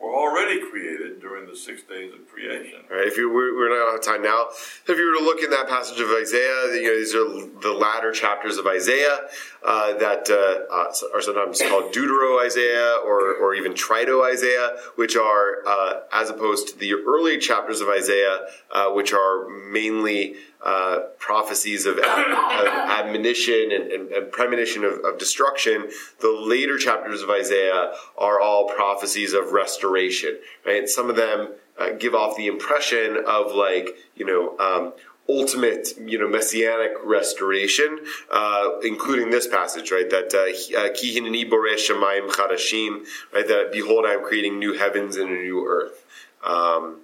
were 0.00 0.14
already 0.14 0.60
created 0.70 1.20
during 1.20 1.48
the 1.48 1.56
six 1.56 1.82
days 1.82 2.12
of 2.14 2.28
creation. 2.28 2.80
All 2.90 2.96
right. 2.96 3.06
If 3.06 3.16
you 3.16 3.32
we're, 3.32 3.56
we're 3.56 3.68
not 3.68 3.88
out 3.88 3.98
of 3.98 4.04
time 4.04 4.22
now. 4.22 4.46
If 4.50 4.96
you 4.96 5.06
were 5.06 5.18
to 5.18 5.24
look 5.24 5.42
in 5.42 5.50
that 5.50 5.68
passage 5.68 6.00
of 6.00 6.08
Isaiah, 6.10 6.74
you 6.74 6.84
know 6.84 6.96
these 6.96 7.14
are 7.14 7.60
the 7.60 7.76
latter 7.76 8.12
chapters 8.12 8.58
of 8.58 8.66
Isaiah 8.66 9.28
uh, 9.64 9.94
that 9.94 10.30
uh, 10.30 10.72
uh, 10.72 10.92
are 11.14 11.20
sometimes 11.20 11.60
called 11.60 11.92
Deutero 11.92 12.44
Isaiah 12.44 13.00
or 13.04 13.34
or 13.34 13.54
even 13.54 13.74
Trito 13.74 14.30
Isaiah, 14.30 14.76
which 14.94 15.16
are 15.16 15.66
uh, 15.66 16.00
as 16.12 16.30
opposed 16.30 16.68
to 16.68 16.78
the 16.78 16.92
early 16.94 17.38
chapters 17.38 17.80
of 17.80 17.88
Isaiah, 17.88 18.46
uh, 18.70 18.90
which 18.90 19.12
are 19.12 19.48
mainly 19.48 20.36
uh, 20.64 21.00
prophecies 21.18 21.86
of, 21.86 21.98
of 21.98 22.04
admonition 22.04 23.70
and, 23.72 23.92
and, 23.92 24.10
and 24.10 24.32
premonition 24.32 24.84
of, 24.84 25.04
of 25.04 25.18
destruction. 25.18 25.88
The 26.20 26.30
later 26.30 26.78
chapters 26.78 27.22
of 27.22 27.30
Isaiah 27.30 27.92
are 28.16 28.40
all 28.40 28.68
prophecies 28.68 29.34
of 29.34 29.52
restoration. 29.52 30.38
Right? 30.66 30.88
Some 30.88 31.10
of 31.10 31.16
them 31.16 31.48
uh, 31.78 31.90
give 31.90 32.14
off 32.14 32.36
the 32.36 32.46
impression 32.46 33.22
of 33.26 33.54
like 33.54 33.96
you 34.16 34.26
know. 34.26 34.58
Um, 34.58 34.92
ultimate, 35.30 35.88
you 36.06 36.18
know, 36.18 36.26
messianic 36.26 36.92
restoration, 37.04 37.98
uh, 38.32 38.78
including 38.82 39.28
this 39.28 39.46
passage, 39.46 39.90
right? 39.90 40.08
That 40.08 40.32
uh, 40.34 40.92
ki 40.94 41.20
hineni 41.20 41.46
shamayim 41.46 42.30
chadashim, 42.30 43.04
right? 43.34 43.46
That 43.46 43.70
behold, 43.70 44.06
I 44.06 44.14
am 44.14 44.24
creating 44.24 44.58
new 44.58 44.72
heavens 44.72 45.18
and 45.18 45.28
a 45.28 45.34
new 45.34 45.66
earth. 45.66 46.06
Um, 46.42 47.00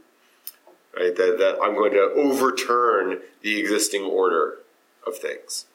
right? 0.97 1.15
That, 1.15 1.37
that 1.39 1.59
I'm 1.63 1.75
going 1.75 1.93
to 1.93 2.13
overturn 2.15 3.21
the 3.43 3.59
existing 3.61 4.03
order 4.03 4.59
of 5.07 5.17
things. 5.19 5.67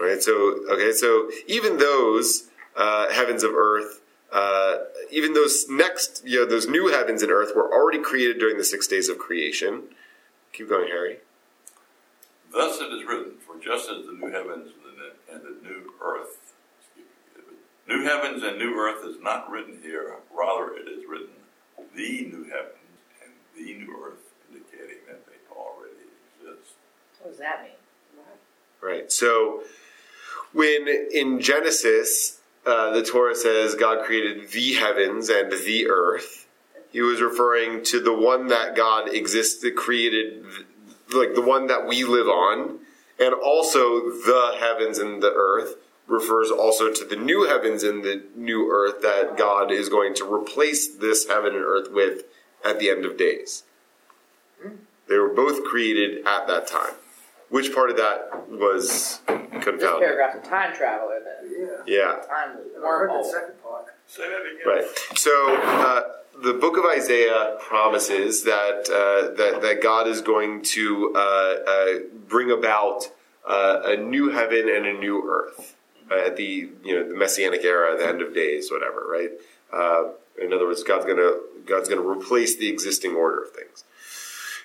Right? 0.00 0.22
So, 0.22 0.60
okay, 0.70 0.92
so 0.92 1.30
even 1.46 1.78
those 1.78 2.48
uh, 2.76 3.10
heavens 3.10 3.42
of 3.42 3.52
earth, 3.54 4.00
uh, 4.32 4.76
even 5.10 5.32
those 5.32 5.66
next, 5.68 6.22
you 6.24 6.40
know, 6.40 6.46
those 6.46 6.68
new 6.68 6.88
heavens 6.88 7.22
and 7.22 7.32
earth 7.32 7.52
were 7.56 7.72
already 7.72 7.98
created 7.98 8.38
during 8.38 8.58
the 8.58 8.64
six 8.64 8.86
days 8.86 9.08
of 9.08 9.18
creation. 9.18 9.84
Keep 10.52 10.68
going, 10.68 10.88
Harry. 10.88 11.18
Thus 12.52 12.80
it 12.80 12.92
is 12.92 13.06
written, 13.06 13.34
for 13.46 13.58
just 13.62 13.90
as 13.90 14.06
the 14.06 14.12
new 14.12 14.30
heavens 14.30 14.70
and 15.30 15.42
the, 15.42 15.68
new 15.68 15.92
earth, 16.02 16.54
new 17.86 18.04
heavens 18.04 18.42
and 18.42 18.58
new 18.58 18.74
earth 18.78 19.04
is 19.04 19.16
not 19.22 19.50
written 19.50 19.78
here, 19.82 20.16
rather 20.36 20.72
it 20.74 20.88
is 20.88 21.04
written, 21.08 21.34
the 21.94 22.26
new 22.32 22.44
heavens 22.44 22.96
and 23.22 23.32
the 23.56 23.74
new 23.74 23.94
earth, 24.02 24.32
indicating 24.48 25.04
that 25.08 25.26
they 25.26 25.36
already 25.54 26.08
exist. 26.40 26.72
What 27.28 27.36
does 27.36 27.40
that 27.40 27.62
mean? 27.62 27.72
Right. 28.80 29.12
So 29.12 29.62
when 30.54 30.88
in 31.12 31.40
Genesis, 31.42 32.40
uh, 32.66 32.90
the 32.92 33.02
Torah 33.02 33.34
says 33.34 33.74
God 33.74 34.06
created 34.06 34.50
the 34.50 34.72
heavens 34.74 35.28
and 35.28 35.52
the 35.52 35.88
earth, 35.90 36.46
he 36.90 37.02
was 37.02 37.20
referring 37.20 37.84
to 37.84 38.00
the 38.00 38.14
one 38.14 38.46
that 38.46 38.74
God 38.74 39.12
existed, 39.12 39.76
created, 39.76 40.42
like 41.12 41.34
the 41.34 41.42
one 41.42 41.66
that 41.66 41.86
we 41.86 42.02
live 42.02 42.28
on, 42.28 42.78
and 43.20 43.34
also 43.34 44.08
the 44.08 44.56
heavens 44.58 44.96
and 44.96 45.22
the 45.22 45.34
earth 45.34 45.74
refers 46.06 46.50
also 46.50 46.90
to 46.90 47.04
the 47.04 47.16
new 47.16 47.46
heavens 47.46 47.82
and 47.82 48.02
the 48.02 48.24
new 48.34 48.70
earth 48.72 49.02
that 49.02 49.36
God 49.36 49.70
is 49.70 49.90
going 49.90 50.14
to 50.14 50.32
replace 50.32 50.88
this 50.88 51.28
heaven 51.28 51.54
and 51.54 51.62
earth 51.62 51.92
with 51.92 52.22
at 52.64 52.78
the 52.78 52.88
end 52.88 53.04
of 53.04 53.18
days. 53.18 53.64
They 55.08 55.18
were 55.18 55.28
both 55.28 55.64
created 55.64 56.26
at 56.26 56.46
that 56.46 56.66
time. 56.66 56.94
Which 57.50 57.74
part 57.74 57.90
of 57.90 57.96
that 57.96 58.48
was 58.50 59.20
This 59.26 59.38
confounded? 59.64 60.00
paragraph's 60.00 60.46
a 60.46 60.50
time 60.50 60.74
traveler 60.74 61.20
then. 61.24 61.50
Yeah. 61.86 61.96
Yeah, 61.98 62.12
Time 62.26 62.56
loop. 62.58 62.72
I 62.78 62.86
heard 62.88 63.08
the 63.10 63.14
Wormhole. 63.14 63.30
second 63.30 63.62
part. 63.62 63.86
Say 64.06 64.22
that 64.28 64.40
again. 64.40 64.66
right. 64.66 65.18
So 65.18 65.54
uh, 65.56 66.02
the 66.42 66.54
book 66.54 66.76
of 66.76 66.84
Isaiah 66.84 67.56
promises 67.60 68.44
that 68.44 68.88
uh, 68.90 69.34
that 69.36 69.62
that 69.62 69.82
God 69.82 70.06
is 70.08 70.20
going 70.20 70.62
to 70.62 71.12
uh, 71.16 71.18
uh, 71.18 71.86
bring 72.28 72.50
about 72.50 73.04
uh, 73.46 73.80
a 73.84 73.96
new 73.96 74.30
heaven 74.30 74.68
and 74.68 74.86
a 74.86 74.92
new 74.92 75.28
earth 75.30 75.74
uh, 76.10 76.14
at 76.26 76.36
the 76.36 76.70
you 76.84 76.94
know 76.94 77.08
the 77.08 77.14
messianic 77.16 77.64
era, 77.64 77.96
the 77.98 78.06
end 78.06 78.20
of 78.22 78.34
days, 78.34 78.70
whatever. 78.70 79.06
Right. 79.10 79.30
Uh, 79.72 80.10
in 80.42 80.52
other 80.52 80.66
words, 80.66 80.82
God's 80.82 81.04
gonna 81.06 81.32
God's 81.66 81.88
gonna 81.88 82.06
replace 82.06 82.56
the 82.56 82.68
existing 82.68 83.14
order 83.14 83.42
of 83.42 83.52
things. 83.52 83.84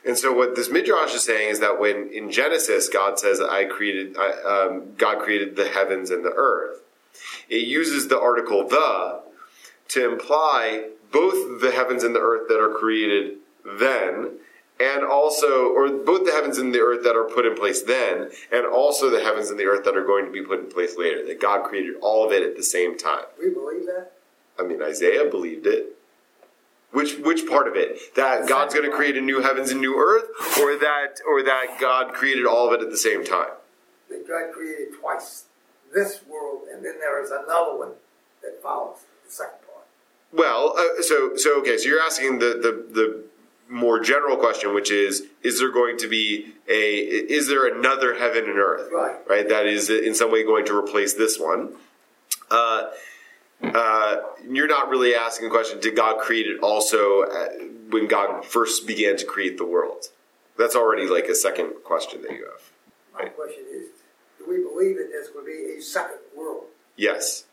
And 0.05 0.17
so, 0.17 0.33
what 0.33 0.55
this 0.55 0.69
midrash 0.69 1.13
is 1.13 1.23
saying 1.23 1.49
is 1.49 1.59
that 1.61 1.79
when 1.79 2.09
in 2.09 2.29
Genesis 2.29 2.89
God 2.89 3.19
says, 3.19 3.39
"I 3.39 3.65
created," 3.65 4.17
I, 4.17 4.31
um, 4.41 4.95
God 4.97 5.19
created 5.19 5.55
the 5.55 5.67
heavens 5.67 6.11
and 6.11 6.25
the 6.25 6.33
earth, 6.35 6.81
it 7.49 7.63
uses 7.63 8.07
the 8.07 8.19
article 8.19 8.67
"the" 8.67 9.21
to 9.89 10.11
imply 10.11 10.89
both 11.11 11.61
the 11.61 11.71
heavens 11.71 12.03
and 12.03 12.15
the 12.15 12.19
earth 12.19 12.47
that 12.49 12.59
are 12.59 12.73
created 12.73 13.37
then, 13.63 14.39
and 14.79 15.05
also, 15.05 15.69
or 15.69 15.87
both 15.89 16.25
the 16.25 16.31
heavens 16.31 16.57
and 16.57 16.73
the 16.73 16.81
earth 16.81 17.03
that 17.03 17.15
are 17.15 17.25
put 17.25 17.45
in 17.45 17.55
place 17.55 17.81
then, 17.83 18.29
and 18.51 18.65
also 18.65 19.09
the 19.09 19.21
heavens 19.21 19.49
and 19.49 19.59
the 19.59 19.65
earth 19.65 19.85
that 19.85 19.95
are 19.95 20.03
going 20.03 20.25
to 20.25 20.31
be 20.31 20.41
put 20.41 20.59
in 20.59 20.65
place 20.65 20.97
later. 20.97 21.25
That 21.25 21.39
God 21.39 21.63
created 21.63 21.95
all 22.01 22.25
of 22.25 22.33
it 22.33 22.43
at 22.43 22.57
the 22.57 22.63
same 22.63 22.97
time. 22.97 23.25
We 23.39 23.49
believe 23.51 23.85
that? 23.85 24.11
I 24.59 24.63
mean, 24.63 24.81
Isaiah 24.81 25.29
believed 25.29 25.65
it. 25.65 25.95
Which 26.93 27.17
which 27.17 27.47
part 27.47 27.67
of 27.67 27.75
it? 27.75 28.15
That 28.15 28.47
God's 28.47 28.75
going 28.75 28.89
to 28.89 28.95
create 28.95 29.17
a 29.17 29.21
new 29.21 29.41
heavens 29.41 29.71
and 29.71 29.81
new 29.81 29.95
earth, 29.97 30.25
or 30.59 30.77
that 30.77 31.19
or 31.27 31.41
that 31.41 31.77
God 31.81 32.13
created 32.13 32.45
all 32.45 32.67
of 32.67 32.79
it 32.79 32.83
at 32.85 32.91
the 32.91 32.97
same 32.97 33.25
time? 33.25 33.49
That 34.09 34.27
God 34.27 34.53
created 34.53 34.89
twice 35.01 35.45
this 35.93 36.21
world, 36.27 36.67
and 36.71 36.85
then 36.85 36.99
there 36.99 37.21
is 37.21 37.31
another 37.31 37.77
one 37.77 37.91
that 38.43 38.61
follows 38.61 38.99
the 39.25 39.31
second 39.31 39.57
part. 39.65 39.87
Well, 40.31 40.75
uh, 40.77 41.01
so 41.01 41.35
so 41.35 41.59
okay, 41.61 41.77
so 41.77 41.89
you're 41.89 41.99
asking 42.01 42.37
the, 42.37 42.59
the 42.61 42.93
the 42.93 43.23
more 43.69 43.99
general 43.99 44.37
question, 44.37 44.75
which 44.75 44.91
is: 44.91 45.23
Is 45.41 45.57
there 45.59 45.71
going 45.71 45.97
to 45.97 46.07
be 46.07 46.53
a? 46.69 46.97
Is 46.97 47.47
there 47.47 47.65
another 47.67 48.19
heaven 48.19 48.45
and 48.45 48.59
earth? 48.59 48.91
Right. 48.93 49.17
Right. 49.27 49.49
That 49.49 49.65
is 49.65 49.89
in 49.89 50.13
some 50.13 50.31
way 50.31 50.43
going 50.43 50.65
to 50.67 50.77
replace 50.77 51.13
this 51.13 51.39
one. 51.39 51.73
Uh, 52.51 52.91
uh, 53.63 54.17
you're 54.49 54.67
not 54.67 54.89
really 54.89 55.15
asking 55.15 55.47
the 55.47 55.53
question: 55.53 55.79
Did 55.79 55.95
God 55.95 56.19
create 56.19 56.47
it 56.47 56.59
also 56.61 57.23
uh, 57.23 57.47
when 57.89 58.07
God 58.07 58.45
first 58.45 58.85
began 58.85 59.17
to 59.17 59.25
create 59.25 59.57
the 59.57 59.65
world? 59.65 60.09
That's 60.57 60.75
already 60.75 61.07
like 61.07 61.25
a 61.25 61.35
second 61.35 61.71
question 61.83 62.21
that 62.23 62.31
you 62.31 62.45
have. 62.45 62.71
My 63.13 63.29
question 63.29 63.63
is, 63.71 63.87
do 64.37 64.45
we 64.47 64.57
believe 64.57 64.97
that 64.97 65.09
this 65.11 65.29
going 65.29 65.45
to 65.45 65.51
be 65.51 65.79
a 65.79 65.81
second 65.81 66.17
world? 66.35 66.65
Yes. 66.95 67.45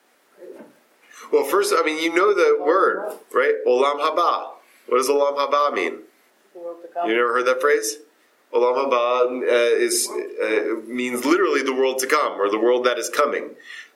Well, 1.32 1.44
first, 1.44 1.72
I 1.76 1.82
mean, 1.84 2.02
you 2.02 2.14
know 2.14 2.34
the 2.34 2.62
word, 2.62 3.14
right? 3.32 3.54
Olam 3.66 4.00
haba. 4.00 4.52
What 4.88 4.98
does 4.98 5.08
olam 5.08 5.36
haba 5.36 5.72
mean? 5.72 6.00
The 6.52 6.58
world 6.58 6.82
to 6.82 6.88
come. 6.88 7.08
You 7.08 7.16
never 7.16 7.32
heard 7.34 7.46
that 7.46 7.60
phrase? 7.60 7.98
Olam 8.52 8.90
haba 8.90 9.42
uh, 9.42 9.76
is 9.76 10.08
uh, 10.10 10.80
means 10.86 11.24
literally 11.24 11.62
the 11.62 11.74
world 11.74 11.98
to 12.00 12.06
come 12.06 12.40
or 12.40 12.50
the 12.50 12.58
world 12.58 12.84
that 12.84 12.98
is 12.98 13.08
coming, 13.08 13.50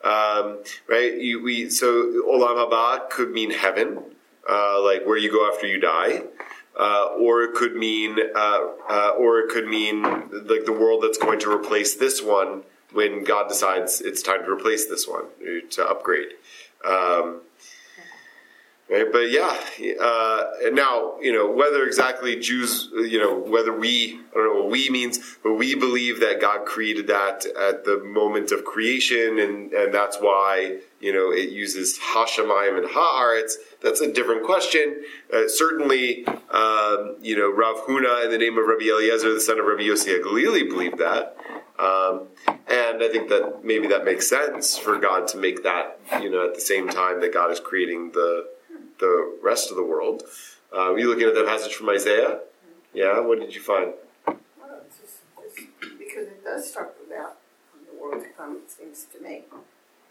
um, 0.05 0.59
right? 0.87 1.15
You, 1.19 1.43
we 1.43 1.69
so 1.71 2.23
olam 2.29 2.57
haba 2.57 3.11
could 3.11 3.33
mean 3.33 3.51
heaven, 3.51 3.99
uh, 4.49 4.83
like 4.83 5.05
where 5.07 5.17
you 5.19 5.31
go 5.31 5.51
after 5.53 5.67
you 5.67 5.81
die, 5.81 6.23
uh, 6.79 7.07
or 7.19 7.43
it 7.43 7.55
could 7.55 7.75
mean, 7.75 8.19
uh, 8.35 8.61
uh, 8.89 9.11
or 9.19 9.41
it 9.41 9.51
could 9.51 9.67
mean 9.67 10.03
like 10.03 10.65
the 10.67 10.77
world 10.79 11.03
that's 11.03 11.19
going 11.19 11.41
to 11.41 11.51
replace 11.51 11.97
this 11.97 12.23
one 12.23 12.63
when 12.93 13.25
God 13.25 13.49
decides 13.49 14.01
it's 14.01 14.23
time 14.23 14.45
to 14.45 14.51
replace 14.51 14.87
this 14.87 15.09
one 15.09 15.25
to 15.71 15.85
upgrade. 15.85 16.29
Um, 16.85 17.41
Right, 18.91 19.07
but 19.11 19.31
yeah, 19.31 19.59
uh, 19.99 20.51
and 20.63 20.77
now 20.77 21.15
you 21.19 21.33
know 21.33 21.51
whether 21.51 21.87
exactly 21.87 22.39
Jews, 22.39 22.91
you 22.93 23.19
know 23.19 23.39
whether 23.39 23.73
we, 23.73 24.21
I 24.31 24.35
don't 24.35 24.55
know 24.55 24.63
what 24.63 24.71
we 24.71 24.91
means, 24.91 25.39
but 25.43 25.55
we 25.55 25.75
believe 25.75 26.21
that 26.21 26.39
God 26.39 26.67
created 26.67 27.07
that 27.07 27.47
at 27.47 27.87
the 27.87 28.05
moment 28.05 28.53
of 28.53 28.67
creation, 28.67 29.39
and 29.39 29.73
and 29.73 29.95
that's 29.95 30.19
why 30.19 30.81
you 31.01 31.15
know 31.15 31.33
it 31.33 31.49
uses 31.49 31.99
Hashemayim 31.99 32.77
and 32.77 32.87
Haaretz. 32.87 33.55
That's 33.83 34.03
a 34.03 34.13
different 34.13 34.45
question. 34.45 35.03
Uh, 35.33 35.49
certainly, 35.49 36.27
um, 36.27 37.17
you 37.23 37.39
know 37.39 37.51
Rav 37.51 37.87
Huna 37.87 38.27
in 38.27 38.31
the 38.31 38.39
name 38.39 38.59
of 38.59 38.67
Rabbi 38.67 38.85
Eliezer, 38.85 39.33
the 39.33 39.41
son 39.41 39.59
of 39.59 39.65
Rabbi 39.65 39.85
Yossi 39.85 40.23
Galili, 40.23 40.69
believed 40.69 40.99
that. 40.99 41.39
Um, 41.79 42.29
and 42.47 43.03
I 43.03 43.09
think 43.11 43.31
that 43.31 43.65
maybe 43.65 43.89
that 43.89 44.05
makes 44.05 44.29
sense 44.29 44.77
for 44.77 44.99
God 44.99 45.27
to 45.29 45.39
make 45.39 45.63
that, 45.65 45.99
you 46.21 46.31
know, 46.31 46.47
at 46.47 46.55
the 46.55 46.61
same 46.61 46.89
time 46.89 47.21
that 47.23 47.33
God 47.33 47.51
is 47.51 47.59
creating 47.59 48.13
the 48.13 48.54
the 48.99 49.39
rest 49.43 49.71
of 49.71 49.77
the 49.77 49.85
world. 49.85 50.23
Uh, 50.73 50.91
were 50.91 50.99
you 50.99 51.09
looking 51.09 51.29
at 51.29 51.35
that 51.35 51.47
passage 51.47 51.75
from 51.75 51.89
Isaiah? 51.89 52.41
Yeah. 52.93 53.21
What 53.21 53.41
did 53.41 53.55
you 53.55 53.61
find? 53.61 53.93
Well, 54.27 54.37
just 55.01 55.21
because 55.99 56.29
it 56.29 56.45
does 56.45 56.71
talk 56.73 56.95
about 57.07 57.37
the 57.89 58.01
world 58.01 58.23
to 58.23 58.31
come, 58.31 58.57
it 58.57 58.71
seems 58.71 59.07
to 59.15 59.21
me. 59.21 59.43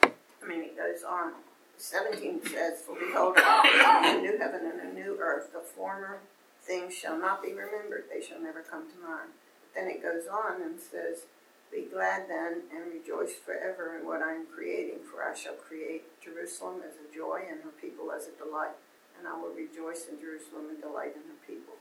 I 0.02 0.48
mean, 0.48 0.64
it 0.64 0.78
goes 0.78 1.04
on. 1.04 1.34
17 1.78 2.42
says, 2.46 2.82
For 2.86 2.96
behold, 2.96 3.38
a 3.38 4.22
new 4.22 4.38
heaven 4.38 4.62
and 4.72 4.90
a 4.90 4.94
new 4.94 5.18
earth. 5.20 5.52
The 5.54 5.60
former 5.60 6.20
things 6.62 6.94
shall 6.94 7.18
not 7.18 7.42
be 7.42 7.50
remembered, 7.50 8.06
they 8.14 8.26
shall 8.26 8.40
never 8.42 8.62
come 8.62 8.90
to 8.90 8.98
mind. 8.98 9.32
But 9.62 9.82
then 9.82 9.90
it 9.90 10.02
goes 10.02 10.28
on 10.28 10.62
and 10.62 10.80
says, 10.80 11.26
Be 11.74 11.90
glad 11.92 12.30
then 12.30 12.70
and 12.70 12.86
rejoice 12.94 13.34
forever 13.34 13.98
in 13.98 14.06
what 14.06 14.22
I 14.22 14.34
am 14.36 14.46
creating, 14.46 15.00
for 15.10 15.24
I 15.24 15.34
shall 15.34 15.56
create 15.56 16.06
Jerusalem 16.22 16.82
as 16.86 16.94
a 17.02 17.10
joy 17.10 17.42
and 17.50 17.64
her 17.64 17.74
people 17.82 18.12
as 18.12 18.28
a 18.28 18.38
delight. 18.38 18.78
And 19.18 19.28
I 19.28 19.34
will 19.34 19.50
rejoice 19.58 20.06
in 20.06 20.20
Jerusalem 20.22 20.70
and 20.70 20.80
delight 20.80 21.16
in 21.18 21.26
her 21.26 21.42
people. 21.48 21.74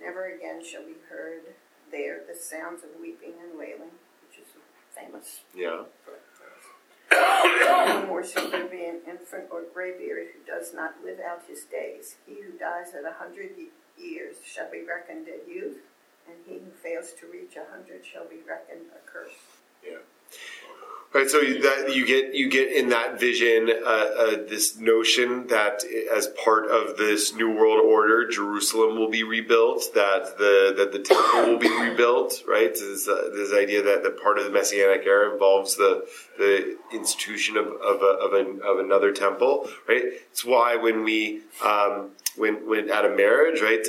Never 0.00 0.26
again 0.30 0.62
shall 0.64 0.86
be 0.86 0.94
heard 1.10 1.42
there 1.90 2.20
the 2.28 2.38
sounds 2.38 2.84
of 2.84 2.90
weeping 3.00 3.34
and 3.42 3.58
wailing, 3.58 3.98
which 4.22 4.38
is 4.38 4.54
famous 4.94 5.40
Yeah. 5.52 5.84
no 7.10 8.06
more 8.06 8.22
shall 8.24 8.48
there 8.50 8.68
be 8.68 8.84
an 8.84 9.00
infant 9.08 9.46
or 9.50 9.62
graybeard 9.74 10.28
who 10.32 10.40
does 10.46 10.72
not 10.72 10.94
live 11.04 11.18
out 11.18 11.42
his 11.48 11.64
days. 11.64 12.16
He 12.26 12.36
who 12.42 12.56
dies 12.56 12.94
at 12.94 13.04
a 13.04 13.14
hundred 13.18 13.50
years 13.98 14.36
shall 14.44 14.70
be 14.70 14.84
reckoned 14.86 15.26
a 15.26 15.50
youth, 15.50 15.78
and 16.30 16.40
he 16.46 16.54
who 16.64 16.70
fails 16.82 17.12
to 17.20 17.26
reach 17.26 17.56
a 17.56 17.70
hundred 17.70 18.04
shall 18.04 18.26
be 18.28 18.38
reckoned 18.46 18.86
accursed. 18.94 19.34
Yeah. 19.84 19.98
Right, 21.12 21.28
so 21.28 21.40
that 21.40 21.92
you 21.92 22.06
get 22.06 22.34
you 22.34 22.48
get 22.48 22.70
in 22.70 22.90
that 22.90 23.18
vision 23.18 23.68
uh, 23.68 23.88
uh, 23.88 24.30
this 24.48 24.76
notion 24.76 25.48
that 25.48 25.82
as 26.16 26.28
part 26.44 26.70
of 26.70 26.98
this 26.98 27.34
new 27.34 27.50
world 27.50 27.80
order, 27.84 28.28
Jerusalem 28.28 28.96
will 28.96 29.10
be 29.10 29.24
rebuilt, 29.24 29.92
that 29.94 30.38
the 30.38 30.72
that 30.76 30.92
the 30.92 31.00
temple 31.00 31.52
will 31.52 31.58
be 31.58 31.68
rebuilt. 31.68 32.44
Right, 32.46 32.72
this, 32.72 33.08
uh, 33.08 33.28
this 33.34 33.52
idea 33.52 33.82
that 33.82 34.04
the 34.04 34.10
part 34.10 34.38
of 34.38 34.44
the 34.44 34.50
messianic 34.52 35.04
era 35.04 35.32
involves 35.32 35.74
the 35.74 36.06
the 36.38 36.76
institution 36.92 37.56
of 37.56 37.66
of, 37.66 38.02
a, 38.02 38.12
of, 38.26 38.32
an, 38.34 38.60
of 38.64 38.78
another 38.78 39.10
temple. 39.10 39.68
Right, 39.88 40.04
it's 40.30 40.44
why 40.44 40.76
when 40.76 41.02
we 41.02 41.40
um, 41.64 42.10
when 42.36 42.68
when 42.68 42.88
at 42.88 43.04
a 43.04 43.10
marriage, 43.10 43.60
right. 43.60 43.84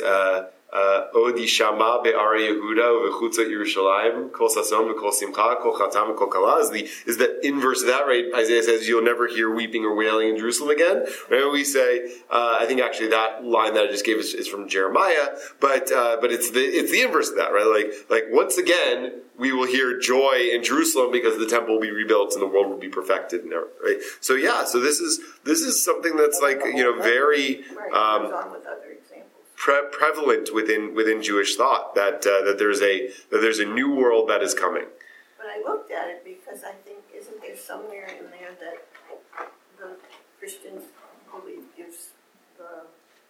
Uh, 0.73 1.07
Be'ara 1.11 2.39
Yehuda 2.39 3.11
V'chutza 3.11 3.45
Yerushalayim 3.45 4.31
Kol 4.31 4.49
Sasom 4.49 4.93
V'Kol 4.93 5.11
Simcha 5.11 5.55
Kol 5.61 5.77
Chatan 5.77 6.15
Kol 6.15 6.27
Kala 6.27 6.59
is 6.59 6.69
the 7.17 7.45
inverse 7.45 7.81
of 7.81 7.87
that 7.87 8.05
right? 8.07 8.25
Isaiah 8.35 8.63
says 8.63 8.87
you'll 8.87 9.03
never 9.03 9.27
hear 9.27 9.53
weeping 9.53 9.83
or 9.83 9.95
wailing 9.95 10.29
in 10.29 10.37
Jerusalem 10.37 10.69
again. 10.69 11.05
Right? 11.29 11.49
We 11.51 11.63
say 11.63 12.05
uh, 12.29 12.57
I 12.59 12.65
think 12.65 12.81
actually 12.81 13.09
that 13.09 13.43
line 13.43 13.73
that 13.73 13.85
I 13.85 13.87
just 13.87 14.05
gave 14.05 14.17
is, 14.17 14.33
is 14.33 14.47
from 14.47 14.67
Jeremiah, 14.67 15.35
but 15.59 15.91
uh, 15.91 16.17
but 16.21 16.31
it's 16.31 16.51
the 16.51 16.61
it's 16.61 16.91
the 16.91 17.01
inverse 17.01 17.29
of 17.29 17.35
that, 17.35 17.51
right? 17.51 17.67
Like 17.67 18.09
like 18.09 18.23
once 18.31 18.57
again 18.57 19.21
we 19.37 19.51
will 19.51 19.67
hear 19.67 19.99
joy 19.99 20.49
in 20.53 20.63
Jerusalem 20.63 21.11
because 21.11 21.37
the 21.37 21.47
temple 21.47 21.75
will 21.75 21.81
be 21.81 21.91
rebuilt 21.91 22.33
and 22.33 22.41
the 22.41 22.47
world 22.47 22.69
will 22.69 22.77
be 22.77 22.89
perfected 22.89 23.41
and 23.43 23.51
right? 23.51 23.97
So 24.19 24.35
yeah, 24.35 24.65
so 24.65 24.79
this 24.79 24.99
is 24.99 25.19
this 25.43 25.61
is 25.61 25.83
something 25.83 26.15
that's 26.15 26.39
like 26.41 26.61
you 26.63 26.83
know 26.83 27.01
very. 27.01 27.63
Um, 27.93 28.31
pre- 29.61 29.87
prevalent 29.91 30.53
within 30.53 30.95
within 30.95 31.21
Jewish 31.21 31.55
thought 31.55 31.93
that 31.95 32.25
uh, 32.25 32.43
that 32.43 32.55
there's 32.57 32.81
a 32.81 33.07
that 33.29 33.39
there's 33.39 33.59
a 33.59 33.65
new 33.65 33.93
world 33.95 34.27
that 34.29 34.41
is 34.41 34.53
coming. 34.53 34.85
But 35.37 35.47
I 35.47 35.61
looked 35.61 35.91
at 35.91 36.09
it 36.09 36.25
because 36.25 36.63
I 36.63 36.73
think, 36.83 36.99
isn't 37.15 37.39
there 37.41 37.55
somewhere 37.55 38.07
in 38.07 38.25
there 38.31 38.53
that 38.59 38.77
the 39.79 39.95
Christians 40.39 40.83
believe 41.31 41.63
gives 41.77 42.09
the 42.57 42.85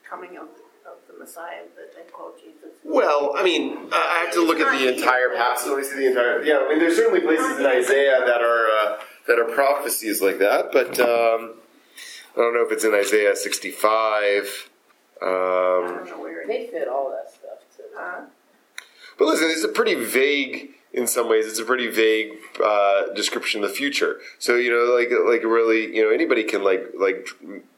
coming 0.10 0.38
of, 0.38 0.48
of 0.86 0.98
the 1.08 1.18
Messiah 1.18 1.64
that 1.76 1.96
they 1.96 2.10
call 2.12 2.34
Jesus? 2.42 2.72
Well, 2.84 3.34
I 3.38 3.44
mean, 3.44 3.90
I 3.92 4.20
I 4.20 4.26
have 4.26 4.34
to 4.34 4.46
look 4.46 4.60
at 4.60 4.78
the 4.80 4.96
entire 4.96 5.36
passage. 5.36 5.70
Let 5.70 5.78
me 5.80 5.84
see 5.84 5.96
the 5.98 6.08
entire. 6.08 6.44
Yeah, 6.44 6.66
I 6.66 6.70
mean, 6.70 6.80
there's 6.80 6.96
certainly 6.96 7.22
places 7.22 7.60
in 7.60 7.66
Isaiah 7.66 8.22
that 8.26 8.42
are 8.42 8.68
uh, 8.68 9.00
that 9.28 9.38
are 9.38 9.54
prophecies 9.54 10.22
like 10.22 10.40
that, 10.40 10.72
but 10.72 10.98
um, 11.00 11.56
I 12.36 12.38
don't 12.38 12.54
know 12.54 12.66
if 12.66 12.72
it's 12.72 12.86
in 12.86 12.94
Isaiah 12.94 13.36
65. 13.36 14.71
Um, 15.22 15.28
don't 15.28 16.06
know 16.08 16.20
where 16.20 16.42
it 16.42 16.48
They 16.48 16.68
fit 16.68 16.88
all 16.88 17.12
that 17.12 17.32
stuff 17.32 17.60
too. 17.76 17.84
Huh? 17.96 18.22
But 19.20 19.26
listen, 19.26 19.50
it's 19.52 19.64
a 19.64 19.68
pretty 19.68 19.94
vague, 19.94 20.72
in 20.94 21.06
some 21.06 21.30
ways, 21.30 21.46
it's 21.46 21.60
a 21.60 21.64
pretty 21.64 21.88
vague 21.88 22.32
uh, 22.64 23.14
description 23.14 23.64
of 23.64 23.70
the 23.70 23.76
future. 23.76 24.20
So 24.40 24.56
you 24.56 24.72
know, 24.72 24.96
like 24.96 25.10
like 25.28 25.44
really, 25.44 25.96
you 25.96 26.04
know, 26.04 26.10
anybody 26.10 26.44
can 26.44 26.64
like 26.64 26.88
like 26.98 27.28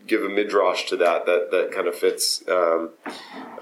give 0.08 0.24
a 0.24 0.30
midrash 0.30 0.86
to 0.86 0.98
that 0.98 1.26
that 1.26 1.52
that 1.52 1.72
kind 1.74 1.88
of 1.88 1.96
fits. 1.96 2.44
Um, 2.48 2.92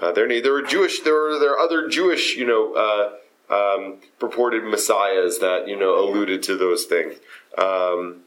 uh, 0.00 0.12
there, 0.12 0.28
there 0.40 0.52
were 0.52 0.62
Jewish, 0.62 1.00
there 1.00 1.14
were 1.14 1.38
there 1.40 1.52
are 1.52 1.58
other 1.58 1.88
Jewish, 1.88 2.36
you 2.36 2.46
know, 2.46 2.74
uh, 2.74 3.52
um, 3.52 3.96
purported 4.20 4.62
messiahs 4.62 5.40
that 5.40 5.66
you 5.66 5.76
know 5.76 5.98
alluded 5.98 6.44
to 6.44 6.56
those 6.56 6.84
things. 6.84 7.16
Um, 7.58 8.20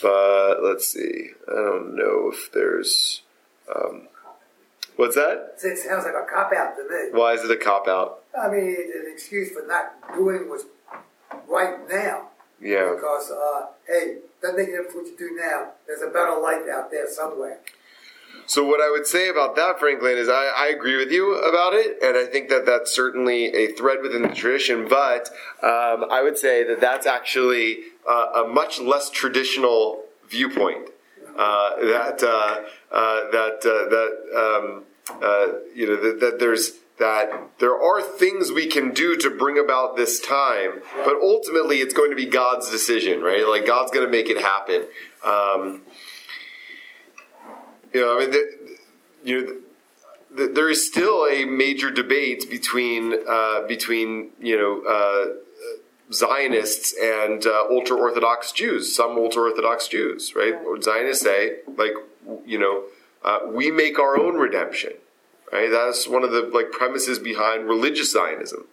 but 0.00 0.62
let's 0.62 0.86
see, 0.86 1.30
I 1.48 1.54
don't 1.54 1.96
know 1.96 2.30
if 2.32 2.52
there's. 2.52 3.22
Um, 3.74 4.08
what's 4.96 5.14
that? 5.16 5.54
It 5.62 5.78
sounds 5.78 6.04
like 6.04 6.14
a 6.14 6.26
cop 6.30 6.52
out 6.52 6.76
to 6.76 6.82
me. 6.82 7.18
Why 7.18 7.32
is 7.34 7.44
it 7.44 7.50
a 7.50 7.56
cop 7.56 7.88
out? 7.88 8.22
I 8.38 8.48
mean, 8.48 8.76
it's 8.78 8.94
an 8.94 9.12
excuse 9.12 9.50
for 9.52 9.66
not 9.66 10.14
doing 10.14 10.48
what's 10.48 10.64
right 11.48 11.76
now. 11.88 12.28
Yeah. 12.60 12.92
Because, 12.94 13.30
uh, 13.30 13.66
hey, 13.86 14.18
doesn't 14.40 14.56
make 14.56 14.68
a 14.68 14.72
difference 14.72 14.94
what 14.94 15.06
you 15.06 15.16
do 15.16 15.38
now. 15.40 15.72
There's 15.86 16.02
a 16.02 16.06
better 16.06 16.38
life 16.40 16.62
out 16.72 16.90
there 16.90 17.08
somewhere. 17.10 17.58
So 18.46 18.64
what 18.64 18.80
I 18.80 18.90
would 18.90 19.06
say 19.06 19.28
about 19.28 19.56
that, 19.56 19.78
Franklin, 19.78 20.18
is 20.18 20.28
I, 20.28 20.50
I 20.54 20.66
agree 20.66 20.96
with 20.96 21.10
you 21.10 21.34
about 21.36 21.72
it, 21.72 21.98
and 22.02 22.16
I 22.16 22.26
think 22.26 22.50
that 22.50 22.66
that's 22.66 22.90
certainly 22.90 23.46
a 23.54 23.68
thread 23.68 24.02
within 24.02 24.22
the 24.22 24.28
tradition. 24.28 24.86
But 24.88 25.30
um, 25.62 26.04
I 26.10 26.20
would 26.22 26.36
say 26.36 26.62
that 26.64 26.80
that's 26.80 27.06
actually 27.06 27.78
uh, 28.08 28.44
a 28.44 28.48
much 28.48 28.80
less 28.80 29.08
traditional 29.08 30.02
viewpoint. 30.28 30.90
Uh, 31.36 31.76
that 31.76 32.22
uh, 32.22 32.62
uh, 32.92 33.30
that 33.30 33.60
that 33.62 34.12
um, 34.36 34.84
you 35.74 35.86
know 35.86 35.96
that, 35.96 36.20
that 36.20 36.38
there's 36.38 36.72
that 36.98 37.50
there 37.58 37.74
are 37.74 38.00
things 38.00 38.52
we 38.52 38.66
can 38.66 38.92
do 38.92 39.16
to 39.16 39.30
bring 39.30 39.58
about 39.58 39.96
this 39.96 40.20
time, 40.20 40.80
but 41.04 41.16
ultimately 41.20 41.78
it's 41.78 41.94
going 41.94 42.10
to 42.10 42.16
be 42.16 42.26
God's 42.26 42.70
decision, 42.70 43.20
right? 43.20 43.46
Like 43.48 43.66
God's 43.66 43.90
going 43.90 44.06
to 44.06 44.10
make 44.10 44.28
it 44.28 44.40
happen. 44.40 44.84
Um, 45.24 45.82
you 47.92 48.00
know, 48.00 48.16
I 48.16 48.20
mean, 48.20 48.30
the, 48.30 48.78
you 49.24 49.40
know, 49.40 49.56
the, 50.34 50.46
there 50.48 50.68
is 50.68 50.86
still 50.86 51.26
a 51.26 51.44
major 51.44 51.90
debate 51.90 52.48
between 52.50 53.14
uh, 53.28 53.62
between 53.66 54.30
you 54.40 54.56
know 54.56 54.82
uh, 54.88 55.43
Zionists 56.14 56.94
and 57.00 57.44
uh, 57.46 57.66
ultra 57.70 57.96
Orthodox 57.96 58.52
Jews. 58.52 58.94
Some 58.94 59.12
ultra 59.12 59.42
Orthodox 59.42 59.88
Jews, 59.88 60.34
right? 60.34 60.54
Zionists 60.82 61.22
say, 61.22 61.56
like, 61.76 61.92
you 62.46 62.58
know, 62.58 62.84
uh, 63.24 63.40
we 63.46 63.70
make 63.70 63.98
our 63.98 64.18
own 64.18 64.34
redemption, 64.36 64.92
right? 65.52 65.70
That's 65.70 66.06
one 66.06 66.22
of 66.22 66.30
the 66.30 66.42
like 66.52 66.70
premises 66.70 67.18
behind 67.18 67.68
religious 67.68 68.12
Zionism. 68.12 68.66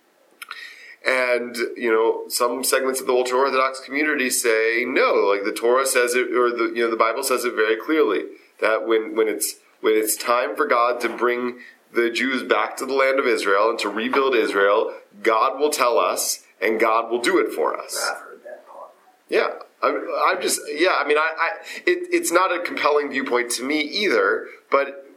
And 1.05 1.55
you 1.75 1.91
know, 1.91 2.29
some 2.29 2.63
segments 2.63 3.01
of 3.01 3.07
the 3.07 3.13
ultra 3.13 3.39
Orthodox 3.39 3.79
community 3.79 4.29
say 4.29 4.85
no, 4.87 5.13
like 5.13 5.43
the 5.43 5.53
Torah 5.53 5.85
says 5.85 6.13
it, 6.13 6.35
or 6.35 6.51
the 6.51 6.73
you 6.75 6.83
know 6.83 6.91
the 6.91 6.97
Bible 6.97 7.23
says 7.23 7.43
it 7.43 7.55
very 7.55 7.75
clearly 7.75 8.25
that 8.59 8.85
when 8.87 9.15
when 9.15 9.27
it's 9.27 9.55
when 9.79 9.95
it's 9.95 10.15
time 10.15 10.55
for 10.55 10.67
God 10.67 11.01
to 11.01 11.09
bring 11.09 11.59
the 11.93 12.09
Jews 12.09 12.43
back 12.43 12.77
to 12.77 12.85
the 12.85 12.93
land 12.93 13.19
of 13.19 13.27
Israel 13.27 13.69
and 13.69 13.79
to 13.79 13.89
rebuild 13.89 14.35
Israel, 14.35 14.93
God 15.23 15.59
will 15.59 15.71
tell 15.71 15.97
us 15.97 16.40
and 16.61 16.79
God 16.79 17.09
will 17.11 17.21
do 17.21 17.39
it 17.39 17.51
for 17.53 17.77
us. 17.77 18.09
I've 18.11 18.17
heard 18.21 18.41
that 18.43 18.67
part. 18.67 18.89
Yeah, 19.29 19.47
I'm, 19.81 20.07
I'm 20.27 20.41
just 20.41 20.61
yeah. 20.69 20.95
I 20.97 21.07
mean, 21.07 21.17
I, 21.17 21.31
I 21.37 21.49
it, 21.85 22.07
it's 22.11 22.31
not 22.31 22.55
a 22.55 22.59
compelling 22.61 23.09
viewpoint 23.09 23.51
to 23.51 23.63
me 23.63 23.81
either, 23.81 24.47
but 24.69 25.07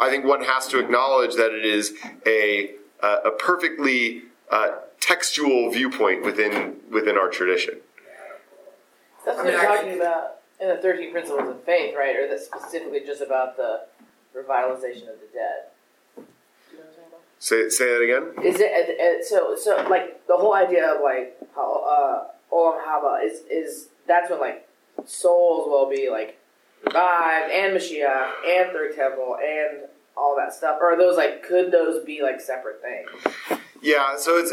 I 0.00 0.10
think 0.10 0.24
one 0.24 0.42
has 0.44 0.66
to 0.68 0.78
acknowledge 0.78 1.34
that 1.36 1.52
it 1.52 1.64
is 1.64 1.94
a 2.26 2.72
uh, 3.02 3.18
a 3.26 3.30
perfectly 3.30 4.22
uh, 4.50 4.70
textual 5.00 5.70
viewpoint 5.70 6.24
within 6.24 6.76
within 6.90 7.16
our 7.16 7.28
tradition. 7.28 7.78
That's 9.24 9.38
I 9.40 9.42
what 9.42 9.50
mean, 9.52 9.60
you're 9.60 9.62
talking 9.70 9.88
think- 9.90 10.00
about 10.00 10.34
in 10.60 10.68
the 10.68 10.76
13 10.76 11.12
Principles 11.12 11.48
of 11.48 11.62
Faith, 11.62 11.94
right? 11.96 12.16
Or 12.16 12.26
that's 12.28 12.46
specifically 12.46 13.00
just 13.06 13.20
about 13.22 13.56
the 13.56 13.82
revitalization 14.34 15.02
of 15.08 15.20
the 15.20 15.28
dead. 15.32 15.70
Do 16.16 16.22
you 16.72 16.78
know 16.78 16.84
what 16.84 16.88
I'm 16.88 16.94
saying 16.94 17.08
about? 17.08 17.20
Say 17.38 17.68
say 17.68 17.86
that 17.86 18.02
again. 18.02 18.44
Is 18.44 18.60
it 18.60 18.70
uh, 18.72 19.04
uh, 19.04 19.24
so? 19.24 19.56
So 19.56 19.88
like 19.88 20.26
the 20.26 20.36
whole 20.36 20.54
idea 20.54 20.94
of 20.94 21.00
like 21.02 21.36
how 21.54 21.84
uh, 21.84 22.54
Olam 22.54 22.82
Haba 22.84 23.24
is 23.24 23.42
is 23.50 23.88
that's 24.06 24.30
when 24.30 24.40
like 24.40 24.68
souls 25.06 25.68
will 25.68 25.88
be 25.88 26.10
like 26.10 26.38
revived 26.84 27.52
and 27.52 27.76
Mashiach 27.76 28.30
and 28.46 28.72
third 28.72 28.96
temple 28.96 29.36
and 29.42 29.88
all 30.16 30.36
that 30.36 30.52
stuff. 30.52 30.78
Or 30.80 30.92
are 30.92 30.96
those 30.96 31.16
like 31.16 31.44
could 31.44 31.70
those 31.70 32.04
be 32.04 32.22
like 32.22 32.40
separate 32.40 32.82
things? 32.82 33.60
Yeah, 33.80 34.16
so 34.16 34.36
it's 34.38 34.52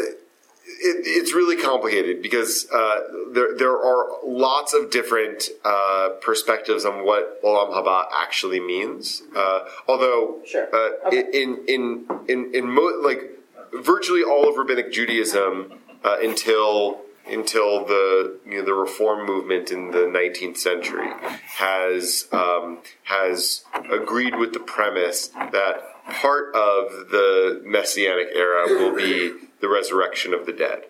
it, 0.66 1.04
it's 1.06 1.32
really 1.34 1.56
complicated 1.56 2.22
because 2.22 2.66
uh, 2.72 3.00
there 3.32 3.56
there 3.56 3.76
are 3.78 4.08
lots 4.24 4.74
of 4.74 4.90
different 4.90 5.48
uh, 5.64 6.10
perspectives 6.20 6.84
on 6.84 7.04
what 7.04 7.42
Olam 7.42 7.70
Haba 7.72 8.06
actually 8.12 8.60
means. 8.60 9.22
Uh, 9.34 9.60
although, 9.88 10.40
Sure. 10.44 10.68
uh, 10.74 11.08
Okay. 11.08 11.24
in 11.32 11.64
in 11.66 12.06
in 12.28 12.54
in 12.54 12.68
mo- 12.70 13.00
like 13.02 13.30
virtually 13.72 14.22
all 14.22 14.48
of 14.48 14.56
rabbinic 14.56 14.92
Judaism 14.92 15.72
uh, 16.04 16.16
until 16.22 17.00
until 17.28 17.84
the 17.84 18.38
you 18.46 18.58
know, 18.58 18.64
the 18.64 18.72
Reform 18.74 19.26
movement 19.26 19.72
in 19.72 19.90
the 19.90 19.98
19th 20.06 20.56
century 20.58 21.08
has 21.56 22.26
um, 22.32 22.78
has 23.04 23.64
agreed 23.90 24.36
with 24.36 24.52
the 24.52 24.60
premise 24.60 25.28
that 25.28 25.82
part 26.22 26.54
of 26.54 27.10
the 27.10 27.60
messianic 27.64 28.28
era 28.32 28.66
will 28.68 28.94
be 28.94 29.32
the 29.60 29.68
resurrection 29.68 30.34
of 30.34 30.46
the 30.46 30.52
dead. 30.52 30.84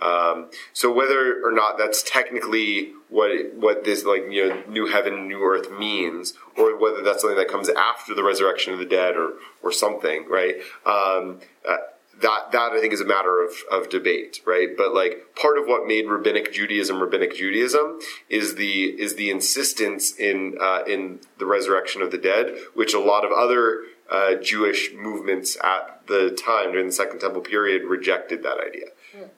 Um, 0.00 0.50
so 0.72 0.92
whether 0.92 1.40
or 1.44 1.52
not 1.52 1.78
that's 1.78 2.02
technically 2.02 2.92
what 3.08 3.30
what 3.54 3.84
this 3.84 4.04
like 4.04 4.24
you 4.30 4.48
know 4.48 4.62
new 4.68 4.86
heaven 4.86 5.28
new 5.28 5.42
earth 5.44 5.70
means, 5.70 6.34
or 6.58 6.76
whether 6.76 7.02
that's 7.02 7.20
something 7.20 7.38
that 7.38 7.48
comes 7.48 7.68
after 7.68 8.12
the 8.12 8.24
resurrection 8.24 8.72
of 8.72 8.80
the 8.80 8.84
dead, 8.84 9.16
or 9.16 9.34
or 9.62 9.70
something, 9.70 10.26
right? 10.28 10.56
Um, 10.84 11.38
uh, 11.68 11.76
that 12.20 12.50
that 12.50 12.72
I 12.72 12.80
think 12.80 12.92
is 12.92 13.00
a 13.00 13.06
matter 13.06 13.44
of, 13.44 13.52
of 13.70 13.90
debate, 13.90 14.40
right? 14.44 14.76
But 14.76 14.92
like 14.92 15.34
part 15.36 15.56
of 15.56 15.66
what 15.66 15.86
made 15.86 16.06
rabbinic 16.06 16.52
Judaism 16.52 17.00
rabbinic 17.00 17.36
Judaism 17.36 18.00
is 18.28 18.56
the 18.56 18.84
is 19.00 19.14
the 19.14 19.30
insistence 19.30 20.16
in 20.18 20.56
uh, 20.60 20.82
in 20.86 21.20
the 21.38 21.46
resurrection 21.46 22.02
of 22.02 22.10
the 22.10 22.18
dead, 22.18 22.56
which 22.74 22.92
a 22.92 23.00
lot 23.00 23.24
of 23.24 23.30
other 23.30 23.82
uh, 24.10 24.34
Jewish 24.34 24.90
movements 24.94 25.56
at 25.62 26.01
the 26.12 26.30
time 26.30 26.72
during 26.72 26.86
the 26.86 26.92
Second 26.92 27.20
Temple 27.20 27.40
period 27.40 27.82
rejected 27.84 28.42
that 28.42 28.58
idea. 28.58 28.88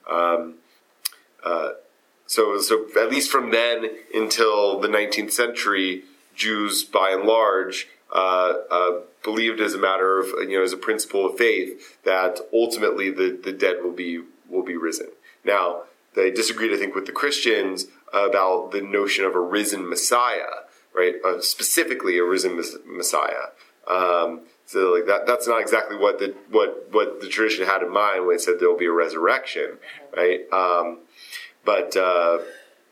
Um, 0.09 0.55
uh, 1.43 1.71
so 2.27 2.59
so 2.59 2.87
at 2.99 3.09
least 3.09 3.31
from 3.31 3.51
then 3.51 3.89
until 4.13 4.79
the 4.79 4.87
19th 4.87 5.31
century, 5.31 6.03
Jews 6.35 6.83
by 6.83 7.11
and 7.11 7.23
large 7.23 7.87
uh, 8.13 8.53
uh, 8.69 8.91
believed 9.23 9.59
as 9.61 9.73
a 9.73 9.77
matter 9.77 10.19
of 10.19 10.27
you 10.49 10.57
know 10.57 10.63
as 10.63 10.73
a 10.73 10.77
principle 10.77 11.25
of 11.25 11.37
faith 11.37 12.03
that 12.03 12.39
ultimately 12.53 13.09
the, 13.11 13.39
the 13.43 13.51
dead 13.51 13.77
will 13.83 13.93
be 13.93 14.21
will 14.49 14.63
be 14.63 14.75
risen. 14.75 15.07
Now 15.43 15.83
they 16.15 16.31
disagreed, 16.31 16.73
I 16.73 16.77
think, 16.77 16.95
with 16.95 17.05
the 17.05 17.11
Christians 17.11 17.87
about 18.13 18.71
the 18.71 18.81
notion 18.81 19.25
of 19.25 19.35
a 19.35 19.39
risen 19.39 19.87
Messiah, 19.87 20.63
right? 20.93 21.15
Uh, 21.23 21.41
specifically, 21.41 22.17
a 22.17 22.23
risen 22.23 22.55
mes- 22.55 22.77
Messiah. 22.85 23.47
Um, 23.87 24.41
so 24.65 24.93
like 24.93 25.05
that 25.07 25.27
that's 25.27 25.47
not 25.47 25.61
exactly 25.61 25.97
what 25.97 26.19
the 26.19 26.35
what 26.49 26.87
what 26.91 27.21
the 27.21 27.27
tradition 27.27 27.65
had 27.65 27.83
in 27.83 27.91
mind 27.91 28.25
when 28.25 28.35
it 28.35 28.41
said 28.41 28.55
there 28.59 28.69
will 28.69 28.77
be 28.77 28.85
a 28.85 28.91
resurrection, 28.91 29.77
right? 30.15 30.41
Um, 30.51 30.99
but 31.63 31.95
uh, 31.95 32.39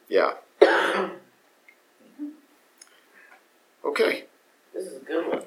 yeah. 0.07 0.34
Okay. 3.86 4.24
This 4.74 4.86
is 4.86 5.01
a 5.01 5.05
good 5.05 5.28
one. 5.28 5.43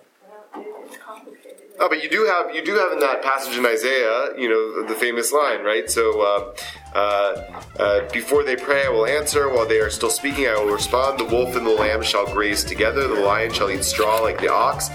Well, 0.55 0.85
it 0.85 0.91
is 0.91 0.99
complicated. 0.99 1.62
Oh, 1.79 1.89
but 1.89 2.03
you 2.03 2.09
do 2.09 2.24
have 2.24 2.55
you 2.55 2.64
do 2.64 2.74
have 2.74 2.93
in 2.93 3.01
that 3.01 3.22
passage 3.22 3.57
in 3.57 3.66
Isaiah, 3.66 4.39
you 4.39 4.49
know, 4.49 4.87
the 4.87 4.95
famous 4.95 5.33
line, 5.33 5.62
right? 5.62 5.91
So, 5.91 6.20
uh, 6.20 6.55
uh, 6.95 7.62
uh, 7.79 8.09
before 8.12 8.45
they 8.45 8.57
pray, 8.57 8.87
I 8.87 8.89
will 8.89 9.07
answer. 9.07 9.49
While 9.49 9.66
they 9.66 9.81
are 9.81 9.91
still 9.91 10.11
speaking, 10.11 10.47
I 10.47 10.55
will 10.59 10.72
respond. 10.72 11.18
The 11.18 11.24
wolf 11.24 11.57
and 11.57 11.66
the 11.66 11.70
lamb 11.70 12.03
shall 12.03 12.27
graze 12.33 12.64
together. 12.64 13.09
The 13.09 13.20
lion 13.20 13.53
shall 13.53 13.70
eat 13.70 13.85
straw 13.85 14.20
like 14.20 14.41
the 14.41 14.53
ox. 14.53 14.89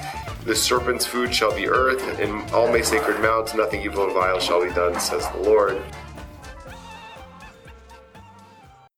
The 0.46 0.56
serpent's 0.56 1.06
food 1.06 1.34
shall 1.34 1.56
be 1.56 1.68
earth. 1.68 2.20
and 2.20 2.50
all 2.52 2.68
my 2.68 2.82
sacred 2.82 3.20
mounts, 3.22 3.54
nothing 3.54 3.82
evil 3.82 4.02
or 4.02 4.12
vile 4.12 4.40
shall 4.40 4.64
be 4.64 4.74
done, 4.74 5.00
says 5.00 5.28
the 5.30 5.38
Lord. 5.38 5.82